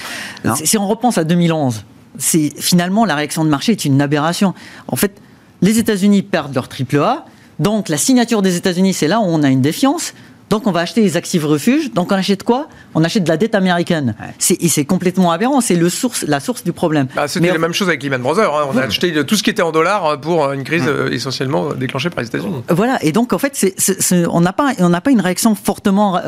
Non. 0.43 0.55
Si 0.55 0.77
on 0.77 0.87
repense 0.87 1.17
à 1.17 1.23
2011, 1.23 1.85
c'est 2.17 2.51
finalement 2.57 3.05
la 3.05 3.15
réaction 3.15 3.45
de 3.45 3.49
marché 3.49 3.71
est 3.71 3.85
une 3.85 4.01
aberration. 4.01 4.53
En 4.87 4.95
fait, 4.95 5.13
les 5.61 5.77
États-Unis 5.79 6.23
perdent 6.23 6.55
leur 6.55 6.67
triple 6.67 6.97
A, 6.99 7.25
donc 7.59 7.87
la 7.89 7.97
signature 7.97 8.41
des 8.41 8.55
États-Unis, 8.55 8.93
c'est 8.93 9.07
là 9.07 9.19
où 9.19 9.25
on 9.25 9.43
a 9.43 9.49
une 9.49 9.61
défiance. 9.61 10.13
Donc 10.49 10.67
on 10.67 10.71
va 10.71 10.81
acheter 10.81 11.01
les 11.01 11.15
actifs 11.17 11.43
refuges. 11.43 11.91
Donc 11.93 12.11
on 12.11 12.15
achète 12.15 12.43
quoi? 12.43 12.67
On 12.95 13.03
achète 13.03 13.23
de 13.23 13.29
la 13.29 13.37
dette 13.37 13.55
américaine. 13.55 14.15
C'est 14.39 14.85
complètement 14.85 15.31
aberrant. 15.31 15.61
C'est 15.61 15.75
le 15.75 15.89
source, 15.89 16.23
la 16.27 16.39
source 16.39 16.63
du 16.63 16.73
problème. 16.73 17.07
Ah, 17.15 17.27
C'était 17.27 17.51
la 17.51 17.57
même 17.57 17.73
chose 17.73 17.87
avec 17.87 18.01
Lehman 18.03 18.21
Brothers. 18.21 18.53
hein. 18.53 18.67
On 18.73 18.77
a 18.77 18.81
acheté 18.83 19.13
tout 19.25 19.35
ce 19.35 19.43
qui 19.43 19.49
était 19.49 19.61
en 19.61 19.71
dollars 19.71 20.19
pour 20.21 20.51
une 20.51 20.63
crise 20.63 20.83
euh, 20.87 21.09
essentiellement 21.11 21.73
déclenchée 21.73 22.09
par 22.09 22.21
les 22.23 22.27
États-Unis. 22.27 22.63
Voilà, 22.69 22.97
et 23.03 23.11
donc 23.11 23.33
en 23.33 23.37
fait, 23.37 23.55
on 24.29 24.41
n'a 24.41 24.53
pas, 24.53 24.71
on 24.79 24.89
n'a 24.89 25.01
pas 25.01 25.11
une 25.11 25.21
réaction 25.21 25.55
fortement 25.55 26.17
euh, 26.17 26.21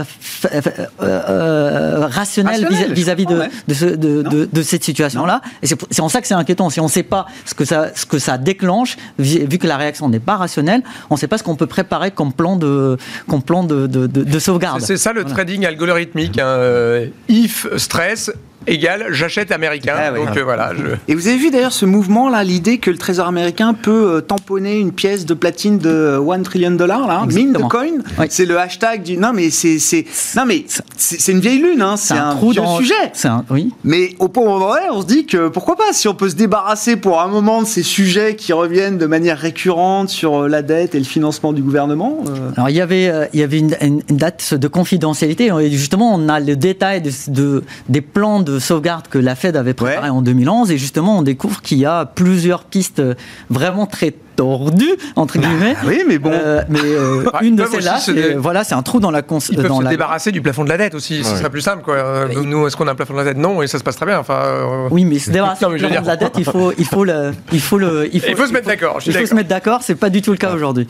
euh, 0.54 0.62
euh, 1.02 2.08
rationnelle 2.08 2.62
Rationnelle, 2.66 2.90
vis- 2.90 2.94
vis-à-vis 2.94 3.26
de, 3.26 3.32
je 3.32 3.36
comprends, 3.36 3.46
ouais. 3.50 3.64
de, 3.68 3.74
ce- 3.74 3.86
de, 3.86 4.22
de- 4.24 4.50
de 4.52 4.62
cette 4.62 4.84
situation-là. 4.84 5.42
Et 5.64 5.68
c'est 5.68 6.00
en 6.02 6.10
ça 6.10 6.22
que 6.22 6.28
c'est 6.28 6.34
inquiétant. 6.34 6.70
Si 6.70 6.80
on 6.80 6.86
ne 6.86 6.90
sait 6.90 7.04
pas 7.04 7.26
ce 7.46 7.54
que 7.54 7.66
ça, 7.66 7.88
ce 7.96 8.06
que 8.06 8.20
ça 8.20 8.38
déclenche, 8.38 8.98
vu 9.20 9.58
que 9.58 9.68
la 9.68 9.78
réaction 9.78 10.10
n'est 10.10 10.20
pas 10.20 10.38
rationnelle, 10.38 10.84
on 11.10 11.16
ne 11.16 11.20
sait 11.20 11.28
pas 11.28 11.38
ce 11.38 11.44
qu'on 11.44 11.56
peut 11.56 11.68
préparer 11.68 12.12
comme 12.12 12.34
plan 12.34 12.56
de, 12.56 12.98
comme 13.28 13.42
plan 13.42 13.64
de, 13.64 13.88
de, 13.88 14.08
de- 14.12 14.24
de 14.24 14.40
sauvegarde. 14.40 14.82
C'est 14.82 14.98
ça 14.98 15.14
le 15.14 15.22
Voilà. 15.22 15.36
trading 15.36 15.66
algorithmique. 15.66 16.38
hein. 16.40 16.46
Euh, 16.48 17.08
If 17.30 17.68
stress 17.78 18.32
égale 18.68 19.08
j'achète 19.12 19.52
américain. 19.52 19.94
Ah 19.98 20.12
ouais. 20.14 20.20
Donc 20.26 20.38
euh, 20.38 20.44
voilà. 20.44 20.72
je- 20.78 20.96
Et 21.12 21.16
vous 21.16 21.28
avez 21.28 21.38
vu 21.38 21.52
d'ailleurs 21.52 21.72
ce 21.74 21.86
mouvement 21.86 22.30
là, 22.30 22.44
l'idée 22.44 22.78
que 22.78 22.92
le 22.92 22.98
Trésor 22.98 23.28
américain 23.28 23.74
peut 23.74 24.18
euh, 24.18 24.22
tamponner 24.22 24.78
une 24.80 24.92
pièce 24.92 25.26
de 25.26 25.34
platine 25.34 25.78
de 25.78 26.20
1 26.20 26.42
trillion 26.44 26.72
de 26.72 26.76
dollars 26.78 27.08
là, 27.08 27.24
mine 27.28 27.54
de 27.54 27.58
coin. 27.60 27.86
Oui. 28.20 28.28
C'est 28.30 28.46
le 28.46 28.58
hashtag 28.60 29.04
du. 29.04 29.18
Non 29.18 29.32
mais 29.34 29.50
c'est 29.50 29.80
c'est 29.80 30.06
non 30.36 30.44
mais 30.46 30.66
c'est 30.98 31.32
une 31.32 31.40
vieille 31.40 31.60
lune, 31.60 31.82
hein. 31.82 31.96
C'est 31.98 32.14
un, 32.14 32.32
trou 32.36 32.52
vieux 32.52 32.62
dans- 32.62 32.78
sujet. 32.78 32.94
C'est 33.14 33.28
un, 33.28 33.44
oui. 33.50 33.72
Mais 33.84 34.16
au 34.20 34.28
point 34.28 34.44
où 34.44 34.48
on 34.50 34.64
en 34.70 34.76
est, 34.76 34.90
on 34.92 35.02
se 35.02 35.08
dit 35.08 35.26
que 35.26 35.48
pourquoi 35.50 35.76
pas 35.76 35.92
si 35.94 36.08
on 36.08 36.14
peut 36.14 36.30
se 36.30 36.36
débarrasser 36.36 36.96
pour 36.96 37.22
un 37.22 37.28
moment 37.28 37.62
de 37.62 37.68
ces 37.68 37.84
sujets 37.84 38.36
qui 38.36 38.54
reviennent 38.54 38.98
de 38.98 39.06
manière 39.08 39.38
récurrente 39.40 40.10
sur 40.10 40.44
euh, 40.44 40.48
la 40.48 40.62
dette 40.62 40.96
et 40.96 41.00
le 41.00 41.06
financement 41.06 41.54
du 41.54 41.62
gouvernement. 41.62 42.24
euh, 42.28 42.52
Alors 42.56 42.70
il 42.70 42.76
y 42.76 42.82
avait, 42.82 43.08
euh, 43.10 43.26
il 43.34 43.40
y 43.40 43.44
avait 43.44 43.60
une, 43.60 43.76
une- 43.82 44.02
une 44.10 44.18
date 44.18 44.54
de 44.54 44.68
confidentialité. 44.68 45.52
Et 45.62 45.72
justement, 45.72 46.14
on 46.14 46.30
a 46.30 46.40
le 46.40 46.56
détail 46.56 47.02
de, 47.02 47.12
de- 47.28 47.64
des 47.90 48.02
plans 48.02 48.40
de 48.42 48.51
sauvegarde 48.60 49.08
que 49.08 49.18
la 49.18 49.36
Fed 49.36 49.56
avait 49.56 49.74
préparés 49.74 50.10
Ouais. 50.10 50.10
en 50.10 50.22
2011. 50.22 50.72
Et 50.72 50.78
justement, 50.78 51.18
on 51.20 51.22
découvre 51.22 51.62
qu'il 51.62 51.78
y 51.80 51.86
a 51.86 52.06
plusieurs 52.06 52.64
pistes 52.64 53.02
vraiment 53.50 53.86
très 53.86 54.14
tordues, 54.36 54.96
entre 55.16 55.38
guillemets. 55.38 55.76
oui, 55.86 56.04
mais 56.08 56.18
bon. 56.18 56.32
Euh, 56.34 56.62
mais 56.70 56.80
euh, 56.84 57.26
Ah, 57.34 57.40
une 57.44 57.56
de 57.56 57.66
celles-là, 57.66 58.00
voilà, 58.38 58.64
c'est 58.64 58.76
un 58.76 58.82
trou 58.82 59.00
dans 59.00 59.12
la 59.12 59.22
cons- 59.22 59.40
Ils 59.50 59.56
peuvent 59.58 59.68
dans 59.68 59.80
se 59.80 59.84
la- 59.84 59.90
débarrasser 59.90 60.32
du 60.32 60.42
plafond 60.42 60.64
de 60.64 60.70
la 60.70 60.78
dette 60.78 60.96
aussi. 60.96 61.24
Ce 61.24 61.32
Ouais. 61.32 61.38
serait 61.38 61.50
plus 61.50 61.62
simple. 61.62 61.84
Quoi. 61.84 61.96
Euh, 61.96 62.28
Nous, 62.44 62.66
est-ce 62.68 62.76
qu'on 62.78 62.88
a 62.88 62.92
un 62.92 62.96
plafond 62.96 63.14
de 63.14 63.20
la 63.20 63.26
dette? 63.26 63.38
Non, 63.38 63.62
et 63.62 63.68
ça 63.68 63.78
se 63.78 63.84
passe 63.84 63.98
très 63.98 64.06
bien. 64.06 64.20
Enfin, 64.20 64.40
euh, 64.46 64.88
Oui, 64.90 65.06
mais 65.06 65.20
se 65.20 65.30
débarrasser 65.32 65.64
Non, 65.66 65.72
mais 65.72 65.78
du 65.80 65.86
plafond 65.86 66.02
de 66.02 66.08
la 66.08 66.16
dette, 66.18 66.34
il 66.38 66.46
faut, 66.46 66.72
il 66.78 66.86
faut 66.86 67.04
le, 67.04 67.32
il 67.52 67.60
faut 67.62 67.78
le, 67.78 68.10
Il 68.14 68.22
faut 68.22 68.46
se 68.48 68.54
mettre 68.54 68.68
d'accord, 68.68 69.00
Il 69.06 69.14
faut 69.14 69.26
se 69.26 69.36
mettre 69.36 69.50
d'accord. 69.50 69.80
C'est 69.84 69.96
pas 69.96 70.10
du 70.10 70.22
tout 70.22 70.32
le 70.32 70.38
cas 70.38 70.54
aujourd'hui. 70.54 70.88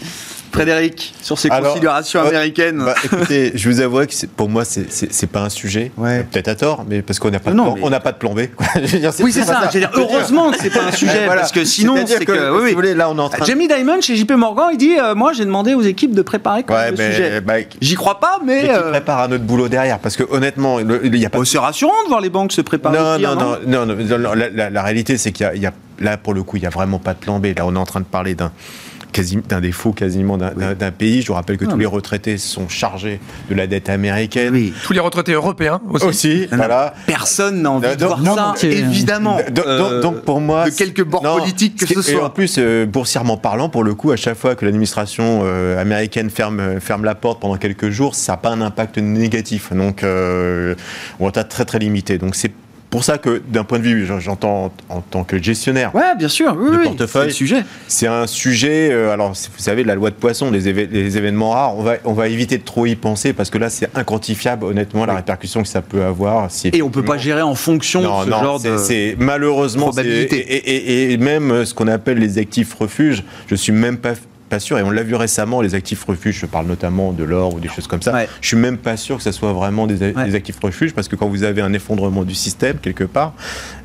Frédéric, 0.52 1.14
sur 1.22 1.40
ces 1.40 1.50
Alors, 1.50 1.70
considérations 1.70 2.20
euh, 2.22 2.28
américaines. 2.28 2.84
Bah, 2.86 2.96
écoutez, 3.04 3.52
je 3.56 3.70
vous 3.70 3.80
avoue 3.80 4.06
que 4.06 4.26
pour 4.36 4.50
moi, 4.50 4.64
c'est- 4.66 5.28
pas 5.28 5.42
un 5.42 5.50
sujet. 5.50 5.92
Ouais. 5.98 6.24
Peut-être 6.30 6.48
à 6.50 6.56
tort, 6.56 6.86
mais 6.90 7.02
parce 7.02 7.20
qu'on 7.20 7.30
n'a 7.30 7.40
pas, 7.40 7.52
de 7.52 7.56
plan- 7.56 7.74
mais- 7.76 7.82
on 7.84 7.90
n'a 7.90 8.00
pas 8.02 8.12
de 8.12 8.18
plan 8.18 8.34
B. 8.34 8.48
quoi. 8.56 8.68
Je 8.76 8.80
veux 8.88 9.00
dire, 9.00 9.12
oui, 9.22 9.32
c'est 9.32 9.44
ça. 9.44 9.62
Je 9.70 9.74
veux 9.76 9.80
dire, 9.80 9.92
heureusement 9.94 10.52
que 10.52 10.58
c'est 10.60 10.70
pas 10.70 10.84
un 10.84 10.92
sujet, 10.92 11.26
voilà. 11.26 11.42
parce 11.42 11.52
que 11.54 11.64
sinon, 11.64 11.96
c'est 12.06 12.26
que, 12.26 12.32
que. 12.32 12.52
oui, 12.58 12.64
si 12.66 12.70
vous 12.72 12.76
voulez, 12.76 12.94
là, 12.94 13.10
on 13.10 13.18
est 13.18 13.22
en 13.22 13.30
train 13.30 13.40
de- 13.40 13.46
Jamie 13.46 13.68
Dimon 13.68 14.02
chez 14.02 14.16
JP 14.16 14.32
Morgan, 14.32 14.68
il 14.74 14.78
dit 14.78 14.98
euh, 15.00 15.16
Moi, 15.16 15.32
j'ai 15.34 15.46
demandé 15.46 15.74
aux 15.74 15.82
équipes 15.82 16.14
de 16.14 16.22
préparer 16.22 16.64
quand 16.64 16.74
Ouais, 16.74 16.86
même 16.92 16.92
le 16.92 16.98
mais, 16.98 17.12
sujet. 17.12 17.42
bah, 17.42 17.54
J'y 17.80 17.96
crois 17.96 18.20
pas, 18.20 18.40
mais. 18.46 18.64
mais 18.64 18.68
qui 18.68 18.74
euh, 18.76 18.92
prépare 18.92 19.22
un 19.22 19.32
autre 19.32 19.44
boulot 19.44 19.70
derrière 19.70 20.00
Parce 20.00 20.16
que 20.18 20.24
honnêtement, 20.30 20.80
il 20.80 21.12
n'y 21.12 21.26
a 21.26 21.30
pas 21.30 21.40
oh, 21.40 21.46
c'est 21.46 21.58
rassurant 21.60 22.04
de 22.04 22.10
voir 22.10 22.20
les 22.22 22.30
banques 22.30 22.52
se 22.52 22.62
préparer. 22.62 22.98
non, 22.98 23.18
non, 23.20 23.58
non, 23.68 23.86
non, 23.86 24.34
la, 24.36 24.84
réalité, 24.84 25.18
c'est 25.18 25.32
qu'il 25.32 25.46
y 25.46 25.66
a, 25.66 25.70
y 25.70 25.72
là, 26.04 26.18
pour 26.18 26.34
le 26.34 26.44
coup, 26.44 26.58
il 26.58 26.62
n'y 26.62 26.66
a 26.68 26.72
vraiment 26.72 27.00
pas 27.00 27.14
de 27.14 27.20
plan 27.20 27.40
B. 27.40 27.48
Là, 27.56 27.66
on 27.66 27.76
est 27.76 27.80
en 27.80 27.86
train 27.86 28.00
de 28.00 28.06
parler 28.06 28.34
d'un 28.36 28.52
d'un 29.47 29.62
défaut 29.62 29.91
quasiment 29.93 30.38
d'un 30.38 30.52
d'un- 30.52 30.74
d'un 30.74 30.91
pays. 30.91 31.21
Je 31.21 31.28
vous 31.28 31.34
rappelle 31.34 31.58
que 31.58 31.65
Non, 31.65 31.71
tous 31.71 31.78
mais- 31.78 31.84
les 31.84 31.89
retraités 31.89 32.38
sont 32.38 32.67
chargés 32.69 33.19
de 33.50 33.56
la 33.56 33.67
dette 33.67 33.89
américaine. 33.89 34.54
Oui. 34.54 34.74
tous 34.84 34.93
les 34.93 35.00
retraités 35.00 35.34
européens 35.34 35.80
aussi. 35.89 36.06
Aussi, 36.06 36.38
Non, 36.52 36.58
non, 36.58 36.58
voilà. 36.58 36.93
Personne 37.08 37.62
n'a 37.62 37.71
envie 37.71 37.88
Non, 37.88 37.95
de 37.95 38.06
voir 38.06 38.19
non, 38.21 38.36
ça, 38.56 38.67
évidemment. 38.67 39.38
Euh, 39.65 40.02
donc, 40.02 40.21
pour 40.21 40.41
moi, 40.41 40.69
de 40.69 40.76
quelque 40.76 41.02
bord 41.02 41.24
non, 41.24 41.38
politique 41.38 41.76
que 41.78 41.86
ce 41.86 42.02
ce 42.02 42.12
Et 42.12 42.15
en 42.15 42.19
soit. 42.19 42.34
plus, 42.34 42.56
euh, 42.58 42.86
boursièrement 42.86 43.38
parlant, 43.38 43.69
pour 43.69 43.84
le 43.84 43.93
coup, 43.93 44.12
à 44.12 44.15
chaque 44.15 44.38
fois 44.38 44.56
que 44.56 44.65
l'administration 44.65 45.41
euh, 45.43 45.80
américaine 45.80 46.30
ferme, 46.30 46.80
ferme 46.80 47.04
la 47.06 47.15
porte 47.15 47.39
pendant 47.41 47.58
quelques 47.58 47.89
jours, 47.89 48.15
ça 48.15 48.34
n'a 48.34 48.38
pas 48.38 48.50
un 48.50 48.62
impact 48.62 48.97
négatif. 48.97 49.71
Donc, 49.74 50.04
euh, 50.04 50.76
on 51.19 51.30
est 51.30 51.43
très 51.43 51.65
très 51.65 51.80
limité. 51.80 52.17
Donc, 52.17 52.36
c'est 52.36 52.52
pour 52.92 53.04
ça 53.04 53.18
que, 53.18 53.42
d'un 53.48 53.64
point 53.64 53.80
de 53.80 53.84
vue, 53.84 54.06
j'en- 54.06 54.20
j'entends 54.20 54.72
en 54.90 55.02
tant 55.02 55.24
que 55.24 55.42
gestionnaire, 55.42 55.96
Ouais, 55.96 56.16
bien 56.18 56.28
sûr, 56.28 56.56
oui, 56.56 56.70
oui, 56.78 56.84
portefeuille. 56.84 57.32
sujet. 57.34 57.64
c'est 57.88 58.06
un 58.06 58.28
sujet. 58.28 58.90
euh, 58.92 59.12
alors, 59.12 59.30
vous 59.30 59.36
savez, 59.58 59.84
la 59.84 59.96
loi 59.96 60.10
de 60.12 60.16
poisson, 60.16 60.52
les, 60.52 60.68
éve- 60.72 60.90
les 60.92 61.18
événements 61.18 61.52
rares, 61.52 61.78
on 61.78 61.82
va, 61.84 61.94
on 62.06 62.14
va 62.14 62.28
éviter 62.28 62.58
de 62.60 62.64
trop 62.64 62.86
y 62.86 62.96
penser 62.96 63.34
parce 63.34 63.50
que 63.50 63.58
là, 63.58 63.70
c'est 63.72 63.90
inquantifiable, 63.98 64.66
honnêtement, 64.66 65.06
la 65.06 65.16
répercussion 65.16 65.64
que 65.64 65.70
ça 65.70 65.82
peut 65.82 66.04
avoir. 66.04 66.52
Si 66.52 66.70
Et 66.74 66.82
on 66.82 66.90
peut 66.90 67.04
pas 67.04 67.18
gérer 67.18 67.42
en 67.42 67.56
fonction 67.56 68.02
non, 68.02 68.20
de 68.20 68.26
ce 68.26 68.30
non, 68.30 68.44
genre 68.44 68.60
de. 68.62 68.78
c'est 68.78 69.16
malheureusement. 69.18 69.92
Et, 70.04 70.24
et- 70.36 71.14
et 71.14 71.18
même 71.18 71.50
euh, 71.52 71.66
ce 71.66 71.74
qu'on 71.74 71.88
appelle 71.88 72.18
les 72.20 72.38
actifs 72.38 72.74
refuges, 72.74 73.24
je 73.48 73.56
suis 73.56 73.72
même 73.72 73.98
pas 73.98 74.14
pas 74.52 74.60
sûr, 74.60 74.78
et 74.78 74.84
on 74.84 74.92
l'a 74.92 75.02
vu 75.04 75.16
récemment, 75.16 75.62
les 75.62 75.76
actifs 75.76 76.04
refuges, 76.04 76.38
je 76.42 76.46
parle 76.46 76.68
notamment 76.68 77.14
de 77.14 77.24
l'or 77.24 77.56
ou 77.56 77.60
des 77.62 77.70
choses 77.70 77.88
comme 77.88 78.02
ça, 78.02 78.12
Ouais. 78.14 78.28
je 78.42 78.48
suis 78.50 78.58
même 78.58 78.78
pas 78.78 78.98
sûr 78.98 79.16
que 79.18 79.24
ça 79.24 79.32
soit 79.32 79.54
vraiment 79.54 79.88
des, 79.88 80.04
a- 80.04 80.12
Ouais. 80.12 80.26
des 80.26 80.36
actifs 80.36 80.58
refuges, 80.62 80.94
parce 80.94 81.08
que 81.08 81.16
quand 81.16 81.30
vous 81.30 81.44
avez 81.44 81.62
un 81.62 81.72
effondrement 81.72 82.24
du 82.24 82.36
système, 82.36 82.78
quelque 82.78 83.06
part, 83.06 83.34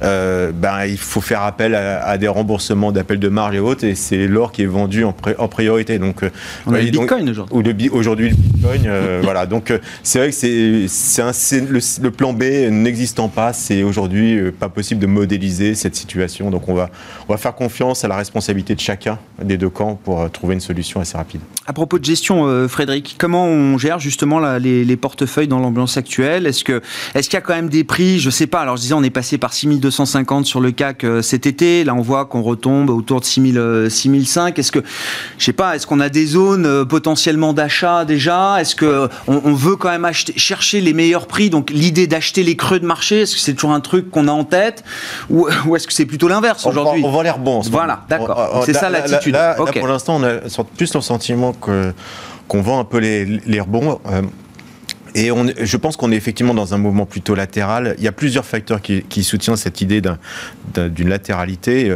euh, 0.02 0.50
ben, 0.52 0.84
il 0.86 0.98
faut 0.98 1.20
faire 1.20 1.42
appel 1.42 1.76
à, 1.76 2.04
à 2.04 2.18
des 2.18 2.26
remboursements 2.26 2.90
d'appels 2.90 3.20
de 3.20 3.28
marge 3.28 3.54
et 3.54 3.60
autres, 3.60 3.84
et 3.84 3.94
c'est 3.94 4.26
l'or 4.26 4.50
qui 4.50 4.62
est 4.62 4.66
vendu 4.66 5.04
en, 5.04 5.12
pré- 5.12 5.36
en 5.38 5.46
priorité. 5.46 6.00
Donc, 6.00 6.24
euh, 6.24 6.30
On 6.66 6.74
a 6.74 6.78
le 6.80 6.90
donc- 6.90 7.02
Bitcoin 7.02 7.30
aujourd'hui. 7.30 7.56
ou 7.56 7.62
le 7.62 7.72
bi- 7.72 7.88
aujourd'hui 7.88 8.30
le 8.30 8.34
Bitcoin, 8.36 8.82
euh, 8.86 9.20
voilà. 9.22 9.46
Donc 9.46 9.72
c'est 10.02 10.18
vrai 10.18 10.30
que 10.30 10.34
c'est 10.34 10.86
c'est 10.88 11.22
un- 11.22 11.32
c'est 11.32 11.60
le, 11.60 11.78
le 12.02 12.10
plan 12.10 12.32
B 12.32 12.42
n'existant 12.70 13.28
pas, 13.28 13.52
c'est 13.52 13.84
aujourd'hui 13.84 14.50
pas 14.50 14.68
possible 14.68 15.00
de 15.00 15.06
modéliser 15.06 15.76
cette 15.76 15.94
situation. 15.94 16.50
Donc 16.50 16.68
on 16.68 16.74
va 16.74 16.90
on 17.28 17.32
va 17.32 17.38
faire 17.38 17.54
confiance 17.54 18.04
à 18.04 18.08
la 18.08 18.16
responsabilité 18.16 18.74
de 18.74 18.80
chacun 18.80 19.18
des 19.40 19.56
deux 19.56 19.70
camps 19.70 19.94
pour 20.02 20.28
trouver 20.32 20.55
une 20.56 20.60
solution 20.60 21.00
assez 21.00 21.16
rapide. 21.16 21.40
À 21.66 21.72
propos 21.72 21.98
de 21.98 22.04
gestion, 22.04 22.46
euh, 22.46 22.66
Frédéric, 22.68 23.16
comment 23.18 23.44
on 23.46 23.78
gère 23.78 23.98
justement 23.98 24.40
les, 24.58 24.84
les 24.84 24.96
portefeuilles 24.96 25.48
dans 25.48 25.58
l'ambiance 25.60 25.96
actuelle? 25.96 26.46
Est-ce 26.46 26.64
que 26.64 26.82
est-ce 27.14 27.28
qu'il 27.28 27.36
y 27.36 27.38
a 27.38 27.40
quand 27.42 27.54
même 27.54 27.68
des 27.68 27.84
prix? 27.84 28.18
Je 28.18 28.30
sais 28.30 28.46
pas. 28.46 28.60
Alors 28.60 28.76
je 28.76 28.82
disais, 28.82 28.94
on 28.94 29.02
est 29.02 29.10
passé 29.10 29.38
par 29.38 29.52
6250 29.52 30.46
sur 30.46 30.60
le 30.60 30.70
CAC 30.72 31.04
euh, 31.04 31.22
cet 31.22 31.46
été. 31.46 31.84
Là, 31.84 31.94
on 31.94 32.00
voit 32.02 32.24
qu'on 32.26 32.42
retombe 32.42 32.90
autour 32.90 33.20
de 33.20 33.24
6000, 33.24 33.58
euh, 33.58 33.88
6005. 33.90 34.58
Est-ce 34.58 34.72
que 34.72 34.80
je 35.38 35.44
sais 35.44 35.52
pas 35.52 35.76
Est-ce 35.76 35.86
qu'on 35.86 36.00
a 36.00 36.08
des 36.08 36.26
zones 36.26 36.66
euh, 36.66 36.84
potentiellement 36.84 37.52
d'achat 37.52 38.04
déjà? 38.04 38.60
Est-ce 38.60 38.74
que 38.74 38.84
euh, 38.86 39.08
on, 39.28 39.40
on 39.44 39.54
veut 39.54 39.76
quand 39.76 39.90
même 39.90 40.04
acheter, 40.04 40.32
chercher 40.36 40.80
les 40.80 40.92
meilleurs 40.92 41.26
prix? 41.26 41.50
Donc 41.50 41.70
l'idée 41.70 42.06
d'acheter 42.06 42.42
les 42.42 42.56
creux 42.56 42.80
de 42.80 42.86
marché, 42.86 43.20
est-ce 43.22 43.34
que 43.34 43.40
c'est 43.40 43.54
toujours 43.54 43.72
un 43.72 43.80
truc 43.80 44.10
qu'on 44.10 44.28
a 44.28 44.32
en 44.32 44.44
tête? 44.44 44.84
Ou, 45.30 45.48
ou 45.66 45.76
est-ce 45.76 45.86
que 45.86 45.92
c'est 45.92 46.06
plutôt 46.06 46.28
l'inverse 46.28 46.64
On 46.66 46.70
aujourd'hui? 46.70 47.02
vend- 47.02 47.08
On 47.08 47.12
vend 47.12 47.22
l'air 47.22 47.38
bon. 47.38 47.60
Voilà, 47.60 48.04
d'accord. 48.08 48.50
On- 48.54 48.58
on- 48.60 48.62
C'est 48.62 48.72
ça 48.72 48.88
l'attitude. 48.90 49.34
Là, 49.34 49.54
là, 49.56 49.60
Ok. 49.62 49.78
pour 49.78 49.88
l'instant, 49.88 50.16
on 50.16 50.22
a 50.22 50.45
plus 50.76 50.94
le 50.94 51.00
sentiment 51.00 51.52
que 51.52 51.92
qu'on 52.48 52.62
vend 52.62 52.78
un 52.80 52.84
peu 52.84 52.98
les, 52.98 53.24
les 53.24 53.60
rebonds. 53.60 54.00
euh, 54.10 54.22
et 55.14 55.30
on, 55.32 55.46
je 55.60 55.76
pense 55.78 55.96
qu'on 55.96 56.12
est 56.12 56.16
effectivement 56.16 56.52
dans 56.54 56.74
un 56.74 56.78
mouvement 56.78 57.06
plutôt 57.06 57.34
latéral. 57.34 57.94
Il 57.98 58.04
y 58.04 58.08
a 58.08 58.12
plusieurs 58.12 58.44
facteurs 58.44 58.82
qui, 58.82 59.02
qui 59.02 59.24
soutiennent 59.24 59.56
cette 59.56 59.80
idée 59.80 60.00
d'un- 60.02 60.18
d'un- 60.74 60.88
d'une 60.88 61.08
latéralité. 61.08 61.94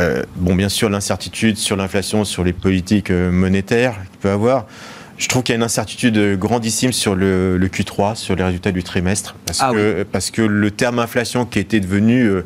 Euh, 0.00 0.22
bon, 0.36 0.54
bien 0.54 0.68
sûr, 0.70 0.88
l'incertitude 0.88 1.56
sur 1.58 1.76
l'inflation, 1.76 2.24
sur 2.24 2.44
les 2.44 2.52
politiques 2.54 3.10
euh, 3.10 3.30
monétaires 3.30 3.94
qu'il 4.10 4.18
peut 4.20 4.30
avoir. 4.30 4.66
Je 5.18 5.28
trouve 5.28 5.42
qu'il 5.42 5.52
y 5.52 5.56
a 5.56 5.58
une 5.58 5.62
incertitude 5.62 6.38
grandissime 6.38 6.92
sur 6.92 7.14
le, 7.14 7.56
le 7.56 7.68
Q3, 7.68 8.16
sur 8.16 8.34
les 8.36 8.42
résultats 8.44 8.72
du 8.72 8.82
trimestre, 8.82 9.34
parce, 9.46 9.60
Ah 9.62 9.70
que, 9.72 10.02
parce 10.10 10.30
que 10.30 10.42
le 10.42 10.70
terme 10.70 10.98
inflation 10.98 11.46
qui 11.46 11.58
était 11.58 11.80
devenu, 11.80 12.22
euh, 12.24 12.44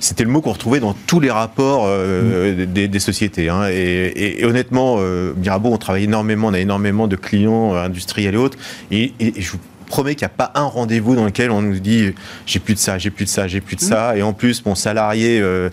c'était 0.00 0.24
le 0.24 0.30
mot 0.30 0.40
qu'on 0.40 0.52
retrouvait 0.52 0.80
dans 0.80 0.94
tous 1.06 1.20
les 1.20 1.30
rapports 1.30 1.84
euh, 1.86 2.66
des, 2.66 2.88
des 2.88 2.98
sociétés. 2.98 3.48
hein. 3.48 3.68
Et, 3.70 3.74
et- 3.74 4.40
et 4.40 4.44
honnêtement, 4.44 4.96
euh, 4.98 5.32
Mirabeau, 5.36 5.70
on 5.72 5.78
travaille 5.78 6.04
énormément, 6.04 6.48
on 6.48 6.54
a 6.54 6.58
énormément 6.60 7.06
de 7.08 7.16
clients 7.16 7.74
euh, 7.74 7.84
industriels 7.84 8.34
et 8.34 8.38
autres, 8.38 8.58
et, 8.90 9.12
je 9.20 9.50
vous 9.52 9.58
promets 9.88 10.16
qu'il 10.16 10.22
n'y 10.26 10.32
a 10.32 10.36
pas 10.36 10.50
un 10.56 10.64
rendez-vous 10.64 11.14
dans 11.14 11.24
lequel 11.24 11.52
on 11.52 11.62
nous 11.62 11.78
dit 11.78 12.12
j'ai 12.44 12.58
plus 12.58 12.74
de 12.74 12.78
ça, 12.80 12.98
j'ai 12.98 13.10
plus 13.10 13.24
de 13.24 13.30
ça, 13.30 13.46
j'ai 13.46 13.60
plus 13.60 13.76
de 13.76 13.80
ça, 13.80 14.16
et 14.16 14.22
en 14.22 14.32
plus 14.32 14.64
mon 14.66 14.74
salarié 14.74 15.38
euh, 15.40 15.70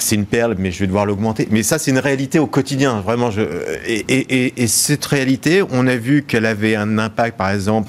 c'est 0.00 0.16
une 0.16 0.26
perle, 0.26 0.56
mais 0.58 0.72
je 0.72 0.80
vais 0.80 0.88
devoir 0.88 1.06
l'augmenter. 1.06 1.46
Mais 1.52 1.62
ça, 1.62 1.78
c'est 1.78 1.92
une 1.92 2.00
réalité 2.00 2.40
au 2.40 2.48
quotidien, 2.48 3.00
vraiment. 3.00 3.30
Je, 3.30 3.42
et 3.86 4.66
cette 4.66 5.04
réalité, 5.04 5.62
on 5.70 5.86
a 5.86 5.94
vu 5.94 6.24
qu'elle 6.24 6.46
avait 6.46 6.74
un 6.74 6.98
impact, 6.98 7.36
par 7.38 7.50
exemple, 7.50 7.88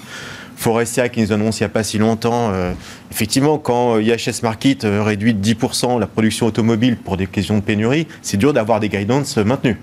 Forestia 0.56 1.10
qui 1.10 1.22
nous 1.22 1.32
annonce 1.32 1.60
il 1.60 1.64
n'y 1.64 1.68
a 1.68 1.70
pas 1.70 1.84
si 1.84 1.98
longtemps, 1.98 2.52
effectivement, 3.12 3.58
quand 3.58 4.00
IHS 4.00 4.42
Market 4.44 4.86
réduit 4.86 5.34
de 5.34 5.54
10% 5.54 6.00
la 6.00 6.08
production 6.08 6.46
automobile 6.46 6.98
pour 6.98 7.18
des 7.18 7.28
questions 7.28 7.58
de 7.58 7.62
pénurie, 7.62 8.08
c'est 8.22 8.38
dur 8.38 8.54
d'avoir 8.54 8.80
des 8.80 8.90
guidance 8.90 9.38
maintenus. 9.38 9.78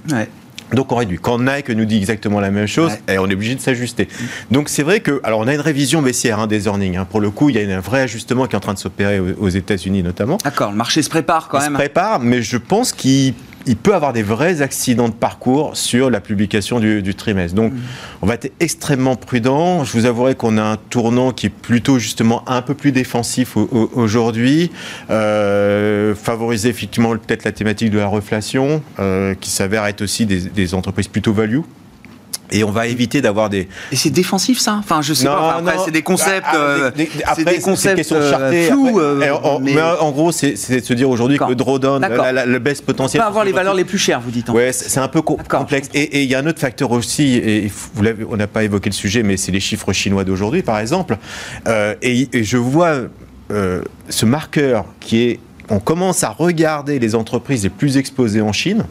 Donc 0.72 0.90
on 0.92 0.96
réduit. 0.96 1.18
Quand 1.20 1.38
Nike 1.38 1.70
nous 1.70 1.84
dit 1.84 1.96
exactement 1.96 2.40
la 2.40 2.50
même 2.50 2.66
chose, 2.66 2.92
et 3.08 3.14
eh, 3.14 3.18
on 3.18 3.28
est 3.28 3.34
obligé 3.34 3.54
de 3.54 3.60
s'ajuster. 3.60 4.08
Donc 4.50 4.68
c'est 4.68 4.82
vrai 4.82 5.00
que, 5.00 5.20
alors 5.22 5.40
on 5.40 5.46
a 5.46 5.54
une 5.54 5.60
révision 5.60 6.02
baissière 6.02 6.40
hein, 6.40 6.46
des 6.46 6.66
earnings. 6.66 6.96
Hein. 6.96 7.06
Pour 7.08 7.20
le 7.20 7.30
coup, 7.30 7.50
il 7.50 7.56
y 7.56 7.72
a 7.72 7.76
un 7.76 7.80
vrai 7.80 8.00
ajustement 8.00 8.46
qui 8.46 8.54
est 8.54 8.56
en 8.56 8.60
train 8.60 8.74
de 8.74 8.78
s'opérer 8.78 9.20
aux, 9.20 9.48
États-Unis 9.48 10.02
notamment. 10.02 10.38
D'accord, 10.42 10.70
le 10.70 10.76
marché 10.76 11.02
se 11.02 11.10
prépare 11.10 11.48
quand 11.48 11.60
même. 11.60 11.72
Se 11.72 11.74
prépare, 11.74 12.20
mais 12.20 12.42
je 12.42 12.56
pense 12.56 12.92
qu'il 12.92 13.34
il 13.66 13.76
peut 13.76 13.94
avoir 13.94 14.12
des 14.12 14.22
vrais 14.22 14.62
accidents 14.62 15.08
de 15.08 15.14
parcours 15.14 15.76
sur 15.76 16.10
la 16.10 16.20
publication 16.20 16.80
du, 16.80 17.14
trimestre. 17.14 17.54
Donc, 17.54 17.72
on 18.22 18.26
va 18.26 18.34
être 18.34 18.52
extrêmement 18.60 19.16
prudent. 19.16 19.84
Je 19.84 19.92
vous 19.92 20.06
avouerai 20.06 20.34
qu'on 20.34 20.58
a 20.58 20.62
un 20.62 20.76
tournant 20.76 21.32
qui 21.32 21.46
est 21.46 21.50
plutôt 21.50 21.98
justement 21.98 22.48
un 22.48 22.62
peu 22.62 22.74
plus 22.74 22.92
défensif 22.92 23.56
aujourd'hui, 23.56 24.70
euh, 25.10 26.14
favoriser 26.14 26.68
effectivement 26.68 27.10
peut-être 27.10 27.44
la 27.44 27.52
thématique 27.52 27.90
de 27.90 27.98
la 27.98 28.06
reflation, 28.06 28.82
euh, 28.98 29.34
qui 29.34 29.50
s'avère 29.50 29.86
être 29.86 30.02
aussi 30.02 30.26
des 30.26 30.74
entreprises 30.74 31.08
plutôt 31.08 31.32
value 31.32 31.60
et 32.52 32.64
on 32.64 32.70
va 32.70 32.86
éviter 32.86 33.20
d'avoir 33.20 33.50
des. 33.50 33.68
Et 33.90 33.96
c'est 33.96 34.10
défensif 34.10 34.58
ça? 34.58 34.74
Enfin, 34.78 35.02
je 35.02 35.14
sais 35.14 35.26
pas. 35.26 35.56
après, 35.58 35.76
c'est 35.84 35.90
des 35.90 36.02
concepts. 36.02 36.46
Ah, 36.52 36.56
euh, 36.56 36.90
c'est 37.34 37.44
des 37.44 37.60
concepts 37.60 38.12
euh, 38.12 38.68
flous. 38.68 39.00
Euh, 39.00 39.58
mais... 39.60 39.80
en 39.80 40.10
gros, 40.12 40.30
c'est 40.30 40.52
de 40.52 40.84
se 40.84 40.92
dire 40.92 41.08
aujourd'hui 41.10 41.38
que 41.38 41.44
le 41.44 41.54
drawdown, 41.54 42.06
le 42.46 42.58
baisse 42.58 42.80
potentiel. 42.80 43.20
On 43.20 43.24
peut 43.24 43.28
avoir 43.28 43.44
les 43.44 43.52
valeurs 43.52 43.74
les 43.74 43.84
plus 43.84 43.98
chères, 43.98 44.20
vous 44.20 44.30
dites. 44.30 44.48
Ouais, 44.50 44.72
c'est 44.72 45.00
un 45.00 45.08
peu 45.08 45.22
complexe. 45.22 45.88
Et 45.94 46.22
il 46.22 46.30
y 46.30 46.34
a 46.34 46.38
un 46.38 46.46
autre 46.46 46.60
facteur 46.60 46.90
aussi. 46.92 47.36
Et 47.36 47.72
vous 47.94 48.02
on 48.30 48.36
n'a 48.36 48.46
pas 48.46 48.64
évoqué 48.64 48.90
le 48.90 48.94
sujet, 48.94 49.22
mais 49.22 49.36
c'est 49.36 49.52
les 49.52 49.60
chiffres 49.60 49.92
chinois 49.92 50.24
d'aujourd'hui, 50.24 50.62
par 50.62 50.78
exemple. 50.78 51.16
et, 52.02 52.28
et, 52.32 52.44
je 52.44 52.56
vois 52.56 52.92
ce 53.48 54.26
marqueur 54.26 54.84
qui 55.00 55.22
est. 55.22 55.40
On 55.70 55.78
commence 55.78 56.22
à 56.22 56.28
regarder 56.28 56.98
les 56.98 57.14
entreprises 57.14 57.62
les 57.62 57.70
plus 57.70 57.96
exposées 57.96 58.42
en 58.42 58.52
Chine 58.52 58.84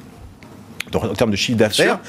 en 0.95 1.13
termes 1.13 1.31
de 1.31 1.35
chiffre 1.35 1.57
d'affaires. 1.57 1.99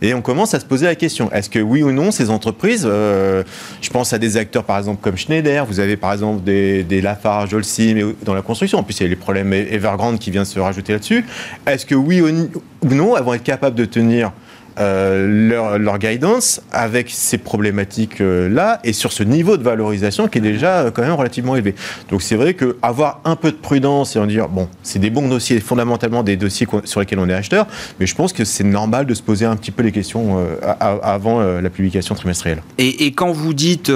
Et 0.00 0.14
on 0.14 0.22
commence 0.22 0.54
à 0.54 0.60
se 0.60 0.64
poser 0.64 0.86
la 0.86 0.94
question 0.94 1.30
est-ce 1.32 1.50
que 1.50 1.58
oui 1.58 1.82
ou 1.82 1.92
non 1.92 2.10
ces 2.10 2.30
entreprises, 2.30 2.86
euh, 2.86 3.42
je 3.80 3.90
pense 3.90 4.12
à 4.12 4.18
des 4.18 4.36
acteurs 4.36 4.64
par 4.64 4.78
exemple 4.78 5.00
comme 5.00 5.16
Schneider, 5.16 5.64
vous 5.66 5.80
avez 5.80 5.96
par 5.96 6.12
exemple 6.12 6.42
des, 6.42 6.82
des 6.84 7.00
Lafarge, 7.00 7.54
Holcim 7.54 8.14
dans 8.24 8.34
la 8.34 8.42
construction, 8.42 8.78
en 8.78 8.82
plus 8.82 8.98
il 9.00 9.02
y 9.04 9.06
a 9.06 9.08
les 9.08 9.16
problèmes 9.16 9.52
Evergrande 9.52 10.18
qui 10.18 10.30
vient 10.30 10.44
se 10.44 10.58
rajouter 10.58 10.92
là-dessus. 10.92 11.24
Est-ce 11.66 11.86
que 11.86 11.94
oui 11.94 12.20
ou 12.20 12.94
non 12.94 13.16
elles 13.16 13.24
vont 13.24 13.34
être 13.34 13.42
capables 13.42 13.76
de 13.76 13.84
tenir 13.84 14.32
euh, 14.78 15.48
leur, 15.48 15.78
leur, 15.78 15.98
guidance 15.98 16.62
avec 16.72 17.10
ces 17.10 17.36
problématiques-là 17.36 18.80
et 18.84 18.94
sur 18.94 19.12
ce 19.12 19.22
niveau 19.22 19.58
de 19.58 19.62
valorisation 19.62 20.28
qui 20.28 20.38
est 20.38 20.42
déjà 20.42 20.78
euh, 20.78 20.90
quand 20.90 21.02
même 21.02 21.12
relativement 21.12 21.56
élevé. 21.56 21.74
Donc 22.08 22.22
c'est 22.22 22.36
vrai 22.36 22.54
qu'avoir 22.54 23.20
un 23.26 23.36
peu 23.36 23.50
de 23.50 23.56
prudence 23.56 24.16
et 24.16 24.18
en 24.18 24.26
dire, 24.26 24.48
bon, 24.48 24.68
c'est 24.82 24.98
des 24.98 25.10
bons 25.10 25.28
dossiers, 25.28 25.60
fondamentalement 25.60 26.22
des 26.22 26.36
dossiers 26.36 26.66
sur 26.84 27.00
lesquels 27.00 27.18
on 27.18 27.28
est 27.28 27.34
acheteur, 27.34 27.66
mais 28.00 28.06
je 28.06 28.14
pense 28.14 28.32
que 28.32 28.46
c'est 28.46 28.64
normal 28.64 29.04
de 29.04 29.12
se 29.12 29.22
poser 29.22 29.44
un 29.44 29.56
petit 29.56 29.72
peu 29.72 29.82
les 29.82 29.92
questions 29.92 30.38
euh, 30.38 30.56
avant 30.80 31.40
la 31.40 31.70
publication 31.70 32.14
trimestrielle. 32.14 32.62
Et, 32.78 33.06
et, 33.06 33.12
quand 33.12 33.30
vous 33.30 33.52
dites 33.52 33.92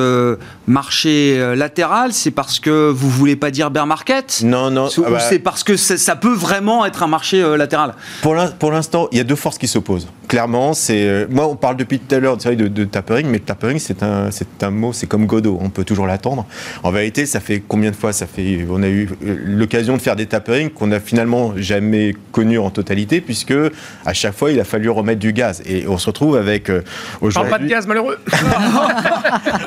marché 0.66 1.54
latéral, 1.56 2.12
c'est 2.12 2.30
parce 2.30 2.60
que 2.60 2.90
vous 2.90 3.08
voulez 3.08 3.36
pas 3.36 3.50
dire 3.50 3.70
bear 3.70 3.86
market? 3.86 4.42
Non, 4.44 4.70
non. 4.70 4.88
Ou 4.98 5.04
ah 5.06 5.10
bah 5.10 5.20
c'est 5.20 5.38
parce 5.38 5.64
que 5.64 5.76
ça 5.76 6.16
peut 6.16 6.34
vraiment 6.34 6.84
être 6.84 7.02
un 7.02 7.06
marché 7.06 7.42
latéral? 7.56 7.94
Pour 8.22 8.72
l'instant, 8.72 9.08
il 9.12 9.18
y 9.18 9.20
a 9.20 9.24
deux 9.24 9.36
forces 9.36 9.58
qui 9.58 9.68
s'opposent. 9.68 10.08
Clairement, 10.28 10.65
c'est 10.72 11.06
euh, 11.06 11.26
moi 11.28 11.46
on 11.46 11.56
parle 11.56 11.76
depuis 11.76 11.98
tout 11.98 12.14
à 12.14 12.18
l'heure 12.18 12.36
de, 12.36 12.68
de, 12.68 12.84
tapering, 12.84 13.26
mais 13.28 13.38
tapering 13.38 13.78
c'est 13.78 14.02
un 14.02 14.30
c'est 14.30 14.62
un 14.62 14.70
mot, 14.70 14.92
c'est 14.92 15.06
comme 15.06 15.26
Godot, 15.26 15.58
on 15.60 15.70
peut 15.70 15.84
toujours 15.84 16.06
l'attendre. 16.06 16.46
En 16.82 16.90
vérité, 16.90 17.26
ça 17.26 17.40
fait 17.40 17.62
combien 17.66 17.90
de 17.90 17.96
fois 17.96 18.12
Ça 18.12 18.26
fait 18.26 18.66
on 18.70 18.82
a 18.82 18.88
eu 18.88 19.08
euh, 19.24 19.36
l'occasion 19.44 19.96
de 19.96 20.02
faire 20.02 20.16
des 20.16 20.26
taperings 20.26 20.70
qu'on 20.70 20.92
a 20.92 21.00
finalement 21.00 21.52
jamais 21.56 22.14
connu 22.32 22.58
en 22.58 22.70
totalité, 22.70 23.20
puisque 23.20 23.54
à 24.04 24.12
chaque 24.12 24.34
fois 24.34 24.50
il 24.52 24.60
a 24.60 24.64
fallu 24.64 24.88
remettre 24.90 25.20
du 25.20 25.32
gaz 25.32 25.62
et 25.66 25.86
on 25.88 25.98
se 25.98 26.06
retrouve 26.06 26.36
avec 26.36 26.70
euh, 26.70 26.82
aujourd'hui. 27.20 27.50
pas 27.50 27.58
de 27.58 27.66
gaz 27.66 27.86
malheureux. 27.86 28.18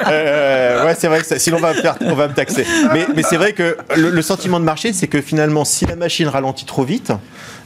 ouais, 0.05 0.95
c'est 0.97 1.07
vrai 1.07 1.21
que 1.21 1.39
sinon 1.39 1.57
on 1.57 1.61
va 1.61 1.73
me 1.73 1.81
faire, 1.81 1.97
on 2.01 2.15
va 2.15 2.27
me 2.27 2.33
taxer. 2.33 2.65
Mais, 2.93 3.07
mais 3.15 3.23
c'est 3.23 3.37
vrai 3.37 3.53
que 3.53 3.77
le 3.95 4.21
sentiment 4.21 4.59
de 4.59 4.65
marché, 4.65 4.93
c'est 4.93 5.07
que 5.07 5.21
finalement 5.21 5.65
si 5.65 5.85
la 5.85 5.95
machine 5.95 6.27
ralentit 6.27 6.65
trop 6.65 6.83
vite 6.83 7.11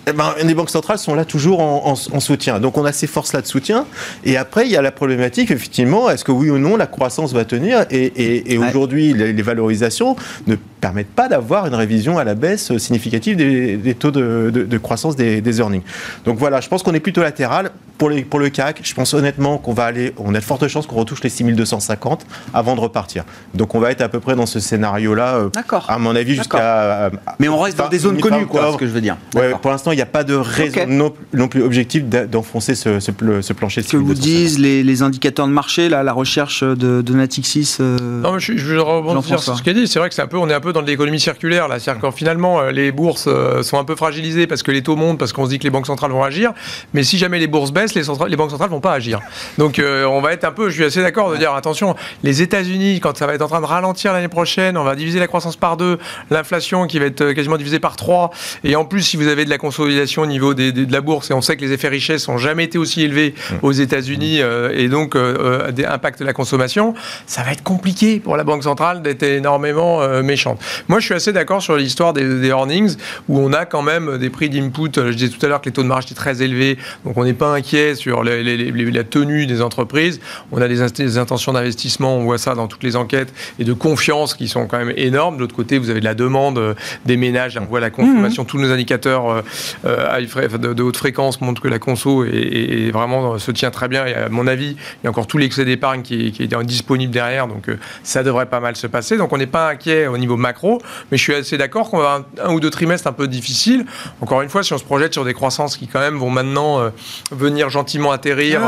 eh 0.05 0.11
ben, 0.11 0.33
les 0.43 0.53
banques 0.53 0.69
centrales 0.69 0.97
sont 0.97 1.15
là 1.15 1.23
toujours 1.23 1.61
en, 1.61 1.95
soutien. 1.95 2.59
Donc 2.59 2.77
on 2.77 2.85
a 2.85 2.91
ces 2.91 3.07
forces-là 3.07 3.41
de 3.41 3.47
soutien. 3.47 3.85
Et 4.25 4.37
après, 4.37 4.65
il 4.65 4.71
y 4.71 4.75
a 4.75 4.81
la 4.81 4.91
problématique, 4.91 5.51
effectivement, 5.51 6.09
est-ce 6.09 6.23
que 6.23 6.31
oui 6.31 6.49
ou 6.49 6.57
non 6.57 6.75
la 6.75 6.87
croissance 6.87 7.33
va 7.33 7.45
tenir? 7.45 7.85
Et, 7.89 8.57
aujourd'hui, 8.57 9.13
les, 9.13 9.43
valorisations 9.43 10.15
ne 10.47 10.55
permettent 10.55 11.07
pas 11.07 11.27
d'avoir 11.27 11.67
une 11.67 11.75
révision 11.75 12.17
à 12.17 12.23
la 12.23 12.35
baisse 12.35 12.75
significative 12.77 13.37
des, 13.37 13.95
taux 13.95 14.11
de, 14.11 14.77
croissance 14.77 15.15
des, 15.15 15.41
des, 15.41 15.59
earnings. 15.59 15.83
Donc 16.25 16.37
voilà, 16.37 16.59
je 16.59 16.67
pense 16.67 16.83
qu'on 16.83 16.93
est 16.93 16.99
plutôt 16.99 17.21
latéral. 17.21 17.71
Pour, 17.97 18.09
les, 18.09 18.23
pour 18.23 18.39
le 18.39 18.49
CAC, 18.49 18.81
je 18.83 18.93
pense 18.95 19.13
honnêtement 19.13 19.59
qu'on 19.59 19.71
va 19.71 19.85
aller, 19.85 20.13
on 20.17 20.33
a 20.33 20.39
de 20.39 20.43
fortes 20.43 20.67
chances 20.67 20.87
qu'on 20.87 20.95
retouche 20.95 21.21
les 21.23 21.29
6250 21.29 22.25
avant 22.53 22.75
de 22.75 22.81
repartir. 22.81 23.23
Donc 23.53 23.75
on 23.75 23.79
va 23.79 23.91
être 23.91 24.01
à 24.01 24.09
peu 24.09 24.19
près 24.19 24.35
dans 24.35 24.47
ce 24.47 24.59
scénario-là, 24.59 25.35
euh, 25.35 25.49
à 25.87 25.99
mon 25.99 26.15
avis, 26.15 26.35
jusqu'à. 26.35 27.11
Mais 27.39 27.47
on 27.47 27.59
reste 27.59 27.77
dans 27.77 27.87
des 27.87 27.99
zones 27.99 28.19
connues, 28.19 28.47
quoi, 28.47 28.73
ce 28.73 28.77
que 28.77 28.87
je 28.87 28.91
veux 28.91 28.99
dire. 28.99 29.15
Ouais, 29.35 29.51
pour 29.61 29.71
l'instant, 29.71 29.92
il 29.93 29.97
n'y 29.97 30.01
a 30.01 30.07
pas 30.07 30.23
de 30.23 30.35
raison 30.35 31.13
non, 31.33 31.47
plus 31.47 31.63
objective 31.63 32.07
d'enfoncer 32.09 32.75
ce, 32.75 32.99
ce, 32.99 33.11
plancher 33.11 33.81
de 33.81 33.85
Ce 33.85 33.91
que 33.91 33.97
vous 33.97 34.13
disent 34.13 34.59
les, 34.59 35.01
indicateurs 35.01 35.47
de 35.47 35.51
marché, 35.51 35.89
là, 35.89 36.03
la 36.03 36.13
recherche 36.13 36.63
de, 36.63 37.01
de 37.01 37.13
Natixis 37.13 37.77
euh, 37.79 37.97
Non, 37.99 38.33
mais 38.33 38.39
je, 38.39 38.57
je 38.57 38.65
veux 38.65 38.81
rebondir 38.81 39.39
sur 39.39 39.57
ce 39.57 39.63
qu'il 39.63 39.73
dit. 39.73 39.87
C'est 39.87 39.99
vrai 39.99 40.09
que 40.09 40.15
c'est 40.15 40.21
un 40.21 40.27
peu, 40.27 40.37
on 40.37 40.49
est 40.49 40.53
un 40.53 40.59
peu 40.59 40.73
dans 40.73 40.81
l'économie 40.81 41.19
circulaire, 41.19 41.67
là. 41.67 41.79
C'est-à-dire 41.79 42.01
que 42.01 42.15
finalement, 42.15 42.59
euh, 42.61 42.71
les 42.71 42.91
bourses 42.91 43.25
euh, 43.27 43.63
sont 43.63 43.77
un 43.79 43.83
peu 43.83 43.95
fragilisées 43.95 44.47
parce 44.47 44.63
que 44.63 44.71
les 44.71 44.83
taux 44.83 44.95
montent, 44.95 45.17
parce 45.17 45.33
qu'on 45.33 45.45
se 45.45 45.49
dit 45.49 45.59
que 45.59 45.63
les 45.63 45.69
banques 45.69 45.87
centrales 45.87 46.11
vont 46.11 46.23
agir. 46.23 46.53
Mais 46.93 47.03
si 47.03 47.17
jamais 47.17 47.39
les 47.39 47.47
bourses 47.47 47.71
baissent, 47.71 47.95
les, 47.95 48.03
les 48.27 48.35
banques 48.35 48.51
centrales 48.51 48.69
vont 48.69 48.81
pas 48.81 48.93
agir. 48.93 49.19
Donc, 49.57 49.81
on 49.81 50.21
va 50.21 50.33
être 50.33 50.43
un 50.43 50.51
peu, 50.51 50.69
je 50.69 50.75
suis 50.75 50.83
assez 50.83 51.01
d'accord 51.01 51.31
de 51.31 51.37
dire, 51.37 51.53
attention, 51.53 51.95
les 52.23 52.41
États-Unis, 52.41 52.99
quand 52.99 53.17
ça 53.17 53.27
va 53.27 53.33
être 53.33 53.41
en 53.41 53.47
train 53.47 53.61
de 53.61 53.65
ralentir 53.65 54.13
l'année 54.13 54.27
prochaine, 54.27 54.77
on 54.77 54.83
va 54.83 54.95
diviser 54.95 55.19
la 55.19 55.27
croissance 55.27 55.55
par 55.55 55.77
deux, 55.77 55.97
l'inflation 56.29 56.87
qui 56.87 56.99
va 56.99 57.05
être 57.05 57.31
quasiment 57.31 57.57
divisée 57.57 57.79
par 57.79 57.95
trois. 57.95 58.31
Et 58.63 58.75
en 58.75 58.85
plus, 58.85 59.01
si 59.01 59.17
vous 59.17 59.27
avez 59.27 59.45
de 59.45 59.49
la 59.49 59.57
consolidation 59.84 60.21
au 60.21 60.27
niveau 60.27 60.53
de 60.53 60.91
la 60.93 61.01
bourse 61.01 61.29
et 61.29 61.34
on 61.34 61.41
sait 61.41 61.57
que 61.57 61.61
les 61.61 61.73
effets 61.73 61.89
richesse 61.89 62.29
n'ont 62.29 62.38
jamais 62.38 62.63
été 62.63 62.77
aussi 62.77 63.01
élevés 63.01 63.36
mmh. 63.36 63.55
aux 63.63 63.73
États-Unis 63.73 64.41
euh, 64.41 64.71
et 64.73 64.88
donc 64.88 65.15
euh, 65.15 65.67
euh 65.67 65.84
impactent 65.89 66.21
la 66.21 66.31
consommation, 66.31 66.93
ça 67.27 67.43
va 67.43 67.51
être 67.51 67.63
compliqué 67.63 68.21
pour 68.21 68.38
la 68.38 68.45
Banque 68.45 68.63
centrale 68.63 69.01
d'être 69.01 69.23
énormément 69.23 70.01
euh, 70.01 70.23
méchante. 70.23 70.61
Moi, 70.88 71.01
je 71.01 71.05
suis 71.05 71.13
assez 71.13 71.34
d'accord 71.34 71.61
sur 71.61 71.75
l'histoire 71.75 72.13
des, 72.13 72.47
earnings 72.47 72.95
où 73.27 73.39
on 73.39 73.51
a 73.51 73.65
quand 73.65 73.81
même 73.81 74.17
des 74.17 74.29
prix 74.29 74.49
d'input. 74.49 74.91
Je 74.95 75.11
disais 75.11 75.29
tout 75.29 75.45
à 75.45 75.49
l'heure 75.49 75.59
que 75.59 75.65
les 75.65 75.73
taux 75.73 75.84
de 75.84 75.88
marge 75.88 76.05
étaient 76.05 76.15
très 76.15 76.41
élevés, 76.41 76.77
donc 77.03 77.17
on 77.17 77.25
n'est 77.25 77.34
pas 77.34 77.53
inquiet 77.53 77.95
sur 77.95 78.23
la 78.23 79.03
tenue 79.03 79.45
des 79.45 79.61
entreprises. 79.61 80.21
On 80.53 80.61
a 80.61 80.67
des, 80.69 81.17
intentions 81.17 81.51
d'investissement, 81.51 82.15
on 82.15 82.23
voit 82.23 82.38
ça 82.38 82.55
dans 82.55 82.67
toutes 82.67 82.84
les 82.84 82.95
enquêtes, 82.95 83.34
et 83.59 83.65
de 83.65 83.73
confiance 83.73 84.34
qui 84.34 84.47
sont 84.47 84.67
quand 84.67 84.77
même 84.77 84.93
énormes. 84.95 85.36
De 85.36 85.41
l'autre 85.41 85.55
côté, 85.55 85.77
vous 85.77 85.89
avez 85.89 85.99
de 85.99 86.05
la 86.05 86.15
demande 86.15 86.75
des 87.05 87.17
ménages, 87.17 87.57
on 87.61 87.65
voit 87.65 87.81
la 87.81 87.89
consommation, 87.89 88.43
mmh. 88.43 88.47
tous 88.47 88.59
nos 88.59 88.71
indicateurs 88.71 89.43
euh, 89.86 90.57
de, 90.57 90.84
haute 90.84 90.97
fréquence 90.97 91.41
montre 91.41 91.61
que 91.61 91.67
la 91.67 91.80
conso 91.80 92.24
est, 92.26 92.91
vraiment 92.91 93.38
se 93.39 93.51
tient 93.51 93.71
très 93.71 93.88
bien. 93.88 94.05
Et 94.05 94.13
à 94.13 94.30
mon 94.30 94.47
avis, 94.47 94.71
il 94.71 95.05
y 95.05 95.07
a 95.07 95.09
encore 95.09 95.28
tout 95.28 95.38
l'excès 95.38 95.65
d'épargne 95.65 96.01
qui, 96.01 96.28
est 96.39 96.63
disponible 96.63 97.11
derrière, 97.11 97.47
donc 97.47 97.69
euh, 97.69 97.80
ça 98.03 98.24
devrait 98.24 98.45
pas 98.45 98.59
mal 98.59 98.76
se 98.76 98.88
passer. 98.88 99.17
Donc 99.17 99.34
on 99.34 99.38
n'est 99.38 99.47
pas 99.47 99.69
inquiet 99.69 100.07
au 100.07 100.17
niveau 100.17 100.38
macro, 100.38 100.82
mais 101.11 101.17
je 101.17 101.24
suis 101.24 101.34
assez 101.34 101.57
d'accord 101.57 101.89
qu'on 101.89 101.99
va 101.99 102.24
un, 102.39 102.49
un, 102.49 102.53
ou 102.53 102.59
deux 102.59 102.69
trimestres 102.69 103.07
un 103.07 103.13
peu 103.13 103.28
difficiles. 103.28 103.86
Encore 104.21 104.41
une 104.41 104.49
fois, 104.49 104.63
si 104.63 104.74
on 104.74 104.78
se 104.78 104.84
projette 104.84 105.13
sur 105.13 105.26
des 105.26 105.34
croissances 105.34 105.78
qui 105.78 105.88
quand 105.88 105.99
même 105.99 106.17
vont 106.17 106.30
maintenant 106.30 106.80
euh, 106.80 106.89
venir 107.32 107.69
gentiment 107.69 108.11
atterrir 108.11 108.61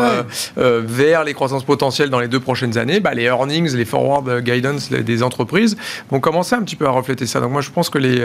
vers 0.55 1.23
les 1.23 1.33
croissances 1.33 1.63
potentielles 1.63 2.09
dans 2.09 2.19
les 2.19 2.27
deux 2.27 2.39
prochaines 2.39 2.77
années, 2.77 2.99
bah, 2.99 3.13
les 3.13 3.23
earnings, 3.23 3.75
les 3.75 3.85
forward 3.85 4.41
guidance 4.41 4.89
des 4.89 5.23
entreprises 5.23 5.77
vont 6.09 6.19
commencer 6.19 6.55
un 6.55 6.63
petit 6.63 6.75
peu 6.75 6.87
à 6.87 6.91
refléter 6.91 7.25
ça. 7.25 7.39
Donc 7.39 7.51
moi 7.51 7.61
je 7.61 7.69
pense 7.69 7.89
que 7.89 7.97
les 7.97 8.15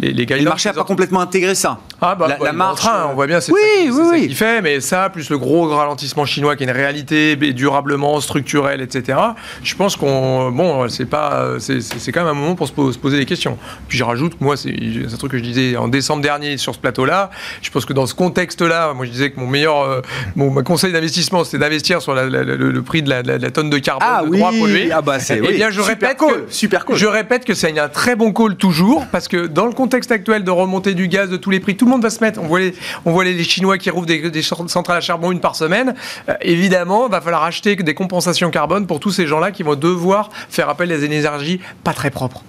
les, 0.00 0.12
les 0.12 0.26
guidance, 0.26 0.42
le 0.42 0.48
marché 0.48 0.68
n'a 0.68 0.74
pas 0.74 0.84
complètement 0.84 1.20
intégré 1.20 1.54
ça. 1.54 1.78
Ah 2.00 2.14
bah, 2.14 2.25
la, 2.28 2.52
marche, 2.52 2.86
on 3.10 3.14
voit 3.14 3.26
bien, 3.26 3.40
c'est 3.40 3.52
oui, 3.52 3.90
ça, 3.90 4.10
oui, 4.10 4.22
qu'il 4.22 4.36
fait, 4.36 4.62
mais 4.62 4.80
ça, 4.80 5.08
plus 5.10 5.30
le 5.30 5.38
gros 5.38 5.68
ralentissement 5.68 6.24
chinois 6.24 6.56
qui 6.56 6.64
est 6.64 6.66
une 6.66 6.72
réalité 6.72 7.36
durablement 7.36 8.20
structurelle, 8.20 8.80
etc. 8.80 9.18
Je 9.62 9.74
pense 9.74 9.96
qu'on, 9.96 10.50
bon, 10.50 10.88
c'est 10.88 11.06
pas, 11.06 11.58
c'est 11.58 12.12
quand 12.12 12.20
même 12.20 12.30
un 12.30 12.40
moment 12.40 12.54
pour 12.54 12.68
se, 12.68 12.72
poser 12.72 12.98
poser 12.98 13.18
des 13.18 13.26
questions. 13.26 13.58
Puis 13.88 13.98
je 13.98 14.04
rajoute, 14.04 14.40
moi, 14.40 14.56
c'est 14.56 14.70
un 14.70 15.16
truc 15.16 15.32
que 15.32 15.38
je 15.38 15.42
disais 15.42 15.76
en 15.76 15.88
décembre 15.88 16.22
dernier 16.22 16.56
sur 16.56 16.74
ce 16.74 16.80
plateau-là. 16.80 17.30
Je 17.62 17.70
pense 17.70 17.84
que 17.84 17.92
dans 17.92 18.06
ce 18.06 18.14
contexte-là, 18.14 18.94
moi 18.94 19.06
je 19.06 19.10
disais 19.10 19.30
que 19.30 19.40
mon 19.40 19.46
meilleur, 19.46 19.82
euh, 19.82 20.00
mon, 20.34 20.50
conseil 20.62 20.92
d'investissement, 20.92 21.44
c'était 21.44 21.58
d'investir 21.58 22.02
sur 22.02 22.14
le, 22.14 22.80
prix 22.80 23.02
de 23.02 23.10
la, 23.10 23.50
tonne 23.50 23.70
de 23.70 23.78
carbone 23.78 24.08
ah, 24.10 24.22
de 24.22 24.28
oui. 24.28 24.38
droit 24.38 24.52
pollué. 24.52 24.90
Ah 24.92 25.02
bah 25.02 25.18
c'est 25.18 25.40
eh 25.42 25.52
bien, 25.52 25.70
je 25.70 25.80
répète 25.80 26.16
que, 26.16 26.46
super 26.48 26.84
cool. 26.84 26.96
Je 26.96 27.06
répète 27.06 27.44
que 27.44 27.54
c'est 27.54 27.78
un 27.78 27.88
très 27.88 28.16
bon 28.16 28.32
call 28.32 28.56
toujours 28.56 29.06
parce 29.10 29.28
que 29.28 29.46
dans 29.46 29.66
le 29.66 29.72
contexte 29.72 30.10
actuel 30.10 30.44
de 30.44 30.50
remontée 30.50 30.94
du 30.94 31.08
gaz, 31.08 31.30
de 31.30 31.36
tous 31.36 31.50
les 31.50 31.60
prix, 31.60 31.76
tout 31.76 31.84
le 31.84 31.90
monde 31.90 32.02
va 32.02 32.10
se 32.16 32.24
mettre. 32.24 32.40
On 32.40 32.46
voit 32.46 32.60
les, 32.60 32.74
on 33.04 33.12
voit 33.12 33.24
les 33.24 33.44
Chinois 33.44 33.78
qui 33.78 33.90
rouvrent 33.90 34.06
des, 34.06 34.42
centrales 34.42 34.96
à 34.96 35.00
charbon 35.00 35.32
une 35.32 35.40
par 35.40 35.56
semaine. 35.56 35.94
Euh, 36.28 36.34
évidemment, 36.40 37.06
il 37.06 37.10
va 37.10 37.20
falloir 37.20 37.44
acheter 37.44 37.76
des 37.76 37.94
compensations 37.94 38.50
carbone 38.50 38.86
pour 38.86 39.00
tous 39.00 39.12
ces 39.12 39.26
gens-là 39.26 39.50
qui 39.50 39.62
vont 39.62 39.76
devoir 39.76 40.30
faire 40.48 40.68
appel 40.68 40.90
à 40.92 40.98
des 40.98 41.04
énergies 41.04 41.60
pas 41.84 41.92
très 41.92 42.10
propres. 42.10 42.42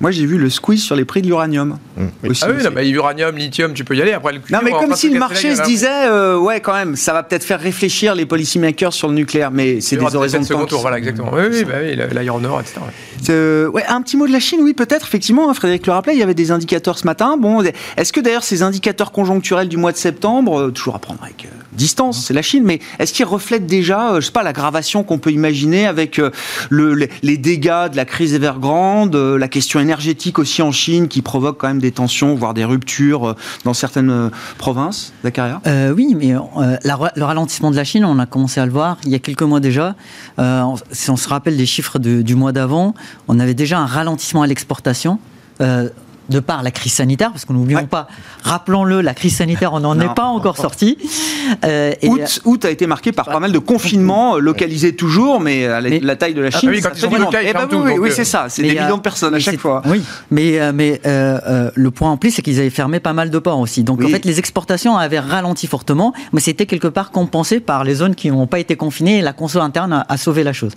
Moi, 0.00 0.12
j'ai 0.12 0.26
vu 0.26 0.38
le 0.38 0.48
squeeze 0.48 0.82
sur 0.82 0.94
les 0.94 1.04
prix 1.04 1.22
de 1.22 1.26
l'uranium. 1.26 1.78
Mmh. 1.96 2.06
ah 2.42 2.46
oui, 2.50 2.62
non, 2.62 2.80
uranium, 2.82 3.36
lithium, 3.36 3.74
tu 3.74 3.84
peux 3.84 3.96
y 3.96 4.02
aller. 4.02 4.12
Après, 4.12 4.32
le 4.32 4.40
non, 4.50 4.60
mais 4.62 4.70
comme 4.70 4.94
si 4.94 5.10
le 5.10 5.18
marché 5.18 5.56
se 5.56 5.62
disait, 5.62 6.06
euh, 6.06 6.38
ouais, 6.38 6.60
quand 6.60 6.74
même, 6.74 6.94
ça 6.94 7.12
va 7.12 7.24
peut-être 7.24 7.42
faire 7.42 7.60
réfléchir 7.60 8.14
les 8.14 8.24
policymakers 8.24 8.92
sur 8.92 9.08
le 9.08 9.14
nucléaire, 9.14 9.50
mais 9.50 9.80
c'est 9.80 9.96
des 9.96 10.14
horizons 10.14 10.40
de 10.40 10.46
temps. 10.46 10.66
Tour, 10.66 10.80
voilà, 10.80 10.98
exactement. 10.98 11.30
Oui, 11.32 11.42
oui, 11.50 11.64
bah, 11.64 11.74
oui 11.82 11.96
l'aéronord, 12.12 12.60
etc. 12.60 12.80
Euh, 13.30 13.68
ouais, 13.68 13.84
un 13.88 14.02
petit 14.02 14.16
mot 14.16 14.26
de 14.26 14.32
la 14.32 14.40
Chine, 14.40 14.60
oui, 14.62 14.74
peut-être, 14.74 15.06
effectivement. 15.06 15.50
Hein, 15.50 15.54
Frédéric 15.54 15.86
le 15.86 15.92
rappelait, 15.92 16.14
il 16.14 16.18
y 16.18 16.22
avait 16.22 16.34
des 16.34 16.50
indicateurs 16.50 16.98
ce 16.98 17.06
matin. 17.06 17.36
Bon, 17.36 17.62
est-ce 17.96 18.12
que 18.12 18.20
d'ailleurs 18.20 18.44
ces 18.44 18.62
indicateurs 18.62 19.10
conjoncturels 19.12 19.68
du 19.68 19.76
mois 19.76 19.92
de 19.92 19.96
septembre, 19.96 20.60
euh, 20.60 20.70
toujours 20.70 20.94
à 20.94 20.98
prendre 20.98 21.22
avec 21.22 21.48
distance, 21.72 22.24
c'est 22.26 22.34
la 22.34 22.42
Chine, 22.42 22.64
mais 22.64 22.80
est-ce 22.98 23.12
qu'ils 23.12 23.24
reflètent 23.24 23.66
déjà, 23.66 24.18
je 24.18 24.26
sais 24.26 24.32
pas, 24.32 24.42
l'aggravation 24.42 25.04
qu'on 25.04 25.18
peut 25.18 25.30
imaginer 25.30 25.86
avec 25.86 26.20
le, 26.70 27.08
les, 27.22 27.36
dégâts 27.36 27.88
de 27.90 27.96
la 27.96 28.04
crise 28.04 28.34
Evergrande, 28.34 29.14
la 29.14 29.48
question 29.48 29.78
énergétique 29.88 30.38
aussi 30.38 30.60
en 30.60 30.70
Chine 30.70 31.08
qui 31.08 31.22
provoque 31.22 31.56
quand 31.58 31.68
même 31.68 31.80
des 31.80 31.92
tensions, 31.92 32.34
voire 32.34 32.52
des 32.52 32.66
ruptures 32.66 33.28
euh, 33.28 33.34
dans 33.64 33.72
certaines 33.72 34.10
euh, 34.10 34.28
provinces, 34.58 35.14
Zakaria? 35.24 35.62
Euh, 35.66 35.94
Oui, 35.94 36.14
mais 36.14 36.34
le 36.34 37.24
ralentissement 37.24 37.70
de 37.70 37.76
la 37.76 37.84
Chine, 37.84 38.04
on 38.04 38.18
a 38.18 38.26
commencé 38.26 38.60
à 38.60 38.66
le 38.66 38.72
voir 38.72 38.98
il 39.04 39.10
y 39.10 39.14
a 39.14 39.18
quelques 39.18 39.42
mois 39.42 39.60
déjà. 39.60 39.94
si 40.92 41.10
on 41.10 41.16
se 41.16 41.28
rappelle 41.28 41.56
les 41.56 41.64
chiffres 41.64 41.98
du 41.98 42.34
mois 42.34 42.52
d'avant, 42.52 42.94
on 43.28 43.40
avait 43.40 43.54
déjà 43.54 43.78
un 43.78 43.86
ralentissement 43.86 44.42
à 44.42 44.46
l'exportation 44.46 45.18
de 46.28 46.40
par 46.40 46.62
la 46.62 46.70
crise 46.70 46.92
sanitaire, 46.92 47.30
parce 47.32 47.44
que 47.44 47.52
n'oublions 47.52 47.86
pas, 47.86 48.08
rappelons-le, 48.42 49.00
la 49.00 49.14
crise 49.14 49.36
sanitaire, 49.36 49.72
on 49.72 49.80
n'en 49.80 49.98
est 49.98 50.14
pas 50.14 50.24
encore 50.24 50.56
sorti. 50.56 50.98
Euh, 51.64 51.92
août, 52.02 52.40
août, 52.44 52.64
a 52.64 52.70
été 52.70 52.86
marqué 52.86 53.12
par 53.12 53.26
pas 53.26 53.40
mal 53.40 53.52
de 53.52 53.58
confinements 53.58 54.36
euh, 54.36 54.40
localisés 54.40 54.94
toujours, 54.94 55.40
mais 55.40 55.66
à 55.66 55.80
la, 55.80 56.16
taille 56.16 56.34
de 56.34 56.42
la 56.42 56.50
Chine. 56.50 56.68
Ah 56.70 56.74
oui, 56.74 56.80
quand 56.82 56.90
ils 56.94 57.00
sont 57.00 57.10
le 57.10 57.26
cas, 57.26 57.38
eh 57.42 57.52
ben 57.52 57.68
oui, 57.98 58.10
c'est 58.12 58.24
ça, 58.24 58.46
c'est 58.48 58.62
des 58.62 58.70
millions 58.70 58.96
de 58.96 59.02
personnes 59.02 59.34
à 59.34 59.38
chaque 59.38 59.58
fois. 59.58 59.82
Oui, 59.86 60.02
mais, 60.30 60.72
mais 60.72 61.00
le 61.04 61.88
point 61.90 62.10
en 62.10 62.16
plus, 62.16 62.32
c'est 62.32 62.42
qu'ils 62.42 62.58
avaient 62.58 62.70
fermé 62.70 63.00
pas 63.00 63.12
mal 63.12 63.30
de 63.30 63.38
ports 63.38 63.60
aussi. 63.60 63.82
Donc 63.82 64.02
en 64.04 64.08
fait, 64.08 64.24
les 64.24 64.38
exportations 64.38 64.96
avaient 64.96 65.18
ralenti 65.18 65.66
fortement, 65.66 66.12
mais 66.32 66.40
c'était 66.40 66.66
quelque 66.66 66.88
part 66.88 67.10
compensé 67.10 67.60
par 67.60 67.84
les 67.84 67.94
zones 67.94 68.14
qui 68.14 68.30
n'ont 68.30 68.46
pas 68.46 68.58
été 68.58 68.76
confinées 68.76 69.18
et 69.18 69.22
la 69.22 69.32
conso 69.32 69.60
interne 69.60 70.04
a, 70.08 70.16
sauvé 70.16 70.44
la 70.44 70.52
chose. 70.52 70.72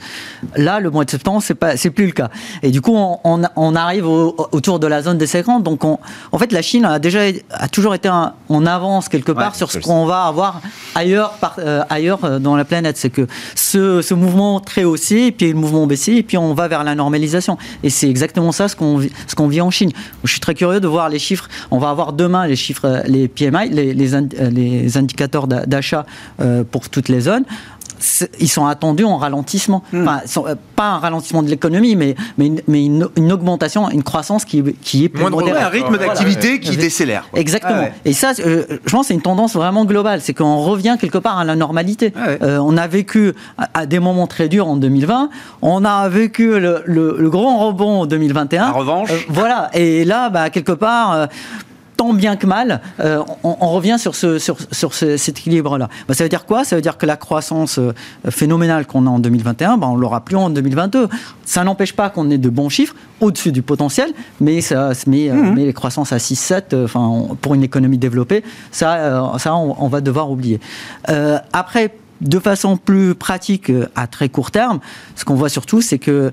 Là, 0.55 0.79
le 0.79 0.89
mois 0.89 1.05
de 1.05 1.09
septembre, 1.09 1.41
c'est 1.41 1.89
plus 1.89 2.05
le 2.05 2.11
cas. 2.11 2.29
Et 2.63 2.71
du 2.71 2.81
coup, 2.81 2.95
on, 2.95 3.19
on, 3.23 3.75
arrive 3.75 4.07
autour 4.07 4.79
de 4.79 4.87
la 4.87 5.01
zone 5.01 5.17
donc, 5.59 5.83
en 5.83 5.99
fait, 6.37 6.51
la 6.51 6.61
Chine 6.61 6.85
a 6.85 6.99
déjà 6.99 7.21
a 7.51 7.67
toujours 7.67 7.95
été 7.95 8.09
en 8.09 8.65
avance 8.65 9.09
quelque 9.09 9.31
part 9.31 9.55
sur 9.55 9.71
ce 9.71 9.79
qu'on 9.79 10.05
va 10.05 10.23
avoir 10.23 10.61
ailleurs, 10.95 11.37
euh, 11.59 11.83
ailleurs 11.89 12.23
euh, 12.23 12.39
dans 12.39 12.55
la 12.55 12.65
planète. 12.65 12.97
C'est 12.97 13.09
que 13.09 13.27
ce, 13.55 14.13
mouvement 14.13 14.59
très 14.59 14.83
haussier, 14.83 15.27
et 15.27 15.31
puis 15.31 15.49
le 15.49 15.57
mouvement 15.57 15.87
baissier, 15.87 16.17
et 16.17 16.23
puis 16.23 16.37
on 16.37 16.53
va 16.53 16.67
vers 16.67 16.83
la 16.83 16.95
normalisation. 16.95 17.57
Et 17.83 17.89
c'est 17.89 18.09
exactement 18.09 18.51
ça 18.51 18.67
ce 18.67 18.75
qu'on 18.75 19.01
ce 19.01 19.35
qu'on 19.35 19.47
vit 19.47 19.61
en 19.61 19.71
Chine. 19.71 19.91
Je 20.23 20.31
suis 20.31 20.39
très 20.39 20.53
curieux 20.55 20.79
de 20.79 20.87
voir 20.87 21.09
les 21.09 21.19
chiffres. 21.19 21.47
On 21.71 21.79
va 21.79 21.89
avoir 21.89 22.13
demain 22.13 22.47
les 22.47 22.55
chiffres, 22.55 23.03
les 23.05 23.27
PMI, 23.27 23.69
les, 23.69 23.93
les, 23.93 24.97
indicateurs 24.97 25.47
d'achat 25.47 26.05
euh, 26.41 26.63
pour 26.69 26.89
toutes 26.89 27.09
les 27.09 27.21
zones 27.21 27.45
ils 28.39 28.49
sont 28.49 28.65
attendus 28.65 29.03
en 29.03 29.17
ralentissement. 29.17 29.83
Hmm. 29.91 30.07
Enfin, 30.07 30.21
euh, 30.47 30.55
pas 30.75 30.85
un 30.85 30.99
ralentissement 30.99 31.43
de 31.43 31.49
l'économie, 31.49 31.95
mais, 31.95 32.15
mais, 32.37 32.47
une, 32.47 32.61
mais 32.67 32.85
une, 32.85 33.31
augmentation, 33.31 33.89
une 33.89 34.03
croissance 34.03 34.45
qui, 34.45 34.63
qui 34.81 35.05
est 35.05 35.09
plus 35.09 35.29
modérée. 35.29 35.61
Un 35.61 35.69
rythme 35.69 35.97
d'activité 35.97 36.59
qui 36.59 36.77
décélère. 36.77 37.27
Exactement. 37.33 37.87
Et 38.05 38.13
ça, 38.13 38.33
euh, 38.39 38.65
je 38.85 38.91
pense, 38.91 39.07
c'est 39.07 39.13
une 39.13 39.21
tendance 39.21 39.53
vraiment 39.53 39.85
globale. 39.85 40.21
C'est 40.21 40.33
qu'on 40.33 40.57
revient 40.57 40.97
quelque 40.99 41.17
part 41.17 41.39
à 41.39 41.45
la 41.45 41.55
normalité. 41.55 42.13
Euh, 42.17 42.57
on 42.59 42.77
a 42.77 42.87
vécu 42.87 43.33
à, 43.73 43.85
des 43.85 43.99
moments 43.99 44.27
très 44.27 44.49
durs 44.49 44.67
en 44.67 44.77
2020. 44.77 45.29
On 45.61 45.85
a 45.85 46.09
vécu 46.09 46.59
le, 46.59 46.83
le, 46.85 47.29
grand 47.29 47.65
rebond 47.65 48.01
en 48.01 48.05
2021. 48.05 48.69
En 48.69 48.73
revanche. 48.73 49.09
voilà. 49.29 49.69
Et 49.73 50.03
là, 50.05 50.29
bah, 50.29 50.49
quelque 50.49 50.73
part 50.73 51.27
tant 52.01 52.13
bien 52.13 52.35
que 52.35 52.47
mal, 52.47 52.81
euh, 52.99 53.21
on, 53.43 53.67
revient 53.67 53.97
sur, 53.99 54.15
ce, 54.15 54.39
sur, 54.39 54.57
sur 54.71 54.95
cet 54.95 55.37
équilibre-là. 55.37 55.87
Bah, 56.07 56.15
ça 56.15 56.23
veut 56.23 56.31
dire 56.31 56.47
quoi? 56.47 56.63
Ça 56.63 56.75
veut 56.75 56.81
dire 56.81 56.97
que 56.97 57.05
la 57.05 57.15
croissance 57.15 57.77
euh, 57.77 57.93
phénoménale 58.27 58.87
qu'on 58.87 59.05
a 59.05 59.09
en 59.11 59.19
2021, 59.19 59.77
bah, 59.77 59.85
on 59.87 59.95
l'aura 59.95 60.21
plus 60.21 60.35
en 60.35 60.49
2022. 60.49 61.09
Ça 61.45 61.63
n'empêche 61.63 61.93
pas 61.93 62.09
qu'on 62.09 62.31
ait 62.31 62.39
de 62.39 62.49
bons 62.49 62.69
chiffres 62.69 62.95
au-dessus 63.19 63.51
du 63.51 63.61
potentiel, 63.61 64.09
mais, 64.39 64.61
ça, 64.61 64.93
met, 65.05 65.29
euh, 65.29 65.35
mmh. 65.35 65.55
les 65.57 65.73
croissances 65.73 66.11
à 66.11 66.17
6-7, 66.17 66.85
enfin, 66.85 67.35
pour 67.39 67.53
une 67.53 67.63
économie 67.63 67.99
développée, 67.99 68.43
ça, 68.71 69.31
ça 69.37 69.53
on, 69.55 69.75
on, 69.77 69.87
va 69.87 70.01
devoir 70.01 70.31
oublier. 70.31 70.59
après, 71.53 71.93
de 72.21 72.39
façon 72.39 72.77
plus 72.77 73.15
pratique 73.15 73.69
euh, 73.69 73.87
à 73.95 74.07
très 74.07 74.29
court 74.29 74.51
terme, 74.51 74.79
ce 75.15 75.25
qu'on 75.25 75.35
voit 75.35 75.49
surtout, 75.49 75.81
c'est 75.81 75.97
que 75.97 76.31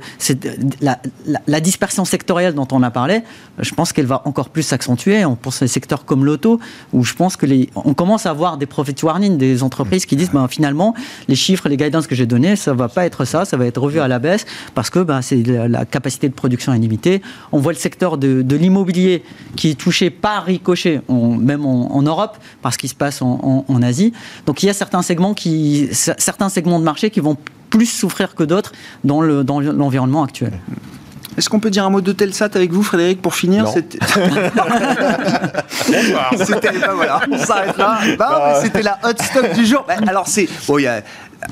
la, 0.81 0.99
la, 1.47 1.61
dispersion 1.61 2.05
sectorielle 2.05 2.55
dont 2.55 2.69
on 2.73 2.83
a 2.83 2.91
parlé, 2.91 3.23
je 3.59 3.75
pense 3.75 3.93
qu'elle 3.93 4.07
va 4.07 4.23
encore 4.27 4.51
plus 4.51 4.63
s'accentuer. 4.63 5.25
On 5.25 5.35
pense 5.35 5.63
à 5.63 5.65
des 5.65 5.71
secteurs 5.71 6.05
comme 6.05 6.25
l'auto, 6.25 6.61
où 6.93 7.05
je 7.05 7.15
pense 7.15 7.37
que 7.37 7.47
on 7.75 7.95
commence 7.95 8.27
à 8.27 8.33
voir 8.33 8.59
des 8.59 8.67
profit 8.67 8.95
warning 9.03 9.39
des 9.39 9.63
entreprises 9.63 10.07
qui 10.07 10.17
disent, 10.17 10.31
ben, 10.31 10.47
finalement, 10.49 10.95
les 11.27 11.35
chiffres, 11.35 11.69
les 11.69 11.77
guidances 11.77 12.07
que 12.07 12.15
j'ai 12.15 12.27
donnés, 12.27 12.57
ça 12.57 12.75
va 12.75 12.89
pas 12.89 13.07
être 13.07 13.25
ça, 13.25 13.45
ça 13.45 13.57
va 13.57 13.67
être 13.67 13.81
revu 13.81 14.01
à 14.01 14.09
la 14.09 14.19
baisse 14.19 14.45
parce 14.75 14.91
que 14.91 15.01
ben, 15.01 15.23
c'est 15.23 15.43
la, 15.43 15.85
capacité 15.85 16.29
de 16.29 16.35
production 16.35 16.73
est 16.75 16.79
limitée. 16.79 17.23
On 17.53 17.59
voit 17.59 17.73
le 17.73 17.79
secteur 17.79 18.19
de, 18.19 18.45
l'immobilier 18.59 19.23
qui 19.57 19.71
est 19.71 19.75
touché 19.75 20.11
par 20.11 20.45
ricochet, 20.45 21.01
même 21.09 21.65
en, 21.65 22.03
Europe, 22.03 22.37
par 22.61 22.73
ce 22.73 22.79
qui 22.79 22.89
se 22.89 22.95
passe 22.95 23.23
en, 23.23 23.65
en 23.67 23.83
Asie. 23.83 24.13
Donc 24.47 24.63
il 24.63 24.67
y 24.67 24.69
a 24.69 24.73
certains 24.75 25.03
segments 25.03 25.35
qui 25.35 25.78
certains 25.93 26.49
segments 26.49 26.79
de 26.79 26.85
marché 26.85 27.11
qui 27.11 27.21
vont 27.21 27.37
plus 27.71 27.87
souffrir 27.87 28.35
que 28.35 28.45
d'autres 28.45 28.73
dans 29.05 29.21
l'environnement 29.23 30.25
actuel. 30.25 30.53
Est-ce 31.37 31.49
qu'on 31.49 31.61
peut 31.61 31.71
dire 31.71 31.85
un 31.85 31.91
mot 31.91 32.01
de 32.01 32.11
Telsat 32.11 32.51
avec 32.55 32.73
vous, 32.73 32.83
Frédéric, 32.83 33.23
pour 33.23 33.33
finir 33.33 33.69
C'était. 33.69 34.01
voilà, 36.93 37.21
on 37.31 37.39
s'arrête 37.39 37.77
là. 37.77 38.61
C'était 38.61 38.83
la 38.83 38.99
hot 39.05 39.23
stock 39.23 39.53
du 39.55 39.65
jour. 39.65 39.87
Alors, 40.09 40.27
c'est. 40.27 40.49
Bon, 40.67 40.79
il 40.79 40.83
y 40.83 40.89
a 40.89 41.03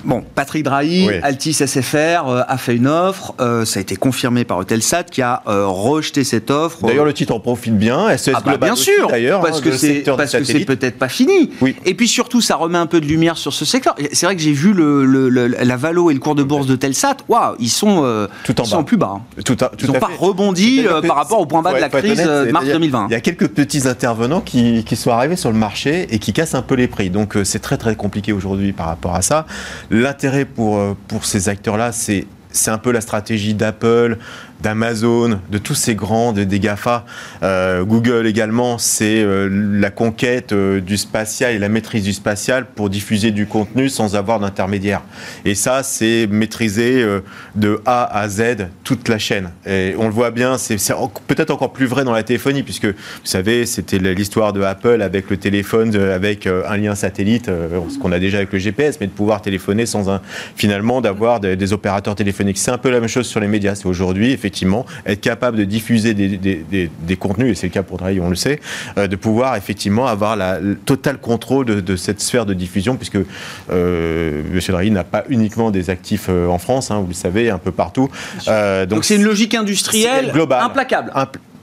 Bon, 0.05 0.25
Patrick 0.35 0.65
Drahi, 0.65 1.09
Altis 1.23 1.55
SFR 1.55 2.29
euh, 2.29 2.43
a 2.49 2.59
fait 2.59 2.75
une 2.75 2.89
offre. 2.89 3.35
Euh, 3.41 3.65
ça 3.65 3.79
a 3.79 3.81
été 3.81 3.95
confirmé 3.95 4.45
par 4.45 4.59
Hotelsat 4.59 5.05
qui 5.05 5.23
a 5.23 5.43
euh, 5.47 5.67
rejeté 5.67 6.25
cette 6.25 6.51
offre. 6.51 6.85
D'ailleurs, 6.85 7.05
le 7.05 7.13
titre 7.13 7.33
en 7.33 7.41
profite 7.41 7.77
bien. 7.77 8.17
SES 8.17 8.33
ah 8.35 8.43
bah, 8.45 8.57
bien 8.57 8.75
sûr, 8.75 9.07
d'ailleurs, 9.09 9.41
parce 9.41 9.59
hein, 9.59 9.63
que 9.63 9.77
c'est 9.77 10.03
parce 10.05 10.33
que 10.33 10.45
c'est 10.45 10.65
peut-être 10.65 10.99
pas 10.99 11.09
fini. 11.09 11.51
Oui. 11.61 11.77
Et 11.85 11.95
puis 11.95 12.09
surtout, 12.09 12.41
ça 12.41 12.57
remet 12.57 12.79
un 12.79 12.87
peu 12.87 13.01
de 13.01 13.07
lumière 13.07 13.39
sur 13.39 13.53
ce 13.53 13.65
secteur. 13.65 13.95
C'est 14.13 14.27
vrai 14.27 14.35
que 14.35 14.43
j'ai 14.43 14.53
vu 14.53 14.73
le, 14.73 15.29
la 15.29 15.77
valo 15.77 16.11
et 16.11 16.15
le 16.15 16.21
cours 16.21 16.35
de 16.35 16.43
bourse 16.43 16.67
de 16.67 16.75
Telsat. 16.75 17.19
Waouh, 17.29 17.55
ils 17.61 17.71
sont 17.71 18.29
tout 18.45 18.61
en 18.61 18.65
ils 18.65 18.69
sont 18.69 18.85
plus 18.85 18.97
bas. 18.97 19.17
Hein. 19.17 19.43
Tout 19.45 19.57
ils 19.81 19.87
n'ont 19.87 20.01
pas 20.01 20.11
rebondi 20.19 20.85
par 21.07 21.17
rapport 21.17 21.41
au 21.41 21.47
point 21.47 21.63
bas 21.63 21.75
de 21.75 21.81
la 21.81 21.89
crise 21.89 22.19
de 22.19 22.51
mars 22.51 22.67
2020. 22.67 23.07
Il 23.11 23.13
y 23.13 23.17
a 23.17 23.21
quelques 23.21 23.49
petits 23.49 23.87
intervenants 23.87 24.41
qui, 24.41 24.83
qui 24.85 24.97
sont 24.97 25.11
arrivés 25.11 25.37
sur 25.37 25.53
le 25.53 25.59
marché 25.59 26.09
et 26.11 26.19
qui 26.19 26.33
cassent 26.33 26.55
un 26.55 26.63
peu 26.63 26.75
les 26.75 26.89
prix. 26.89 27.11
Donc 27.11 27.39
c'est 27.45 27.61
très 27.61 27.77
très 27.77 27.95
compliqué 27.95 28.33
aujourd'hui 28.33 28.73
par 28.73 28.87
rapport 28.87 29.15
à 29.15 29.23
ça. 29.23 29.47
L'intérêt 29.91 30.45
pour, 30.45 30.79
euh, 30.79 30.95
pour 31.09 31.25
ces 31.25 31.49
acteurs-là, 31.49 31.93
c'est 31.93 32.27
c'est 32.57 32.71
un 32.71 32.79
peu 32.79 32.91
la 32.91 33.01
stratégie 33.01 33.55
d'Apple, 33.55 34.19
d'Amazon, 34.63 35.41
de 35.51 35.59
tous 35.59 35.75
ces 35.75 35.95
grands, 35.95 36.33
des 36.33 36.61
GAFA. 36.61 37.05
Euh, 37.43 37.85
Google 37.85 38.27
également, 38.27 38.79
c'est 38.79 39.23
euh, 39.23 39.49
la 39.51 39.91
conquête 39.91 40.53
euh, 40.53 40.81
du 40.81 40.97
spatial 40.97 41.55
et 41.55 41.59
la 41.59 41.69
maîtrise 41.69 42.05
du 42.05 42.13
spatial 42.13 42.67
pour 42.67 42.91
diffuser 42.91 43.31
du 43.31 43.47
contenu 43.47 43.89
sans 43.89 44.17
avoir 44.17 44.41
d'intermédiaire. 44.41 45.03
Et 45.45 45.55
ça, 45.55 45.83
c'est 45.83 46.27
maîtriser 46.31 47.05
de 47.55 47.81
A 47.87 48.05
à 48.19 48.29
Z 48.29 48.69
toute 48.85 49.09
la 49.09 49.19
chaîne. 49.19 49.51
Et 49.67 49.95
on 49.99 50.07
le 50.07 50.13
voit 50.13 50.31
bien, 50.31 50.59
c'est 50.59 50.77
peut-être 51.27 51.51
encore 51.51 51.73
plus 51.73 51.87
vrai 51.87 52.05
dans 52.05 52.13
la 52.13 52.23
téléphonie, 52.23 52.63
puisque 52.63 52.87
vous 52.87 52.93
savez, 53.25 53.67
c'était 53.67 53.99
l'histoire 53.99 54.53
de 54.53 54.63
Apple 54.63 55.03
avec 55.03 55.31
le 55.31 55.37
téléphone, 55.37 55.95
avec 55.97 56.47
un 56.47 56.77
lien 56.77 56.95
satellite, 56.95 57.47
ce 57.47 57.99
qu'on 57.99 58.13
a 58.13 58.19
déjà 58.19 58.39
avec 58.39 58.53
le 58.53 58.59
GPS, 58.59 58.99
mais 59.01 59.07
de 59.07 59.13
pouvoir 59.13 59.43
téléphoner 59.43 59.87
sans 59.87 60.11
un, 60.11 60.21
finalement 60.57 61.01
d'avoir 61.01 61.41
des, 61.41 61.57
des 61.57 61.73
opérateurs 61.73 62.15
téléphoniques. 62.15 62.59
C'est 62.59 62.71
un 62.71 62.79
peu 62.79 62.91
la 62.91 63.01
même 63.01 63.09
chose 63.09 63.27
sur 63.27 63.41
les 63.41 63.49
médias. 63.49 63.75
C'est 63.75 63.87
aujourd'hui, 63.87 64.33
effectivement 64.33 64.46
être 65.07 65.21
capable 65.21 65.57
de 65.57 65.65
diffuser 65.65 66.15
des, 66.15 67.17
contenus, 67.17 67.53
et 67.53 67.55
c'est 67.55 67.67
le 67.67 67.73
cas 67.73 67.83
pour 67.83 67.99
Draghi, 67.99 68.21
on 68.21 68.29
le 68.29 68.37
sait, 68.37 68.61
euh, 68.99 69.07
de 69.07 69.17
pouvoir 69.17 69.57
effectivement 69.57 70.07
avoir 70.07 70.37
la, 70.37 70.61
le 70.61 70.77
total 70.77 71.19
contrôle 71.19 71.67
de, 71.67 71.97
cette 71.97 72.21
sphère 72.21 72.47
de 72.47 72.55
diffusion, 72.55 72.97
puisque 72.97 73.19
euh, 73.71 74.43
M. 74.53 74.61
Draghi 74.69 74.91
n'a 74.91 75.05
pas 75.05 75.25
uniquement 75.29 75.71
des 75.71 75.91
actifs 75.91 76.27
euh, 76.29 76.49
en 76.49 76.59
France, 76.59 76.91
hein, 76.91 77.01
vous 77.01 77.09
le 77.09 77.15
savez, 77.15 77.51
un 77.51 77.59
peu 77.59 77.73
partout. 77.73 78.09
donc 78.89 79.05
c'est 79.05 79.17
une 79.17 79.25
logique 79.25 79.55
industrielle 79.55 80.31
globale, 80.33 80.63
implacable 80.63 81.13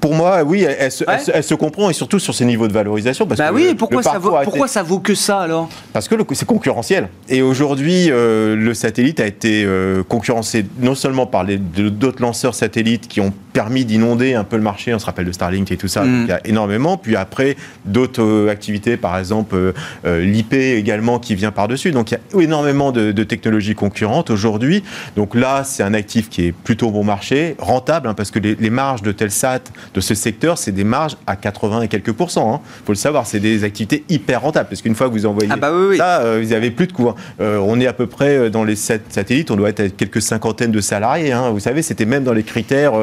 pour 0.03 0.15
moi, 0.15 0.43
oui, 0.43 0.63
elle, 0.63 0.91
se, 0.91 1.53
comprend 1.53 1.89
et 1.89 1.93
surtout 1.93 2.19
sur 2.19 2.35
ses 2.35 2.43
niveaux 2.43 2.67
de 2.67 2.73
valorisation. 2.73 3.25
Parce 3.25 3.39
bah 3.39 3.51
oui, 3.53 3.73
pourquoi, 3.73 4.03
ça 4.03 4.19
vaut, 4.19 4.35
pourquoi 4.43 4.67
ça 4.67 4.83
vaut 4.83 4.99
que 4.99 5.15
ça 5.15 5.39
alors? 5.39 5.69
Parce 5.93 6.09
que 6.09 6.15
c'est 6.33 6.45
concurrentiel. 6.45 7.07
Et 7.29 7.41
aujourd'hui, 7.41 8.11
euh, 8.11 8.57
le 8.57 8.73
satellite 8.73 9.21
a 9.21 9.25
été 9.25 9.63
euh, 9.63 10.03
concurrencé 10.03 10.65
non 10.81 10.93
seulement 10.93 11.25
par 11.25 11.45
d'autres 11.45 12.21
lanceurs 12.21 12.53
satellites 12.53 13.07
qui 13.07 13.21
ont 13.21 13.31
permis 13.53 13.85
d'inonder 13.85 14.33
un 14.33 14.43
peu 14.43 14.57
le 14.57 14.61
marché, 14.61 14.93
on 14.93 14.99
se 14.99 15.05
rappelle 15.05 15.25
de 15.25 15.31
Starlink 15.31 15.71
et 15.71 15.77
tout 15.77 15.87
ça, 15.87 16.03
mm. 16.03 16.23
il 16.23 16.27
y 16.27 16.33
a 16.33 16.41
énormément. 16.45 16.97
Puis 16.97 17.15
après, 17.15 17.55
d'autres 17.85 18.23
euh, 18.23 18.49
activités, 18.49 18.97
par 18.97 19.17
exemple 19.17 19.73
l'IP 20.03 20.53
également 20.53 21.17
qui 21.17 21.35
vient 21.35 21.51
par-dessus. 21.51 21.91
Donc 21.91 22.11
il 22.11 22.15
y 22.15 22.17
a 22.17 22.43
énormément 22.43 22.91
de, 22.91 23.23
technologies 23.23 23.75
concurrentes 23.75 24.31
aujourd'hui. 24.31 24.83
Donc 25.15 25.33
là, 25.33 25.63
c'est 25.63 25.83
un 25.83 25.93
actif 25.93 26.29
qui 26.29 26.47
est 26.47 26.51
plutôt 26.51 26.91
bon 26.91 27.05
marché, 27.05 27.55
rentable, 27.57 28.09
hein, 28.09 28.13
parce 28.13 28.31
que 28.31 28.39
les, 28.39 28.55
les 28.55 28.69
marges 28.69 29.01
de 29.01 29.13
Telsat, 29.13 29.61
de 29.93 30.01
ce 30.01 30.15
secteur, 30.15 30.57
c'est 30.57 30.71
des 30.71 30.83
marges 30.83 31.17
à 31.27 31.35
80 31.35 31.83
et 31.83 31.87
quelques 31.87 32.11
pourcents. 32.11 32.51
Il 32.51 32.55
hein. 32.55 32.81
faut 32.85 32.91
le 32.91 32.97
savoir, 32.97 33.27
c'est 33.27 33.39
des 33.39 33.63
activités 33.63 34.03
hyper 34.09 34.41
rentables. 34.41 34.69
Parce 34.69 34.81
qu'une 34.81 34.95
fois 34.95 35.07
que 35.07 35.13
vous 35.13 35.25
envoyez 35.25 35.49
ah 35.51 35.57
bah 35.57 35.71
ça, 35.97 36.21
euh, 36.21 36.39
vous 36.41 36.49
n'avez 36.49 36.71
plus 36.71 36.87
de 36.87 36.93
coûts. 36.93 37.09
Hein. 37.09 37.15
Euh, 37.41 37.57
on 37.57 37.79
est 37.79 37.87
à 37.87 37.93
peu 37.93 38.07
près 38.07 38.37
euh, 38.37 38.49
dans 38.49 38.63
les 38.63 38.75
7 38.75 39.05
satellites, 39.09 39.51
on 39.51 39.55
doit 39.55 39.69
être 39.69 39.79
à 39.81 39.89
quelques 39.89 40.21
cinquantaines 40.21 40.71
de 40.71 40.81
salariés. 40.81 41.31
Hein. 41.31 41.51
Vous 41.51 41.59
savez, 41.59 41.81
c'était 41.81 42.05
même 42.05 42.23
dans 42.23 42.33
les 42.33 42.43
critères 42.43 42.93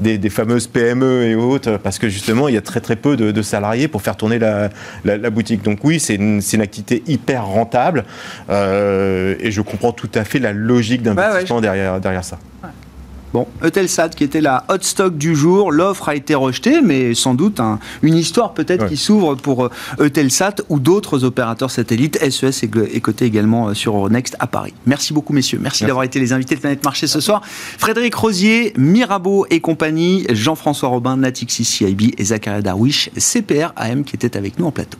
des, 0.00 0.30
fameuses 0.30 0.66
PME 0.66 1.24
et 1.24 1.34
autres, 1.34 1.78
parce 1.78 1.98
que 1.98 2.08
justement, 2.08 2.48
il 2.48 2.54
y 2.54 2.58
a 2.58 2.62
très 2.62 2.80
très 2.80 2.96
peu 2.96 3.16
de, 3.16 3.42
salariés 3.42 3.88
pour 3.88 4.02
faire 4.02 4.16
tourner 4.16 4.38
la, 4.38 5.30
boutique. 5.30 5.62
Donc 5.62 5.80
oui, 5.84 6.00
c'est 6.00 6.14
une, 6.14 6.40
activité 6.60 7.02
hyper 7.06 7.46
rentable. 7.46 8.04
et 8.50 9.50
je 9.50 9.60
comprends 9.60 9.92
tout 9.92 10.10
à 10.14 10.24
fait 10.24 10.38
la 10.38 10.52
logique 10.52 11.02
d'investissement 11.02 11.60
derrière, 11.60 12.00
derrière 12.00 12.24
ça. 12.24 12.38
Bon, 13.36 13.46
Eutelsat 13.62 14.08
qui 14.08 14.24
était 14.24 14.40
la 14.40 14.64
hot 14.70 14.78
stock 14.80 15.18
du 15.18 15.36
jour, 15.36 15.70
l'offre 15.70 16.08
a 16.08 16.14
été 16.14 16.34
rejetée, 16.34 16.80
mais 16.80 17.12
sans 17.12 17.34
doute 17.34 17.60
une 18.00 18.16
histoire 18.16 18.54
peut-être 18.54 18.88
qui 18.88 18.96
s'ouvre 18.96 19.34
pour 19.34 19.66
euh, 19.66 19.70
Eutelsat 20.00 20.54
ou 20.70 20.80
d'autres 20.80 21.22
opérateurs 21.22 21.70
satellites. 21.70 22.18
SES 22.30 22.62
est, 22.62 23.00
coté 23.02 23.26
également 23.26 23.68
euh, 23.68 23.74
sur 23.74 23.94
Euronext 23.94 24.36
à 24.38 24.46
Paris. 24.46 24.72
Merci 24.86 25.12
beaucoup 25.12 25.34
messieurs, 25.34 25.58
merci, 25.60 25.84
d'avoir 25.84 26.04
été 26.04 26.18
les 26.18 26.32
invités 26.32 26.54
de 26.54 26.60
Planète 26.60 26.82
Marché 26.82 27.06
ce 27.06 27.20
soir. 27.20 27.42
Frédéric 27.44 28.14
Rosier, 28.14 28.72
Mirabeau 28.78 29.44
et 29.50 29.60
compagnie, 29.60 30.24
Jean-François 30.30 30.88
Robin, 30.88 31.18
Natixis 31.18 31.66
CIB 31.66 32.14
et 32.16 32.24
Zachary 32.24 32.62
Darwish, 32.62 33.10
CPR 33.18 33.74
AM 33.76 34.04
qui 34.04 34.16
étaient 34.16 34.38
avec 34.38 34.58
nous 34.58 34.64
en 34.64 34.70
plateau. 34.70 34.96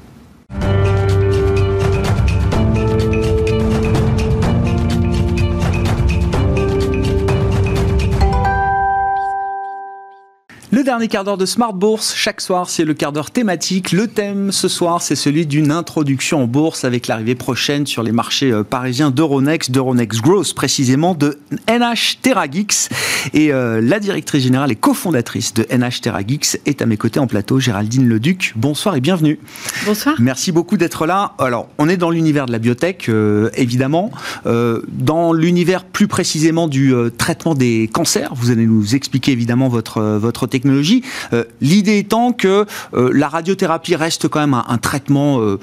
Le 10.76 10.84
dernier 10.84 11.08
quart 11.08 11.24
d'heure 11.24 11.38
de 11.38 11.46
Smart 11.46 11.72
Bourse, 11.72 12.12
chaque 12.14 12.42
soir, 12.42 12.68
c'est 12.68 12.84
le 12.84 12.92
quart 12.92 13.10
d'heure 13.10 13.30
thématique. 13.30 13.92
Le 13.92 14.08
thème 14.08 14.52
ce 14.52 14.68
soir, 14.68 15.00
c'est 15.00 15.16
celui 15.16 15.46
d'une 15.46 15.70
introduction 15.70 16.42
en 16.42 16.46
bourse 16.46 16.84
avec 16.84 17.06
l'arrivée 17.06 17.34
prochaine 17.34 17.86
sur 17.86 18.02
les 18.02 18.12
marchés 18.12 18.52
euh, 18.52 18.62
parisiens 18.62 19.10
d'Euronext, 19.10 19.70
d'Euronext 19.70 20.20
Growth 20.20 20.52
précisément, 20.52 21.14
de 21.14 21.38
NH 21.66 22.18
TerraGeeks. 22.20 22.90
Et 23.32 23.54
euh, 23.54 23.80
la 23.80 24.00
directrice 24.00 24.42
générale 24.42 24.70
et 24.70 24.76
cofondatrice 24.76 25.54
de 25.54 25.66
NH 25.74 26.02
TerraGeeks 26.02 26.60
est 26.66 26.82
à 26.82 26.86
mes 26.86 26.98
côtés 26.98 27.20
en 27.20 27.26
plateau, 27.26 27.58
Géraldine 27.58 28.06
Leduc. 28.06 28.52
Bonsoir 28.54 28.96
et 28.96 29.00
bienvenue. 29.00 29.40
Bonsoir. 29.86 30.16
Merci 30.18 30.52
beaucoup 30.52 30.76
d'être 30.76 31.06
là. 31.06 31.32
Alors, 31.38 31.70
on 31.78 31.88
est 31.88 31.96
dans 31.96 32.10
l'univers 32.10 32.44
de 32.44 32.52
la 32.52 32.58
biotech, 32.58 33.08
euh, 33.08 33.48
évidemment. 33.54 34.10
dans 34.44 35.32
l'univers 35.32 35.84
plus 35.84 36.06
précisément 36.06 36.68
du 36.68 36.92
traitement 37.16 37.54
des 37.54 37.88
cancers, 37.90 38.34
vous 38.34 38.50
allez 38.50 38.66
nous 38.66 38.94
expliquer 38.94 39.32
évidemment 39.32 39.68
votre, 39.68 40.02
votre 40.02 40.46
technique 40.46 40.65
euh, 40.66 41.44
l'idée 41.60 41.98
étant 41.98 42.32
que 42.32 42.66
euh, 42.94 43.10
la 43.12 43.28
radiothérapie 43.28 43.96
reste 43.96 44.28
quand 44.28 44.40
même 44.40 44.54
un, 44.54 44.78
traitement 44.78 45.40
euh, 45.40 45.58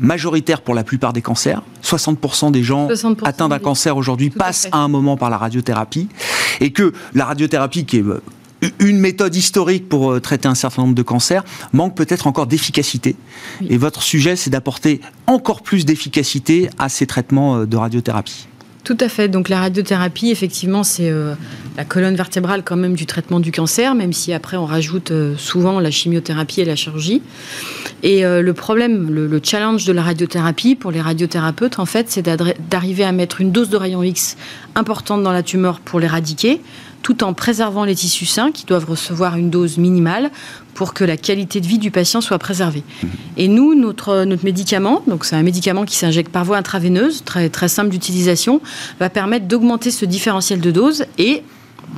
majoritaire 0.00 0.60
pour 0.60 0.74
la 0.74 0.84
plupart 0.84 1.12
des 1.12 1.22
cancers. 1.22 1.62
60% 1.82 2.50
des 2.50 2.62
gens 2.62 2.88
atteints 3.24 3.48
d'un 3.48 3.58
cancer 3.58 3.96
aujourd'hui 3.96 4.30
passent 4.30 4.68
à, 4.72 4.78
un 4.78 4.88
moment 4.88 5.16
par 5.16 5.30
la 5.30 5.38
radiothérapie. 5.38 6.08
Et 6.60 6.72
que 6.72 6.92
la 7.14 7.24
radiothérapie, 7.24 7.84
qui 7.84 7.98
est 7.98 8.04
une 8.80 8.98
méthode 8.98 9.34
historique 9.36 9.88
pour 9.88 10.20
traiter 10.20 10.48
un 10.48 10.56
certain 10.56 10.82
nombre 10.82 10.94
de 10.94 11.02
cancers 11.02 11.44
manque 11.72 11.94
peut-être 11.94 12.26
encore 12.26 12.46
d'efficacité. 12.46 13.14
Et 13.68 13.76
votre 13.76 14.02
sujet, 14.02 14.34
c'est 14.34 14.50
d'apporter 14.50 15.00
encore 15.26 15.62
plus 15.62 15.86
d'efficacité 15.86 16.68
à 16.78 16.88
ces 16.88 17.06
traitements 17.06 17.64
de 17.64 17.76
radiothérapie. 17.76 18.48
Tout 18.88 18.96
à 19.00 19.10
fait. 19.10 19.28
Donc 19.28 19.50
la 19.50 19.60
radiothérapie, 19.60 20.30
effectivement, 20.30 20.82
c'est 20.82 21.10
euh, 21.10 21.34
la 21.76 21.84
colonne 21.84 22.16
vertébrale 22.16 22.62
quand 22.64 22.76
même 22.76 22.94
du 22.94 23.04
traitement 23.04 23.38
du 23.38 23.52
cancer, 23.52 23.94
même 23.94 24.14
si 24.14 24.32
après 24.32 24.56
on 24.56 24.64
rajoute 24.64 25.10
euh, 25.10 25.36
souvent 25.36 25.78
la 25.78 25.90
chimiothérapie 25.90 26.62
et 26.62 26.64
la 26.64 26.74
chirurgie. 26.74 27.20
Et 28.02 28.24
euh, 28.24 28.40
le 28.40 28.54
problème, 28.54 29.10
le, 29.10 29.40
challenge 29.44 29.84
de 29.84 29.92
la 29.92 30.00
radiothérapie 30.00 30.74
pour 30.74 30.90
les 30.90 31.02
radiothérapeutes, 31.02 31.78
en 31.78 31.84
fait, 31.84 32.06
c'est 32.08 32.22
d'arriver 32.70 33.04
à 33.04 33.12
mettre 33.12 33.42
une 33.42 33.52
dose 33.52 33.68
de 33.68 33.76
rayon 33.76 34.02
X 34.02 34.38
importante 34.74 35.22
dans 35.22 35.32
la 35.32 35.42
tumeur 35.42 35.80
pour 35.80 36.00
l'éradiquer, 36.00 36.62
tout 37.02 37.24
en 37.24 37.32
préservant 37.32 37.84
les 37.84 37.94
tissus 37.94 38.26
sains 38.26 38.52
qui 38.52 38.64
doivent 38.64 38.88
recevoir 38.88 39.36
une 39.36 39.50
dose 39.50 39.78
minimale 39.78 40.30
pour 40.74 40.94
que 40.94 41.02
la 41.02 41.16
qualité 41.16 41.60
de 41.60 41.66
vie 41.66 41.78
du 41.78 41.90
patient 41.90 42.20
soit 42.20 42.38
préservée. 42.38 42.84
Et 43.36 43.48
nous, 43.48 43.74
notre, 43.74 44.24
notre 44.24 44.44
médicament, 44.44 45.02
donc 45.08 45.24
c'est 45.24 45.34
un 45.34 45.42
médicament 45.42 45.84
qui 45.84 45.96
s'injecte 45.96 46.30
par 46.30 46.44
voie 46.44 46.56
intraveineuse, 46.56 47.24
très, 47.24 47.48
très 47.48 47.68
simple 47.68 47.90
d'utilisation, 47.90 48.60
va 49.00 49.10
permettre 49.10 49.46
d'augmenter 49.46 49.90
ce 49.90 50.04
différentiel 50.04 50.60
de 50.60 50.70
dose 50.70 51.04
et, 51.18 51.42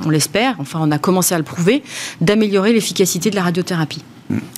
on 0.05 0.09
l'espère, 0.09 0.55
enfin 0.59 0.79
on 0.81 0.91
a 0.91 0.97
commencé 0.97 1.33
à 1.33 1.37
le 1.37 1.43
prouver, 1.43 1.83
d'améliorer 2.21 2.73
l'efficacité 2.73 3.29
de 3.29 3.35
la 3.35 3.43
radiothérapie. 3.43 4.03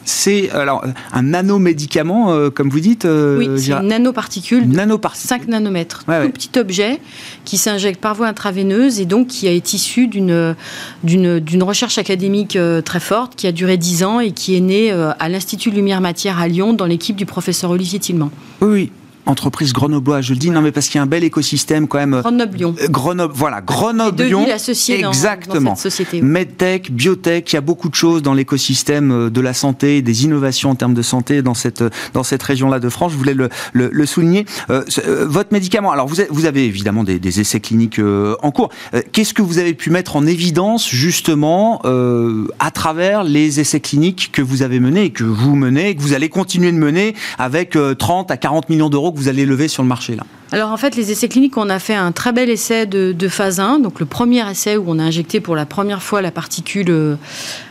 C'est 0.06 0.52
alors 0.52 0.84
un 1.14 1.22
nanomédicament, 1.22 2.32
euh, 2.32 2.50
comme 2.50 2.70
vous 2.70 2.80
dites. 2.80 3.06
Euh, 3.06 3.38
oui, 3.38 3.50
c'est 3.58 3.72
une 3.72 3.88
nanoparticule. 3.88 4.66
5 5.14 5.48
nanomètres. 5.48 6.04
tout 6.06 6.30
petit 6.30 6.60
objet 6.60 7.00
qui 7.46 7.58
s'injecte 7.58 8.00
par 8.02 8.16
voie 8.16 8.28
intraveineuse 8.28 9.00
et 9.00 9.06
donc 9.06 9.28
qui 9.28 9.48
est 9.48 9.74
issu 9.74 10.08
d'une, 10.08 10.56
d'une, 11.04 11.64
recherche 11.64 11.98
académique 11.98 12.56
euh, 12.56 12.82
très 12.82 13.00
forte 13.00 13.36
qui 13.36 13.48
a 13.48 13.52
duré 13.52 13.78
10 13.78 14.04
ans 14.04 14.20
et 14.20 14.32
qui 14.32 14.56
est 14.56 14.62
née 14.62 14.92
à 14.92 15.30
l'Institut 15.30 15.72
Lumière 15.72 16.02
Matière 16.02 16.40
à 16.40 16.48
Lyon 16.48 16.74
dans 16.74 16.86
l'équipe 16.86 17.16
du 17.16 17.26
professeur 17.26 17.72
Olivier 17.72 18.00
Tillman. 18.00 18.32
Oui, 18.62 18.70
oui 18.70 18.92
entreprise 19.26 19.74
grenobloise. 19.74 20.26
Je 20.26 20.34
le 20.34 20.40
dis, 20.40 20.50
non, 20.50 20.62
mais 20.62 20.72
parce 20.72 20.88
qu'il 20.88 20.98
y 20.98 21.00
a 21.00 21.04
un 21.04 21.08
bel 21.08 21.24
écosystème 21.24 21.88
quand 21.88 21.98
même. 21.98 22.20
Grenoble-Lyon. 22.22 22.76
Euh, 22.82 22.88
Grenoble, 22.88 23.34
voilà, 23.36 23.62
Grenoble-Lyon. 23.62 24.46
Exactement. 24.48 25.72
Dans, 25.72 25.76
cette 25.76 25.92
société. 25.92 26.22
Medtech, 26.22 26.92
biotech, 26.92 27.52
il 27.52 27.56
y 27.56 27.58
a 27.58 27.62
beaucoup 27.62 27.90
de 27.90 27.96
choses 27.96 28.22
dans 28.22 28.34
l'écosystème 28.34 29.12
euh, 29.12 29.30
de 29.30 29.42
la 29.42 29.54
santé, 29.54 30.02
des 30.02 30.26
innovations 30.26 30.70
en 30.70 30.76
termes 30.76 30.94
de 30.94 31.02
santé 31.02 31.42
dans 31.42 31.54
cette, 31.54 31.82
euh, 31.82 31.90
dans 32.14 32.24
cette 32.24 32.44
région-là 32.44 32.80
de 32.80 32.90
France. 32.90 33.14
Je 33.14 33.18
voulais 33.18 33.34
le, 33.34 33.50
le, 33.74 34.06
souligner. 34.06 34.46
votre 34.68 35.54
médicament, 35.54 35.92
alors 35.92 36.08
vous 36.08 36.20
avez, 36.20 36.30
vous 36.30 36.46
avez 36.46 36.66
évidemment 36.66 37.04
des, 37.04 37.20
des 37.20 37.40
essais 37.40 37.60
cliniques 37.60 38.00
en 38.00 38.52
cours. 38.52 38.70
Qu'est-ce 39.12 39.34
que 39.34 39.42
vous 39.42 39.60
avez 39.60 39.74
pu 39.74 39.90
mettre 39.90 40.16
en 40.16 40.26
évidence 40.26 40.90
justement 40.90 41.82
à 42.60 42.72
travers 42.72 43.24
les 43.24 43.60
essais 43.60 43.80
cliniques 43.80 44.30
que 44.32 44.42
vous 44.42 44.62
avez 44.62 44.80
menés 44.80 45.06
et 45.06 45.10
que 45.12 45.24
vous 45.24 45.56
menez 45.56 45.90
et 45.90 45.96
que 45.96 46.02
vous 46.02 46.14
allez 46.14 46.30
continuer 46.30 46.72
de 46.72 46.78
mener 46.78 47.16
avec 47.40 47.78
30 47.98 48.30
à 48.30 48.38
40 48.38 48.70
millions 48.70 48.90
d'euros 48.90 49.13
vous 49.14 49.28
allez 49.28 49.46
lever 49.46 49.68
sur 49.68 49.84
le 49.84 49.90
marché 49.90 50.16
là 50.16 50.24
alors 50.54 50.70
en 50.70 50.78
fait, 50.78 50.96
les 50.96 51.12
essais 51.12 51.30
cliniques, 51.30 51.58
on 51.58 51.68
a 51.68 51.80
fait 51.80 51.96
un 51.96 52.12
très 52.12 52.32
bel 52.32 52.48
essai 52.48 52.86
de, 52.86 53.28
phase 53.28 53.60
1, 53.60 53.80
donc 53.80 54.00
le 54.00 54.06
premier 54.06 54.48
essai 54.48 54.78
où 54.78 54.84
on 54.86 55.00
a 55.00 55.04
injecté 55.04 55.40
pour 55.40 55.56
la 55.56 55.66
première 55.66 56.04
fois 56.04 56.22
la 56.22 56.30
particule 56.30 56.92
euh, 56.92 57.16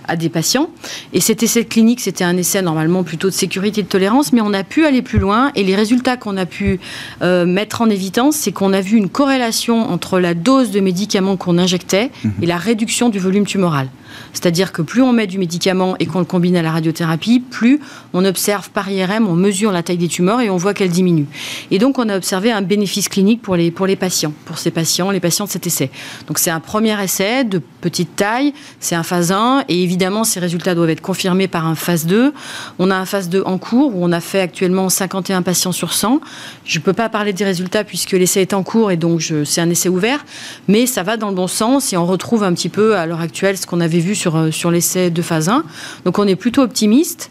à 0.08 0.16
des 0.16 0.28
patients. 0.28 0.68
Et 1.12 1.20
cet 1.20 1.44
essai 1.44 1.64
clinique, 1.64 2.00
c'était 2.00 2.24
un 2.24 2.36
essai 2.36 2.60
normalement 2.60 3.04
plutôt 3.04 3.28
de 3.28 3.34
sécurité 3.34 3.82
et 3.82 3.84
de 3.84 3.88
tolérance, 3.88 4.32
mais 4.32 4.40
on 4.40 4.52
a 4.52 4.64
pu 4.64 4.84
aller 4.84 5.00
plus 5.00 5.20
loin. 5.20 5.52
Et 5.54 5.62
les 5.62 5.76
résultats 5.76 6.16
qu'on 6.16 6.36
a 6.36 6.44
pu 6.44 6.80
euh, 7.22 7.46
mettre 7.46 7.82
en 7.82 7.88
évidence, 7.88 8.34
c'est 8.34 8.50
qu'on 8.50 8.72
a 8.72 8.80
vu 8.80 8.96
une 8.96 9.08
corrélation 9.08 9.88
entre 9.88 10.18
la 10.18 10.34
dose 10.34 10.72
de 10.72 10.80
médicaments 10.80 11.36
qu'on 11.36 11.58
injectait 11.58 12.10
mhm. 12.24 12.32
et 12.42 12.46
la 12.46 12.56
réduction 12.56 13.10
du 13.10 13.20
volume 13.20 13.46
tumoral. 13.46 13.86
C'est-à-dire 14.32 14.72
que 14.72 14.82
plus 14.82 15.02
on 15.02 15.12
met 15.12 15.26
du 15.26 15.38
médicament 15.38 15.96
et 15.98 16.06
qu'on 16.06 16.18
le 16.18 16.24
combine 16.24 16.56
à 16.56 16.62
la 16.62 16.70
radiothérapie, 16.70 17.40
plus 17.40 17.80
on 18.12 18.24
observe 18.24 18.70
par 18.70 18.90
IRM, 18.90 19.26
on 19.28 19.34
mesure 19.34 19.72
la 19.72 19.82
taille 19.82 19.98
des 19.98 20.08
tumeurs 20.08 20.40
et 20.40 20.50
on 20.50 20.56
voit 20.56 20.74
qu'elle 20.74 20.90
diminue. 20.90 21.26
Et 21.70 21.78
donc 21.78 21.98
on 21.98 22.08
a 22.08 22.16
observé 22.16 22.50
un 22.50 22.62
bénéfice 22.72 23.10
clinique 23.10 23.42
pour 23.42 23.54
les, 23.54 23.70
pour 23.70 23.86
les 23.86 23.96
patients, 23.96 24.32
pour 24.46 24.56
ces 24.56 24.70
patients, 24.70 25.10
les 25.10 25.20
patients 25.20 25.44
de 25.44 25.50
cet 25.50 25.66
essai. 25.66 25.90
Donc 26.26 26.38
c'est 26.38 26.50
un 26.50 26.58
premier 26.58 26.98
essai 27.04 27.44
de 27.44 27.60
petite 27.82 28.16
taille, 28.16 28.54
c'est 28.80 28.94
un 28.94 29.02
phase 29.02 29.30
1, 29.30 29.64
et 29.68 29.82
évidemment 29.82 30.24
ces 30.24 30.40
résultats 30.40 30.74
doivent 30.74 30.88
être 30.88 31.02
confirmés 31.02 31.48
par 31.48 31.66
un 31.66 31.74
phase 31.74 32.06
2. 32.06 32.32
On 32.78 32.90
a 32.90 32.96
un 32.96 33.04
phase 33.04 33.28
2 33.28 33.42
en 33.44 33.58
cours 33.58 33.94
où 33.94 34.02
on 34.02 34.10
a 34.10 34.20
fait 34.20 34.40
actuellement 34.40 34.88
51 34.88 35.42
patients 35.42 35.72
sur 35.72 35.92
100. 35.92 36.22
Je 36.64 36.78
ne 36.78 36.82
peux 36.82 36.94
pas 36.94 37.10
parler 37.10 37.34
des 37.34 37.44
résultats 37.44 37.84
puisque 37.84 38.12
l'essai 38.12 38.40
est 38.40 38.54
en 38.54 38.62
cours 38.62 38.90
et 38.90 38.96
donc 38.96 39.30
c'est 39.44 39.60
un 39.60 39.68
essai 39.68 39.90
ouvert, 39.90 40.24
mais 40.66 40.86
ça 40.86 41.02
va 41.02 41.18
dans 41.18 41.28
le 41.28 41.34
bon 41.34 41.48
sens 41.48 41.92
et 41.92 41.98
on 41.98 42.06
retrouve 42.06 42.42
un 42.42 42.54
petit 42.54 42.70
peu 42.70 42.96
à 42.96 43.04
l'heure 43.04 43.20
actuelle 43.20 43.58
ce 43.58 43.66
qu'on 43.66 43.80
avait 43.80 43.98
vu 43.98 44.14
sur, 44.14 44.48
sur 44.50 44.70
l'essai 44.70 45.10
de 45.10 45.20
phase 45.20 45.50
1. 45.50 45.62
Donc 46.06 46.18
on 46.18 46.26
est 46.26 46.36
plutôt 46.36 46.62
optimiste. 46.62 47.30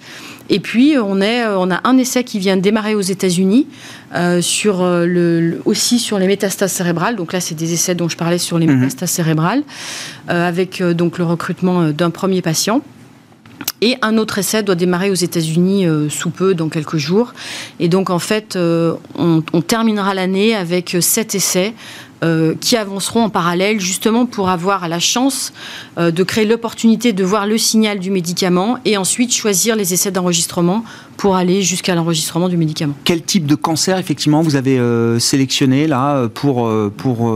Et 0.53 0.59
puis, 0.59 0.95
on, 1.01 1.21
est, 1.21 1.45
on 1.47 1.71
a 1.71 1.79
un 1.85 1.97
essai 1.97 2.25
qui 2.25 2.37
vient 2.37 2.57
de 2.57 2.61
démarrer 2.61 2.93
aux 2.93 2.99
États-Unis, 3.01 3.67
euh, 4.15 4.41
sur 4.41 4.83
le, 4.83 5.61
aussi 5.65 5.99
sur 5.99 6.19
les 6.19 6.27
métastases 6.27 6.71
cérébrales. 6.71 7.15
Donc 7.15 7.33
là, 7.33 7.39
c'est 7.39 7.55
des 7.55 7.73
essais 7.73 7.95
dont 7.95 8.09
je 8.09 8.17
parlais 8.17 8.37
sur 8.37 8.59
les 8.59 8.67
mhm. 8.67 8.79
métastases 8.79 9.11
cérébrales, 9.11 9.63
avec 10.27 10.81
donc 10.81 11.17
le 11.17 11.25
recrutement 11.25 11.89
d'un 11.91 12.09
premier 12.09 12.41
patient. 12.41 12.81
Et 13.81 13.95
un 14.01 14.17
autre 14.17 14.37
essai 14.39 14.63
doit 14.63 14.75
démarrer 14.75 15.11
aux 15.11 15.15
États-Unis 15.15 15.85
sous 16.09 16.29
peu, 16.29 16.53
dans 16.53 16.69
quelques 16.69 16.97
jours. 16.97 17.33
Et 17.79 17.89
donc, 17.89 18.09
en 18.09 18.19
fait, 18.19 18.55
on, 18.57 19.43
on, 19.53 19.61
terminera 19.61 20.13
l'année 20.13 20.55
avec 20.55 20.97
sept 20.99 21.35
essais 21.35 21.73
euh, 22.23 22.53
qui 22.61 22.77
avanceront 22.77 23.23
en 23.23 23.29
parallèle 23.31 23.79
justement 23.79 24.27
pour 24.27 24.49
avoir 24.49 24.87
la 24.87 24.99
chance 24.99 25.53
euh, 25.97 26.11
de 26.11 26.21
créer 26.21 26.45
l'opportunité 26.45 27.13
de 27.13 27.23
voir 27.23 27.47
le 27.47 27.57
signal 27.57 27.97
du 27.97 28.11
médicament 28.11 28.77
et 28.85 28.95
ensuite 28.95 29.33
choisir 29.33 29.75
les 29.75 29.95
essais 29.95 30.11
d'enregistrement 30.11 30.83
pour 31.21 31.35
aller 31.35 31.61
jusqu'à 31.61 31.95
l'enregistrement 31.95 32.49
du 32.49 32.57
médicament. 32.57 32.95
Quel 33.03 33.21
type 33.21 33.45
de 33.45 33.55
cancer 33.55 33.97
effectivement 33.99 34.41
vous 34.41 34.55
avez 34.55 34.79
euh, 34.79 35.19
sélectionné 35.19 35.85
là 35.85 36.27
pour, 36.27 36.69
pour 36.97 37.33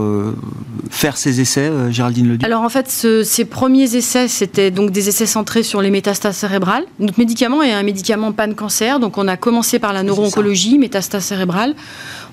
faire 0.90 1.16
ces 1.16 1.40
essais, 1.40 1.70
Géraldine 1.90 2.28
Leduc? 2.28 2.44
Alors 2.44 2.62
en 2.62 2.68
fait, 2.68 2.88
ces 2.88 3.44
premiers 3.44 3.94
essais, 3.94 4.28
c'était 4.28 4.70
donc 4.70 4.90
des 4.90 5.08
essais 5.08 5.26
centrés 5.26 5.62
sur 5.62 5.80
les 5.80 5.90
métastases 5.90 6.36
cérébrales. 6.36 6.84
Notre 6.98 7.18
médicament 7.18 7.62
est 7.62 7.72
un 7.72 7.82
médicament 7.82 8.32
pan-cancer, 8.32 8.98
donc 8.98 9.18
on 9.18 9.28
a 9.28 9.36
commencé 9.36 9.78
par 9.78 9.92
la 9.92 10.02
neuro-oncologie, 10.02 10.78
métastases 10.78 11.24
cérébrales. 11.24 11.74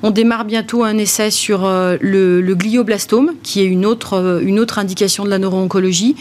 On 0.01 0.11
démarre 0.11 0.45
bientôt 0.45 0.83
un 0.83 0.97
essai 0.97 1.31
sur 1.31 1.61
le 2.01 2.33
le 2.43 2.55
glioblastome, 2.55 3.31
qui 3.41 3.61
est 3.61 3.65
une 3.65 3.85
autre, 3.85 4.13
euh, 4.13 4.41
une 4.41 4.59
autre 4.59 4.77
indication 4.79 5.23
de 5.25 5.29
la 5.29 5.39
neuro-oncologie. 5.39 6.15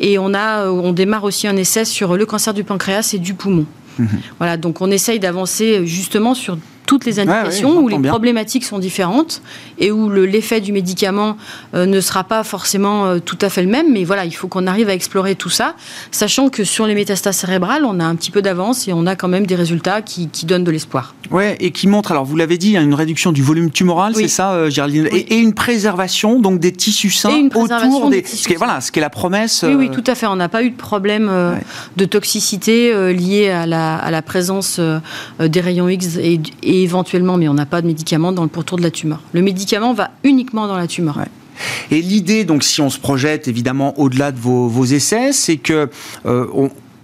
Et 0.00 0.18
on, 0.18 0.34
a, 0.34 0.66
euh, 0.66 0.70
on 0.70 0.92
démarre 0.92 1.24
aussi 1.24 1.48
un 1.48 1.56
essai 1.56 1.84
sur 1.84 2.16
le 2.16 2.26
cancer 2.26 2.54
du 2.54 2.64
pancréas 2.64 3.12
et 3.14 3.18
du 3.18 3.34
poumon. 3.34 3.66
Voilà, 4.38 4.56
donc 4.56 4.80
on 4.80 4.90
essaye 4.90 5.18
d'avancer 5.18 5.86
justement 5.86 6.34
sur 6.34 6.58
toutes 6.92 7.06
les 7.06 7.20
indications 7.20 7.78
où 7.78 7.88
les 7.88 7.98
problématiques 7.98 8.66
sont 8.66 8.78
différentes 8.78 9.40
et 9.78 9.90
où 9.90 10.10
l'effet 10.10 10.60
du 10.60 10.72
médicament 10.72 11.38
euh, 11.74 11.86
ne 11.86 12.02
sera 12.02 12.22
pas 12.22 12.44
forcément 12.44 13.06
euh, 13.06 13.18
tout 13.18 13.38
à 13.40 13.48
fait 13.48 13.62
le 13.62 13.70
même. 13.70 13.90
Mais 13.90 14.04
voilà, 14.04 14.26
il 14.26 14.32
faut 14.32 14.46
qu'on 14.46 14.66
arrive 14.66 14.90
à 14.90 14.92
explorer 14.92 15.34
tout 15.34 15.48
ça, 15.48 15.74
sachant 16.10 16.50
que 16.50 16.64
sur 16.64 16.86
les 16.86 16.94
métastases 16.94 17.38
cérébrales, 17.38 17.86
on 17.86 17.98
a 17.98 18.04
un 18.04 18.14
petit 18.14 18.30
peu 18.30 18.42
d'avance 18.42 18.88
et 18.88 18.92
on 18.92 19.06
a 19.06 19.16
quand 19.16 19.28
même 19.28 19.46
des 19.46 19.54
résultats 19.54 20.02
qui, 20.02 20.28
donnent 20.44 20.64
de 20.64 20.70
l'espoir. 20.70 21.14
Ouais, 21.30 21.56
et 21.60 21.70
qui 21.70 21.88
montrent, 21.88 22.12
alors 22.12 22.26
vous 22.26 22.36
l'avez 22.36 22.58
dit, 22.58 22.76
une 22.76 22.92
réduction 22.92 23.32
du 23.32 23.42
volume 23.42 23.70
tumoral, 23.70 24.14
c'est 24.14 24.28
ça, 24.28 24.52
euh, 24.52 24.68
Géraldine 24.68 25.08
et, 25.10 25.38
une 25.38 25.54
préservation 25.54 26.40
donc 26.40 26.60
des 26.60 26.72
tissus 26.72 27.10
sains 27.10 27.48
autour 27.54 28.10
des. 28.10 28.22
ce, 28.22 28.46
qui 28.46 28.52
est, 28.52 28.56
voilà, 28.56 28.82
ce 28.82 28.92
qui 28.92 28.98
est 28.98 29.02
la 29.02 29.08
promesse. 29.08 29.64
Oui, 29.66 29.74
oui, 29.74 29.90
tout 29.90 30.04
à 30.06 30.14
fait. 30.14 30.26
On 30.26 30.36
n'a 30.36 30.50
pas 30.50 30.62
eu 30.62 30.68
de 30.68 30.76
problème 30.76 31.32
de 31.96 32.04
toxicité 32.04 33.14
lié 33.14 33.48
à 33.48 33.64
la, 33.64 33.96
à 33.96 34.10
la 34.10 34.20
présence 34.20 34.78
des 35.40 35.60
rayons 35.60 35.88
X 35.88 36.16
et, 36.16 36.38
et 36.62 36.81
éventuellement, 36.82 37.36
mais 37.36 37.48
on 37.48 37.54
n'a 37.54 37.66
pas 37.66 37.82
de 37.82 37.86
médicament 37.86 38.32
dans 38.32 38.42
le 38.42 38.48
pourtour 38.48 38.78
de 38.78 38.82
la 38.82 38.90
tumeur. 38.90 39.20
Le 39.32 39.42
médicament 39.42 39.94
va 39.94 40.10
uniquement 40.24 40.66
dans 40.66 40.76
la 40.76 40.86
tumeur. 40.86 41.18
Et 41.90 42.00
l'idée, 42.00 42.44
donc, 42.44 42.62
si 42.64 42.80
on 42.80 42.90
se 42.90 42.98
projette 42.98 43.48
évidemment 43.48 43.98
au-delà 43.98 44.32
de 44.32 44.38
vos, 44.38 44.84
essais, 44.84 45.32
c'est 45.32 45.56
que 45.56 45.90
euh, 46.26 46.46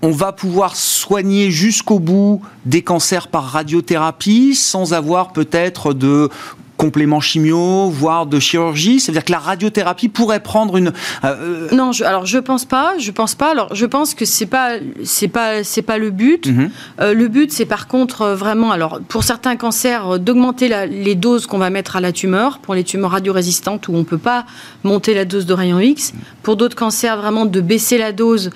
on, 0.03 0.11
va 0.11 0.33
pouvoir 0.33 0.77
soigner 0.77 1.51
jusqu'au 1.51 1.99
bout 1.99 2.41
des 2.65 2.83
cancers 2.83 3.29
par 3.29 3.45
radiothérapie 3.45 4.55
sans 4.55 4.95
avoir 4.95 5.33
peut-être 5.33 5.93
de 5.93 6.31
compléments 6.79 7.21
chimio, 7.21 7.91
voire 7.91 8.25
de 8.25 8.39
chirurgie 8.39 9.01
C'est-à-dire 9.01 9.25
que 9.25 9.33
la 9.33 9.41
radiothérapie 9.41 10.09
pourrait 10.09 10.41
prendre 10.41 10.79
une. 10.79 10.93
Euh, 11.25 11.69
non, 11.73 11.93
je, 11.93 12.05
alors 12.05 12.25
je 12.25 12.39
pense 12.39 12.65
pas. 12.65 12.95
Je 12.99 13.11
pense 13.11 13.35
pas. 13.35 13.51
Alors 13.51 13.75
je 13.75 13.85
pense 13.85 14.15
que 14.15 14.25
c'est 14.25 14.47
pas 14.47 14.77
c'est 15.05 15.29
pas 15.29 15.65
c'est 15.65 15.83
pas 15.83 15.99
le 15.99 16.11
but. 16.11 16.47
Mhm. 16.47 16.71
Euh, 17.01 17.13
le 17.13 17.29
but 17.29 17.53
c'est 17.53 17.67
par 17.67 17.89
contre 17.89 18.23
euh, 18.23 18.35
vraiment 18.35 18.71
alors 18.71 19.01
pour 19.09 19.25
certains 19.25 19.57
cancers 19.57 20.19
d'augmenter 20.19 20.87
les 20.87 21.15
doses 21.17 21.47
qu'on 21.47 21.59
va 21.59 21.69
mettre 21.69 21.97
à 21.97 22.01
la 22.01 22.13
tumeur 22.13 22.61
pour 22.61 22.75
les 22.75 22.85
tumeurs 22.85 23.11
radiorésistantes 23.11 23.89
où 23.89 23.95
on 23.95 24.05
peut 24.05 24.17
pas 24.17 24.47
monter 24.85 25.13
la 25.15 25.25
dose 25.25 25.45
de 25.45 25.53
rayon 25.53 25.81
X. 25.81 26.15
Pour 26.43 26.57
d'autres 26.57 26.77
cancers 26.77 27.17
vraiment 27.19 27.45
de 27.45 27.61
baisser 27.61 27.99
la 27.99 28.13
dose 28.13 28.51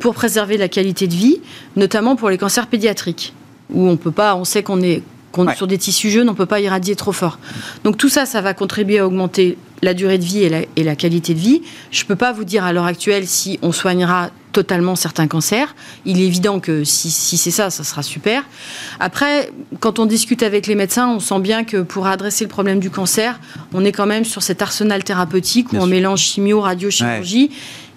pour 0.00 0.14
préserver 0.14 0.56
la 0.56 0.68
qualité 0.68 1.06
de 1.06 1.14
vie, 1.14 1.40
notamment 1.76 2.16
pour 2.16 2.28
les 2.30 2.36
cancers 2.36 2.66
pédiatriques 2.66 3.32
où 3.72 3.88
on 3.88 3.96
peut 3.96 4.10
pas. 4.10 4.34
On 4.34 4.44
sait 4.44 4.64
qu'on 4.64 4.82
est 4.82 5.02
sur 5.56 5.66
des 5.66 5.78
tissus 5.78 6.10
jeunes, 6.10 6.28
on 6.28 6.32
ne 6.32 6.36
peut 6.36 6.46
pas 6.46 6.60
irradier 6.60 6.96
trop 6.96 7.12
fort. 7.12 7.38
Donc 7.84 7.96
tout 7.96 8.08
ça, 8.08 8.26
ça 8.26 8.40
va 8.40 8.54
contribuer 8.54 8.98
à 8.98 9.06
augmenter 9.06 9.56
la 9.82 9.94
durée 9.94 10.18
de 10.18 10.24
vie 10.24 10.42
et 10.44 10.84
la, 10.84 10.96
qualité 10.96 11.34
de 11.34 11.38
vie. 11.38 11.62
Je 11.90 12.02
ne 12.02 12.08
peux 12.08 12.16
pas 12.16 12.32
vous 12.32 12.44
dire 12.44 12.64
à 12.64 12.72
l'heure 12.72 12.84
actuelle 12.84 13.26
si 13.26 13.58
on 13.62 13.72
soignera 13.72 14.30
totalement 14.52 14.96
certains 14.96 15.26
cancers. 15.26 15.74
Il 16.04 16.20
est 16.20 16.26
évident 16.26 16.60
que 16.60 16.84
si, 16.84 17.10
c'est 17.10 17.50
ça, 17.50 17.70
ça 17.70 17.84
sera 17.84 18.02
super. 18.02 18.44
Après, 18.98 19.50
quand 19.78 19.98
on 19.98 20.06
discute 20.06 20.42
avec 20.42 20.66
les 20.66 20.74
médecins, 20.74 21.08
on 21.08 21.20
sent 21.20 21.40
bien 21.40 21.64
que 21.64 21.78
pour 21.78 22.06
adresser 22.08 22.44
le 22.44 22.50
problème 22.50 22.80
du 22.80 22.90
cancer, 22.90 23.40
on 23.72 23.84
est 23.84 23.92
quand 23.92 24.06
même 24.06 24.24
sur 24.24 24.42
cet 24.42 24.60
arsenal 24.60 25.04
thérapeutique 25.04 25.72
où 25.72 25.76
on 25.76 25.86
mélange 25.86 26.20
chimio, 26.20 26.60
radiochirurgie 26.60 27.50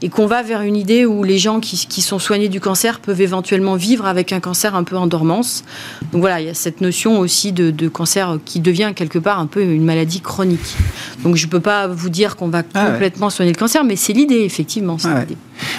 et 0.03 0.09
qu'on 0.09 0.27
va 0.27 0.43
vers 0.43 0.61
une 0.61 0.75
idée 0.75 1.05
où 1.05 1.23
les 1.23 1.37
gens 1.37 1.61
qui, 1.61 2.01
sont 2.01 2.19
soignés 2.19 2.49
du 2.49 2.59
cancer 2.59 2.99
peuvent 2.99 3.21
éventuellement 3.21 3.75
vivre 3.75 4.05
avec 4.05 4.33
un 4.33 4.41
cancer 4.41 4.75
un 4.75 4.83
peu 4.83 4.97
en 4.97 5.07
dormance. 5.07 5.63
Donc 6.11 6.19
voilà, 6.19 6.41
il 6.41 6.47
y 6.47 6.49
a 6.49 6.53
cette 6.53 6.81
notion 6.81 7.19
aussi 7.19 7.53
de, 7.53 7.87
cancer 7.87 8.37
qui 8.43 8.59
devient 8.59 8.91
quelque 8.93 9.17
part 9.17 9.39
un 9.39 9.45
peu 9.45 9.63
une 9.63 9.85
maladie 9.85 10.19
chronique. 10.19 10.75
Donc 11.23 11.37
je 11.37 11.45
ne 11.45 11.51
peux 11.51 11.61
pas 11.61 11.87
vous 11.87 12.09
dire 12.09 12.35
qu'on 12.35 12.49
va 12.49 12.63
ah 12.73 12.91
complètement 12.91 13.29
soigner 13.29 13.53
le 13.53 13.57
cancer, 13.57 13.85
mais 13.85 13.95
c'est 13.95 14.11
l'idée, 14.11 14.41
effectivement. 14.41 14.97
Ah 15.05 15.23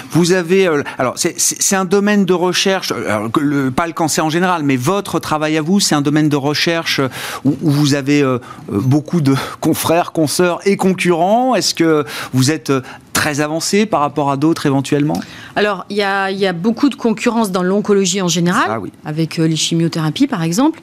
vous 0.09 0.31
avez, 0.31 0.67
euh, 0.67 0.81
alors 0.97 1.15
c'est 1.17 1.75
un 1.75 1.85
domaine 1.85 2.25
de 2.25 2.33
recherche, 2.33 2.91
le, 3.39 3.69
pas 3.69 3.85
le 3.85 3.93
cancer 3.93 4.25
en 4.25 4.29
général, 4.31 4.63
mais 4.63 4.77
votre 4.77 5.19
travail 5.19 5.57
à 5.57 5.61
vous, 5.61 5.79
c'est 5.79 5.93
un 5.93 6.01
domaine 6.01 6.29
de 6.29 6.35
recherche 6.35 6.99
où, 7.43 7.55
vous 7.61 7.93
avez 7.93 8.23
euh, 8.23 8.39
beaucoup 8.69 9.21
de 9.21 9.35
confrères, 9.59 10.13
consoeurs 10.13 10.61
et 10.65 10.77
concurrents. 10.77 11.53
Est-ce 11.53 11.75
que 11.75 12.05
vous 12.33 12.49
êtes 12.49 12.71
très 13.15 13.41
avancé 13.41 13.87
par 13.87 14.01
rapport 14.01 14.29
à 14.29 14.37
d'autres 14.37 14.67
éventuellement? 14.67 15.19
Alors, 15.55 15.85
il 15.89 15.97
y 15.97 16.03
a, 16.03 16.53
beaucoup 16.53 16.89
de 16.89 16.95
concurrence 16.95 17.51
dans 17.51 17.63
l'oncologie 17.63 18.21
en 18.21 18.27
général, 18.27 18.81
avec 19.03 19.39
euh, 19.39 19.47
les 19.47 19.55
chimiothérapies 19.55 20.27
par 20.27 20.43
exemple. 20.43 20.79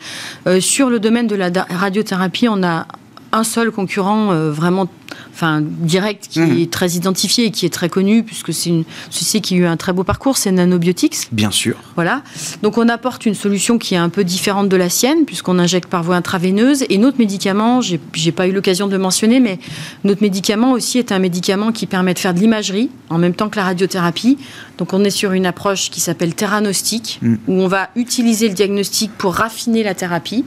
Euh, 0.49 0.59
sur 0.61 0.91
le 0.91 0.99
domaine 0.99 1.29
de 1.29 1.37
la 1.37 1.51
radiothérapie, 1.71 2.49
on 2.49 2.65
a 2.65 2.87
un 3.33 3.45
seul 3.45 3.71
concurrent 3.71 4.33
euh, 4.33 4.51
vraiment 4.51 4.89
enfin, 5.33 5.61
direct 5.63 6.29
qui 6.29 6.41
mhm. 6.41 6.59
est 6.59 6.71
très 6.71 6.91
identifié 6.91 7.47
et 7.47 7.51
qui 7.51 7.67
est 7.67 7.73
très 7.73 7.89
connu 7.89 8.23
puisque 8.23 8.53
c'est 8.53 8.71
une 8.71 8.85
société 9.11 9.41
qui 9.41 9.55
a 9.55 9.57
eu 9.59 9.67
un 9.67 9.77
très 9.77 9.93
beau 9.93 10.05
parcours, 10.05 10.37
c'est 10.37 10.53
Nanobiotics. 10.53 11.29
Bien 11.33 11.51
sûr. 11.51 11.77
Voilà. 11.95 12.23
Donc 12.63 12.79
on 12.79 12.89
apporte 12.89 13.27
une 13.27 13.35
solution 13.35 13.79
qui 13.79 13.95
est 13.95 13.99
un 13.99 14.11
peu 14.11 14.25
différente 14.25 14.69
de 14.69 14.77
la 14.77 14.89
sienne 14.89 15.25
puisqu'on 15.25 15.59
injecte 15.59 15.89
par 15.89 16.03
voie 16.03 16.17
intraveineuse 16.17 16.85
et 16.89 16.99
notre 16.99 17.19
médicament, 17.19 17.81
j'ai 17.81 18.33
pas 18.33 18.47
eu 18.47 18.53
l'occasion 18.53 18.87
de 18.87 18.93
le 18.93 18.99
mentionner, 18.99 19.41
mais 19.41 19.59
notre 20.05 20.23
médicament 20.23 20.73
aussi 20.73 20.99
est 20.99 21.13
un 21.13 21.19
médicament 21.19 21.73
qui 21.73 21.87
permet 21.87 22.15
de 22.15 22.19
faire 22.19 22.35
de 22.35 22.41
l'imagerie 22.41 22.91
en 23.09 23.19
même 23.19 23.35
temps 23.35 23.49
que 23.49 23.57
la 23.57 23.65
radiothérapie. 23.65 24.39
Donc 24.79 24.93
on 24.93 25.05
est 25.05 25.11
sur 25.11 25.33
une 25.33 25.47
approche 25.47 25.91
qui 25.91 26.01
s'appelle 26.01 26.35
Theranostic 26.35 27.19
mm. 27.23 27.35
où 27.49 27.53
on 27.55 27.69
va 27.69 27.91
utiliser 27.97 28.49
le 28.49 28.55
diagnostic 28.55 29.11
pour 29.13 29.35
raffiner 29.35 29.83
la 29.83 29.95
thérapie. 29.95 30.45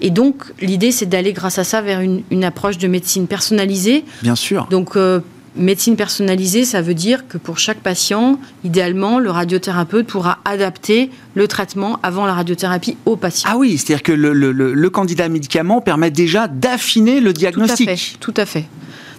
Et 0.00 0.10
donc, 0.10 0.44
l'idée, 0.60 0.92
c'est 0.92 1.06
d'aller, 1.06 1.32
grâce 1.32 1.58
à 1.58 1.64
ça, 1.64 1.80
vers 1.80 2.00
une, 2.00 2.44
approche 2.44 2.78
de 2.78 2.88
médecine 2.88 3.26
personnalisée. 3.26 4.04
Bien 4.22 4.34
sûr. 4.34 4.66
Donc, 4.70 4.96
euh, 4.96 5.20
médecine 5.56 5.96
personnalisée, 5.96 6.64
ça 6.64 6.82
veut 6.82 6.94
dire 6.94 7.26
que 7.28 7.38
pour 7.38 7.58
chaque 7.58 7.78
patient, 7.78 8.38
idéalement, 8.64 9.18
le 9.18 9.30
radiothérapeute 9.30 10.06
pourra 10.06 10.38
adapter 10.44 11.10
le 11.34 11.48
traitement 11.48 11.98
avant 12.02 12.26
la 12.26 12.34
radiothérapie 12.34 12.96
au 13.06 13.16
patient. 13.16 13.48
Ah 13.52 13.56
oui, 13.56 13.78
c'est-à-dire 13.78 14.02
que 14.02 14.12
le, 14.12 14.32
le, 14.32 14.90
candidat 14.90 15.28
médicament 15.28 15.80
permet 15.80 16.10
déjà 16.10 16.46
d'affiner 16.46 17.20
le 17.20 17.32
diagnostic. 17.32 17.86
Tout 17.86 17.92
à 17.92 17.96
fait. 17.96 18.16
Tout 18.20 18.34
à 18.36 18.46
fait 18.46 18.64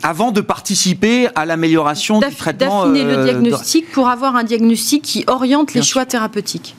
avant 0.04 0.32
de 0.32 0.42
participer 0.42 1.28
à 1.36 1.46
l'amélioration 1.46 2.20
du 2.20 2.36
traitement. 2.36 2.86
D'affiner 2.86 3.04
le 3.04 3.18
euh, 3.18 3.24
diagnostic 3.24 3.92
pour 3.92 4.10
avoir 4.10 4.36
un 4.36 4.44
diagnostic 4.44 5.02
qui 5.02 5.24
oriente 5.28 5.74
les 5.74 5.82
choix 5.82 6.06
thérapeutiques. 6.06 6.76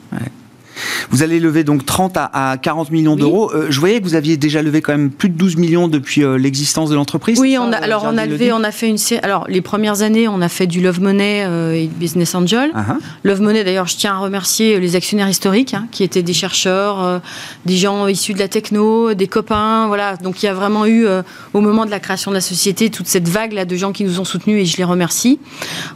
Vous 1.09 1.23
allez 1.23 1.39
lever 1.39 1.63
donc 1.63 1.85
30 1.85 2.17
à, 2.17 2.57
40 2.61 2.91
millions 2.91 3.15
d'euros. 3.15 3.51
Euh, 3.53 3.67
je 3.69 3.79
voyais 3.79 3.99
que 3.99 4.05
vous 4.05 4.15
aviez 4.15 4.37
déjà 4.37 4.61
levé 4.61 4.81
quand 4.81 4.91
même 4.91 5.09
plus 5.09 5.29
de 5.29 5.37
12 5.37 5.57
millions 5.57 5.87
depuis 5.87 6.23
euh, 6.23 6.37
l'existence 6.37 6.89
de 6.89 6.95
l'entreprise. 6.95 7.39
Oui, 7.39 7.57
on 7.59 7.71
a, 7.71 7.77
alors 7.77 8.05
on 8.05 8.17
a 8.17 8.25
levé, 8.25 8.51
on 8.51 8.63
a 8.63 8.71
fait 8.71 8.87
une 8.87 8.97
alors 9.23 9.45
les 9.47 9.61
premières 9.61 10.01
années, 10.01 10.27
on 10.27 10.41
a 10.41 10.49
fait 10.49 10.67
du 10.67 10.81
Love 10.81 11.01
Money 11.01 11.45
et 11.75 11.87
Business 11.87 12.35
Angel. 12.35 12.71
Uh-huh. 12.71 12.97
Love 13.23 13.41
Money, 13.41 13.63
d'ailleurs, 13.63 13.87
je 13.87 13.97
tiens 13.97 14.13
à 14.15 14.17
remercier 14.19 14.79
les 14.79 14.95
actionnaires 14.95 15.29
historiques, 15.29 15.73
hein, 15.73 15.87
qui 15.91 16.03
étaient 16.03 16.21
des 16.21 16.33
chercheurs, 16.33 17.21
des 17.65 17.77
gens 17.77 18.07
issus 18.07 18.33
de 18.33 18.39
la 18.39 18.47
techno, 18.47 19.13
des 19.13 19.27
copains, 19.27 19.87
voilà. 19.87 20.17
Donc 20.17 20.43
il 20.43 20.45
y 20.45 20.49
a 20.49 20.53
vraiment 20.53 20.85
eu 20.85 21.07
au 21.53 21.61
moment 21.61 21.85
de 21.85 21.91
la 21.91 21.99
création 21.99 22.31
de 22.31 22.35
la 22.35 22.41
société 22.41 22.89
toute 22.89 23.07
cette 23.07 23.27
vague 23.27 23.53
là 23.53 23.65
de 23.65 23.75
gens 23.75 23.91
qui 23.91 24.03
nous 24.03 24.19
ont 24.19 24.25
soutenus 24.25 24.61
et 24.61 24.65
je 24.65 24.77
les 24.77 24.83
remercie. 24.83 25.39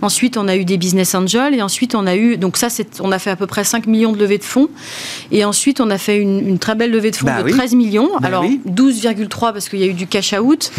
Ensuite, 0.01 0.37
on 0.37 0.47
a 0.47 0.55
eu 0.55 0.65
des 0.65 0.77
Business 0.77 1.15
Angels 1.15 1.53
et 1.53 1.61
ensuite 1.61 1.95
on 1.95 2.07
a 2.07 2.15
eu 2.15 2.37
donc 2.37 2.57
ça, 2.57 2.67
on 2.99 3.11
a 3.11 3.19
fait 3.19 3.29
à 3.29 3.35
peu 3.35 3.47
près 3.47 3.63
5 3.63 3.87
millions 3.87 4.11
de 4.11 4.19
levées 4.19 4.37
de 4.37 4.43
fonds. 4.43 4.69
Et 5.31 5.45
ensuite, 5.45 5.81
on 5.81 5.89
a 5.89 5.97
fait 5.97 6.17
une, 6.17 6.59
très 6.59 6.75
belle 6.75 6.91
levée 6.91 7.11
de 7.11 7.15
fonds 7.15 7.25
bah 7.25 7.43
de 7.43 7.49
13 7.49 7.75
millions. 7.75 8.09
Bah 8.19 8.27
Alors, 8.27 8.45
12,3 8.45 9.27
parce 9.53 9.69
qu'il 9.69 9.79
y 9.79 9.83
a 9.83 9.87
eu 9.87 9.93
du 9.93 10.07
cash 10.07 10.33
out. 10.33 10.71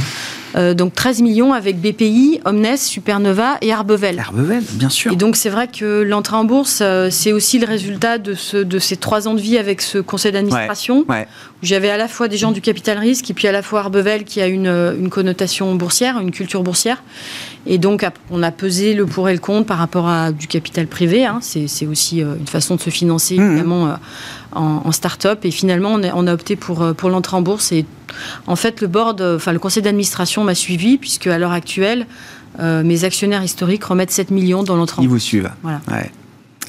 Euh, 0.57 0.73
donc 0.73 0.95
13 0.95 1.23
millions 1.23 1.53
avec 1.53 1.81
BPI, 1.81 2.41
Omnes, 2.45 2.77
Supernova 2.77 3.57
et 3.61 3.73
Arbevel. 3.73 4.21
Arbevel, 4.21 4.63
bien 4.75 4.89
sûr. 4.89 5.13
Et 5.13 5.17
donc 5.17 5.37
c'est 5.37 5.49
vrai 5.49 5.69
que 5.69 6.03
l'entrée 6.03 6.37
en 6.37 6.45
bourse, 6.45 6.79
euh, 6.81 7.09
c'est 7.11 7.33
aussi 7.33 7.59
le 7.59 7.67
résultat 7.67 8.19
de, 8.19 8.35
ce, 8.35 8.59
de 8.59 8.79
ces 8.79 8.97
trois 8.97 9.27
ans 9.27 9.35
de 9.35 9.41
vie 9.41 9.59
avec 9.59 9.83
ce 9.83 9.99
conseil 9.99 10.33
d'administration, 10.33 11.05
où 11.09 11.15
j'avais 11.63 11.91
à 11.91 11.97
la 11.97 12.07
fois 12.07 12.29
des 12.29 12.37
gens 12.37 12.53
du 12.53 12.61
capital 12.61 12.99
risque 12.99 13.31
et 13.31 13.35
puis 13.35 13.49
à 13.49 13.53
la 13.53 13.63
fois 13.63 13.81
Arbevel 13.81 14.25
qui 14.25 14.41
a 14.41 14.47
une, 14.47 14.69
une 14.69 15.11
connotation 15.11 15.75
boursière, 15.75 16.21
une 16.21 16.31
culture 16.31 16.63
boursière. 16.63 17.03
Et 17.67 17.79
donc 17.79 18.07
on 18.31 18.43
a 18.43 18.51
pesé 18.51 18.95
le 18.95 19.07
pour 19.07 19.29
et 19.29 19.33
le 19.33 19.39
contre 19.39 19.67
par 19.67 19.79
rapport 19.79 20.09
à 20.09 20.33
du 20.33 20.47
capital 20.47 20.87
privé. 20.87 21.25
Hein. 21.25 21.39
C'est 21.41 21.87
aussi 21.87 22.23
euh, 22.23 22.35
une 22.39 22.47
façon 22.47 22.77
de 22.77 22.81
se 22.81 22.91
financer, 22.91 23.39
mmh. 23.39 23.51
évidemment 23.51 23.97
en, 24.55 24.93
start-up. 24.93 25.45
Et 25.45 25.51
finalement, 25.51 25.93
on 25.93 26.27
a, 26.27 26.33
opté 26.33 26.57
pour, 26.57 26.83
euh, 26.83 26.93
pour 26.93 27.11
l'entrée 27.11 27.37
en 27.37 27.43
bourse. 27.43 27.73
Et 27.73 27.85
en 28.47 28.57
fait, 28.57 28.81
le 28.81 28.87
board, 28.87 29.21
euh, 29.21 29.37
enfin, 29.37 29.53
le 29.53 29.59
conseil 29.59 29.83
d'administration 29.83 30.45
m'a 30.45 30.55
suivi, 30.55 30.99
puisque 30.99 31.27
à 31.27 31.39
l'heure 31.39 31.53
actuelle, 31.53 32.07
euh, 32.61 32.83
mes 32.83 33.05
actionnaires 33.05 33.43
historiques 33.43 33.85
remettent 33.85 34.13
7 34.13 34.31
millions 34.31 34.63
dans 34.63 34.77
l'entrée 34.77 35.01
en 35.01 35.05
bourse. 35.05 35.07
Ils 35.07 35.15
vous 35.15 35.19
suivent. 35.19 35.51
Voilà. 35.63 35.81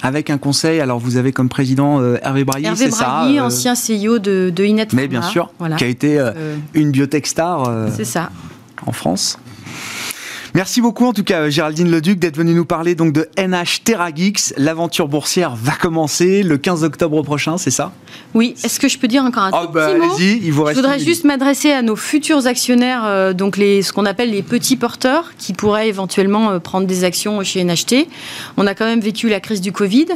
Avec 0.01 0.29
un 0.29 0.37
conseil, 0.37 0.81
alors 0.81 0.99
vous 0.99 1.17
avez 1.17 1.31
comme 1.31 1.49
président 1.49 2.03
Hervé 2.17 2.43
Brailly, 2.43 2.67
c'est 2.75 2.91
ça 2.91 3.21
Hervé 3.23 3.39
ancien 3.39 3.73
CEO 3.73 4.19
de, 4.19 4.51
de 4.53 4.63
Inet 4.63 4.87
Mais 4.93 5.07
bien 5.07 5.21
sûr, 5.21 5.49
qui 5.77 5.83
a 5.83 5.87
été 5.87 6.21
une 6.73 6.91
biotech 6.91 7.25
star 7.25 7.71
c'est 7.95 8.05
ça. 8.05 8.29
en 8.85 8.91
France. 8.91 9.39
Merci 10.55 10.79
beaucoup 10.79 11.05
en 11.05 11.11
tout 11.11 11.25
cas 11.25 11.49
Géraldine 11.49 11.91
Leduc 11.91 12.17
d'être 12.17 12.37
venue 12.37 12.53
nous 12.53 12.63
parler 12.63 12.95
donc 12.95 13.11
de 13.11 13.27
NH 13.37 13.83
TerraGeeks. 13.83 14.53
L'aventure 14.55 15.09
boursière 15.09 15.53
va 15.53 15.73
commencer 15.73 16.43
le 16.43 16.57
15 16.57 16.85
octobre 16.85 17.21
prochain, 17.23 17.57
c'est 17.57 17.71
ça? 17.71 17.91
Oui. 18.33 18.55
Est-ce 18.63 18.79
que 18.79 18.87
je 18.87 18.97
peux 18.97 19.09
dire 19.09 19.23
encore 19.23 19.43
un 19.43 19.51
oh, 19.65 19.67
bah, 19.67 19.89
petit 20.15 20.39
il 20.41 20.53
vous 20.53 20.63
reste 20.63 20.77
Je 20.77 20.81
voudrais 20.81 20.99
juste 20.99 21.25
m'adresser 21.25 21.73
à 21.73 21.81
nos 21.81 21.97
futurs 21.97 22.47
actionnaires, 22.47 23.03
euh, 23.03 23.33
donc 23.33 23.57
les, 23.57 23.81
ce 23.81 23.91
qu'on 23.91 24.05
appelle 24.05 24.31
les 24.31 24.43
petits 24.43 24.77
porteurs, 24.77 25.33
qui 25.37 25.51
pourraient 25.51 25.89
éventuellement 25.89 26.51
euh, 26.51 26.59
prendre 26.59 26.87
des 26.87 27.03
actions 27.03 27.43
chez 27.43 27.61
NHT. 27.61 28.07
On 28.55 28.65
a 28.65 28.73
quand 28.75 28.85
même 28.85 29.01
vécu 29.01 29.27
la 29.27 29.41
crise 29.41 29.59
du 29.59 29.73
Covid 29.73 30.07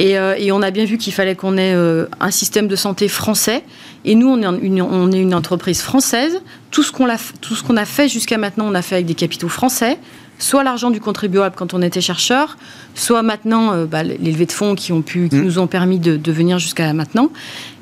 et, 0.00 0.18
euh, 0.18 0.34
et 0.36 0.50
on 0.50 0.62
a 0.62 0.72
bien 0.72 0.84
vu 0.84 0.98
qu'il 0.98 1.12
fallait 1.12 1.36
qu'on 1.36 1.56
ait 1.56 1.76
un 2.18 2.30
système 2.32 2.66
de 2.66 2.74
santé 2.74 3.06
français. 3.06 3.62
Et 4.06 4.14
nous, 4.14 4.28
on 4.28 4.40
est 4.40 4.58
une, 4.62 4.80
on 4.80 5.10
est 5.12 5.20
une 5.20 5.34
entreprise 5.34 5.82
française. 5.82 6.40
Tout 6.70 6.82
ce 6.82 6.92
qu'on 6.92 7.08
a, 7.08 7.84
fait 7.84 8.08
jusqu'à 8.08 8.38
maintenant, 8.38 8.66
on 8.68 8.74
a 8.74 8.80
fait 8.80 8.94
avec 8.94 9.06
des 9.06 9.14
capitaux 9.14 9.48
français. 9.48 9.98
Soit 10.38 10.62
l'argent 10.62 10.90
du 10.90 11.00
contribuable 11.00 11.54
quand 11.56 11.74
on 11.74 11.82
était 11.82 12.02
chercheur, 12.02 12.56
soit 12.94 13.22
maintenant 13.22 13.72
euh, 13.72 13.86
bah, 13.86 14.02
les 14.02 14.18
levées 14.18 14.46
de 14.46 14.52
fonds 14.52 14.74
qui, 14.74 14.92
ont 14.92 15.00
pu, 15.00 15.28
qui 15.28 15.36
mmh. 15.36 15.42
nous 15.42 15.58
ont 15.58 15.66
permis 15.66 15.98
de, 15.98 16.16
de 16.16 16.32
venir 16.32 16.58
jusqu'à 16.58 16.92
maintenant. 16.92 17.30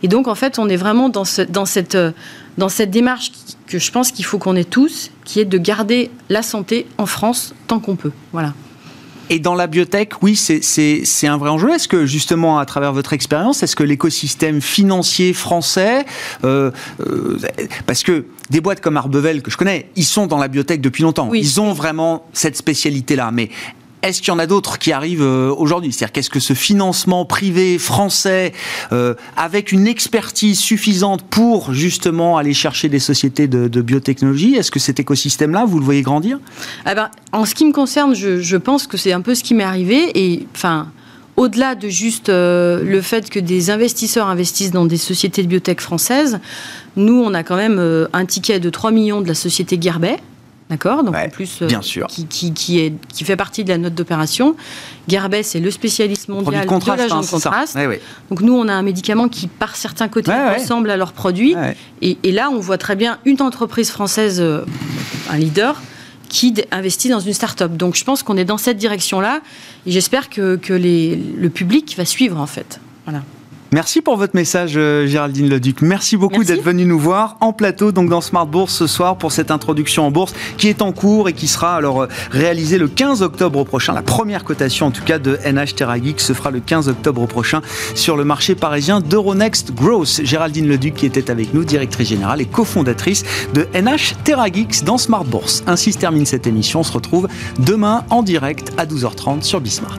Et 0.02 0.08
donc, 0.08 0.28
en 0.28 0.36
fait, 0.36 0.58
on 0.58 0.68
est 0.68 0.76
vraiment 0.76 1.08
dans, 1.08 1.24
ce, 1.24 1.42
dans, 1.42 1.66
cette, 1.66 1.96
euh, 1.96 2.12
dans 2.56 2.68
cette 2.68 2.90
démarche 2.90 3.32
que 3.66 3.78
je 3.78 3.90
pense 3.90 4.12
qu'il 4.12 4.24
faut 4.24 4.38
qu'on 4.38 4.54
ait 4.54 4.64
tous, 4.64 5.10
qui 5.24 5.40
est 5.40 5.44
de 5.44 5.58
garder 5.58 6.10
la 6.28 6.42
santé 6.42 6.86
en 6.96 7.06
France 7.06 7.54
tant 7.66 7.80
qu'on 7.80 7.96
peut. 7.96 8.12
Voilà. 8.32 8.54
Et 9.30 9.38
dans 9.38 9.54
la 9.54 9.66
biotech, 9.66 10.22
oui, 10.22 10.36
c'est 10.36 11.26
un 11.26 11.36
vrai 11.36 11.50
enjeu. 11.50 11.72
Est-ce 11.72 11.88
que 11.88 12.06
justement, 12.06 12.58
à 12.58 12.66
travers 12.66 12.92
votre 12.92 13.12
expérience, 13.12 13.62
est-ce 13.62 13.76
que 13.76 13.82
l'écosystème 13.82 14.60
financier 14.60 15.32
français, 15.32 16.04
euh, 16.44 16.70
euh, 17.00 17.38
parce 17.86 18.02
que 18.02 18.26
des 18.50 18.60
boîtes 18.60 18.80
comme 18.80 18.96
Arbevel 18.96 19.42
que 19.42 19.50
je 19.50 19.56
connais, 19.56 19.88
ils 19.96 20.04
sont 20.04 20.26
dans 20.26 20.38
la 20.38 20.48
biotech 20.48 20.80
depuis 20.80 21.02
longtemps. 21.02 21.32
Ils 21.32 21.60
ont 21.60 21.72
vraiment 21.72 22.26
cette 22.32 22.56
spécialité-là. 22.56 23.30
Mais 23.32 23.50
est-ce 24.04 24.20
qu'il 24.20 24.28
y 24.28 24.32
en 24.32 24.38
a 24.38 24.46
d'autres 24.46 24.78
qui 24.78 24.92
arrivent 24.92 25.22
euh, 25.22 25.52
aujourd'hui? 25.56 25.92
C'est-à-dire 25.92 26.12
qu'est-ce 26.12 26.30
que 26.30 26.40
ce 26.40 26.52
financement 26.52 27.24
privé 27.24 27.78
français, 27.78 28.52
euh, 28.92 29.14
avec 29.36 29.72
une 29.72 29.86
expertise 29.86 30.58
suffisante 30.58 31.22
pour 31.22 31.72
justement 31.72 32.36
aller 32.36 32.52
chercher 32.52 32.90
des 32.90 32.98
sociétés 32.98 33.48
de, 33.48 33.80
biotechnologie, 33.80 34.54
est-ce 34.56 34.70
que 34.70 34.78
cet 34.78 35.00
écosystème-là, 35.00 35.64
vous 35.64 35.78
le 35.78 35.84
voyez 35.84 36.02
grandir? 36.02 36.38
Ah 36.84 36.94
ben, 36.94 37.10
En 37.32 37.44
ce 37.44 37.54
qui 37.54 37.64
me 37.64 37.72
concerne, 37.72 38.14
je, 38.14 38.56
pense 38.56 38.86
que 38.86 38.96
c'est 38.96 39.12
un 39.12 39.20
peu 39.20 39.34
ce 39.34 39.42
qui 39.42 39.54
m'est 39.54 39.64
arrivé. 39.64 40.10
Et 40.14 40.46
enfin 40.54 40.88
au-delà 41.36 41.74
de 41.74 41.88
juste 41.88 42.28
euh, 42.28 42.84
le 42.84 43.00
fait 43.00 43.28
que 43.28 43.40
des 43.40 43.70
investisseurs 43.70 44.28
investissent 44.28 44.70
dans 44.70 44.86
des 44.86 44.96
sociétés 44.96 45.42
de 45.42 45.48
biotech 45.48 45.80
françaises, 45.80 46.38
nous, 46.96 47.20
on 47.20 47.34
a 47.34 47.42
quand 47.42 47.56
même 47.56 48.06
un 48.12 48.24
ticket 48.24 48.60
de 48.60 48.70
3 48.70 48.92
millions 48.92 49.20
de 49.20 49.26
la 49.26 49.34
société 49.34 49.76
Gerbet, 49.80 50.20
D'accord 50.70 51.04
Donc 51.04 51.14
en 51.14 51.28
plus, 51.28 51.60
euh, 51.60 51.66
bien 51.66 51.82
sûr. 51.82 52.06
Qui, 52.06 52.26
qui, 52.26 52.78
est, 52.78 52.94
qui 53.08 53.24
fait 53.24 53.36
partie 53.36 53.64
de 53.64 53.68
la 53.68 53.76
note 53.76 53.94
d'opération. 53.94 54.56
Gerbet, 55.08 55.42
c'est 55.42 55.60
le 55.60 55.70
spécialiste 55.70 56.28
mondial 56.28 56.64
de, 56.64 56.68
contraste, 56.68 56.98
l'agent 56.98 57.20
de 57.20 57.26
contraste. 57.26 57.78
Donc 58.30 58.40
nous, 58.40 58.54
on 58.54 58.68
a 58.68 58.72
un 58.72 58.82
médicament 58.82 59.28
qui, 59.28 59.46
par 59.46 59.76
certains 59.76 60.08
côtés, 60.08 60.32
ressemble 60.32 60.90
à 60.90 60.96
leur 60.96 61.12
produit. 61.12 61.54
Et, 62.00 62.32
là, 62.32 62.50
on 62.50 62.58
voit 62.58 62.78
très 62.78 62.96
bien 62.96 63.18
une 63.24 63.40
entreprise 63.42 63.90
française, 63.90 64.40
euh, 64.40 64.64
un 65.30 65.36
leader, 65.36 65.80
qui 66.28 66.54
investit 66.72 67.10
dans 67.10 67.20
une 67.20 67.34
start-up. 67.34 67.76
Donc 67.76 67.94
je 67.94 68.04
pense 68.04 68.22
qu'on 68.22 68.36
est 68.36 68.44
dans 68.44 68.58
cette 68.58 68.78
direction-là. 68.78 69.40
Et 69.86 69.90
j'espère 69.90 70.30
que, 70.30 70.56
que 70.56 70.72
les, 70.72 71.14
le 71.16 71.50
public 71.50 71.94
va 71.96 72.04
suivre, 72.04 72.40
en 72.40 72.46
fait. 72.46 72.80
Voilà. 73.04 73.22
Merci 73.72 74.02
pour 74.02 74.16
votre 74.16 74.36
message, 74.36 74.74
euh, 74.76 75.06
Géraldine 75.06 75.48
Leduc. 75.48 75.82
Merci 75.82 76.16
beaucoup 76.16 76.44
d'être 76.44 76.62
venue 76.62 76.84
nous 76.84 76.98
voir 76.98 77.36
en 77.40 77.52
plateau, 77.52 77.90
donc 77.90 78.08
dans 78.08 78.20
Smart 78.20 78.46
Bourse 78.46 78.72
ce 78.72 78.86
soir 78.86 79.16
pour 79.16 79.32
cette 79.32 79.50
introduction 79.50 80.06
en 80.06 80.12
bourse 80.12 80.32
qui 80.58 80.68
est 80.68 80.80
en 80.80 80.92
cours 80.92 81.28
et 81.28 81.32
qui 81.32 81.48
sera 81.48 81.74
alors 81.74 82.02
euh, 82.02 82.08
réalisée 82.30 82.78
le 82.78 82.86
15 82.86 83.22
octobre 83.22 83.64
prochain. 83.64 83.92
La 83.92 84.02
première 84.02 84.44
cotation, 84.44 84.86
en 84.86 84.90
tout 84.92 85.02
cas, 85.02 85.18
de 85.18 85.38
NH 85.44 85.74
TerraGeek 85.74 86.20
se 86.20 86.32
fera 86.34 86.52
le 86.52 86.60
15 86.60 86.88
octobre 86.88 87.26
prochain 87.26 87.62
sur 87.96 88.16
le 88.16 88.24
marché 88.24 88.54
parisien 88.54 89.00
d'Euronext 89.00 89.74
Growth. 89.74 90.20
Géraldine 90.22 90.68
Leduc 90.68 90.94
qui 90.94 91.06
était 91.06 91.30
avec 91.30 91.52
nous, 91.52 91.64
directrice 91.64 92.08
générale 92.08 92.40
et 92.40 92.46
cofondatrice 92.46 93.24
de 93.54 93.66
NH 93.74 94.14
TerraGeeks 94.22 94.84
dans 94.84 94.98
Smart 94.98 95.24
Bourse. 95.24 95.64
Ainsi 95.66 95.92
se 95.92 95.98
termine 95.98 96.26
cette 96.26 96.46
émission. 96.46 96.80
On 96.80 96.84
se 96.84 96.92
retrouve 96.92 97.26
demain 97.58 98.04
en 98.10 98.22
direct 98.22 98.72
à 98.78 98.86
12h30 98.86 99.42
sur 99.42 99.60
Bismart. 99.60 99.98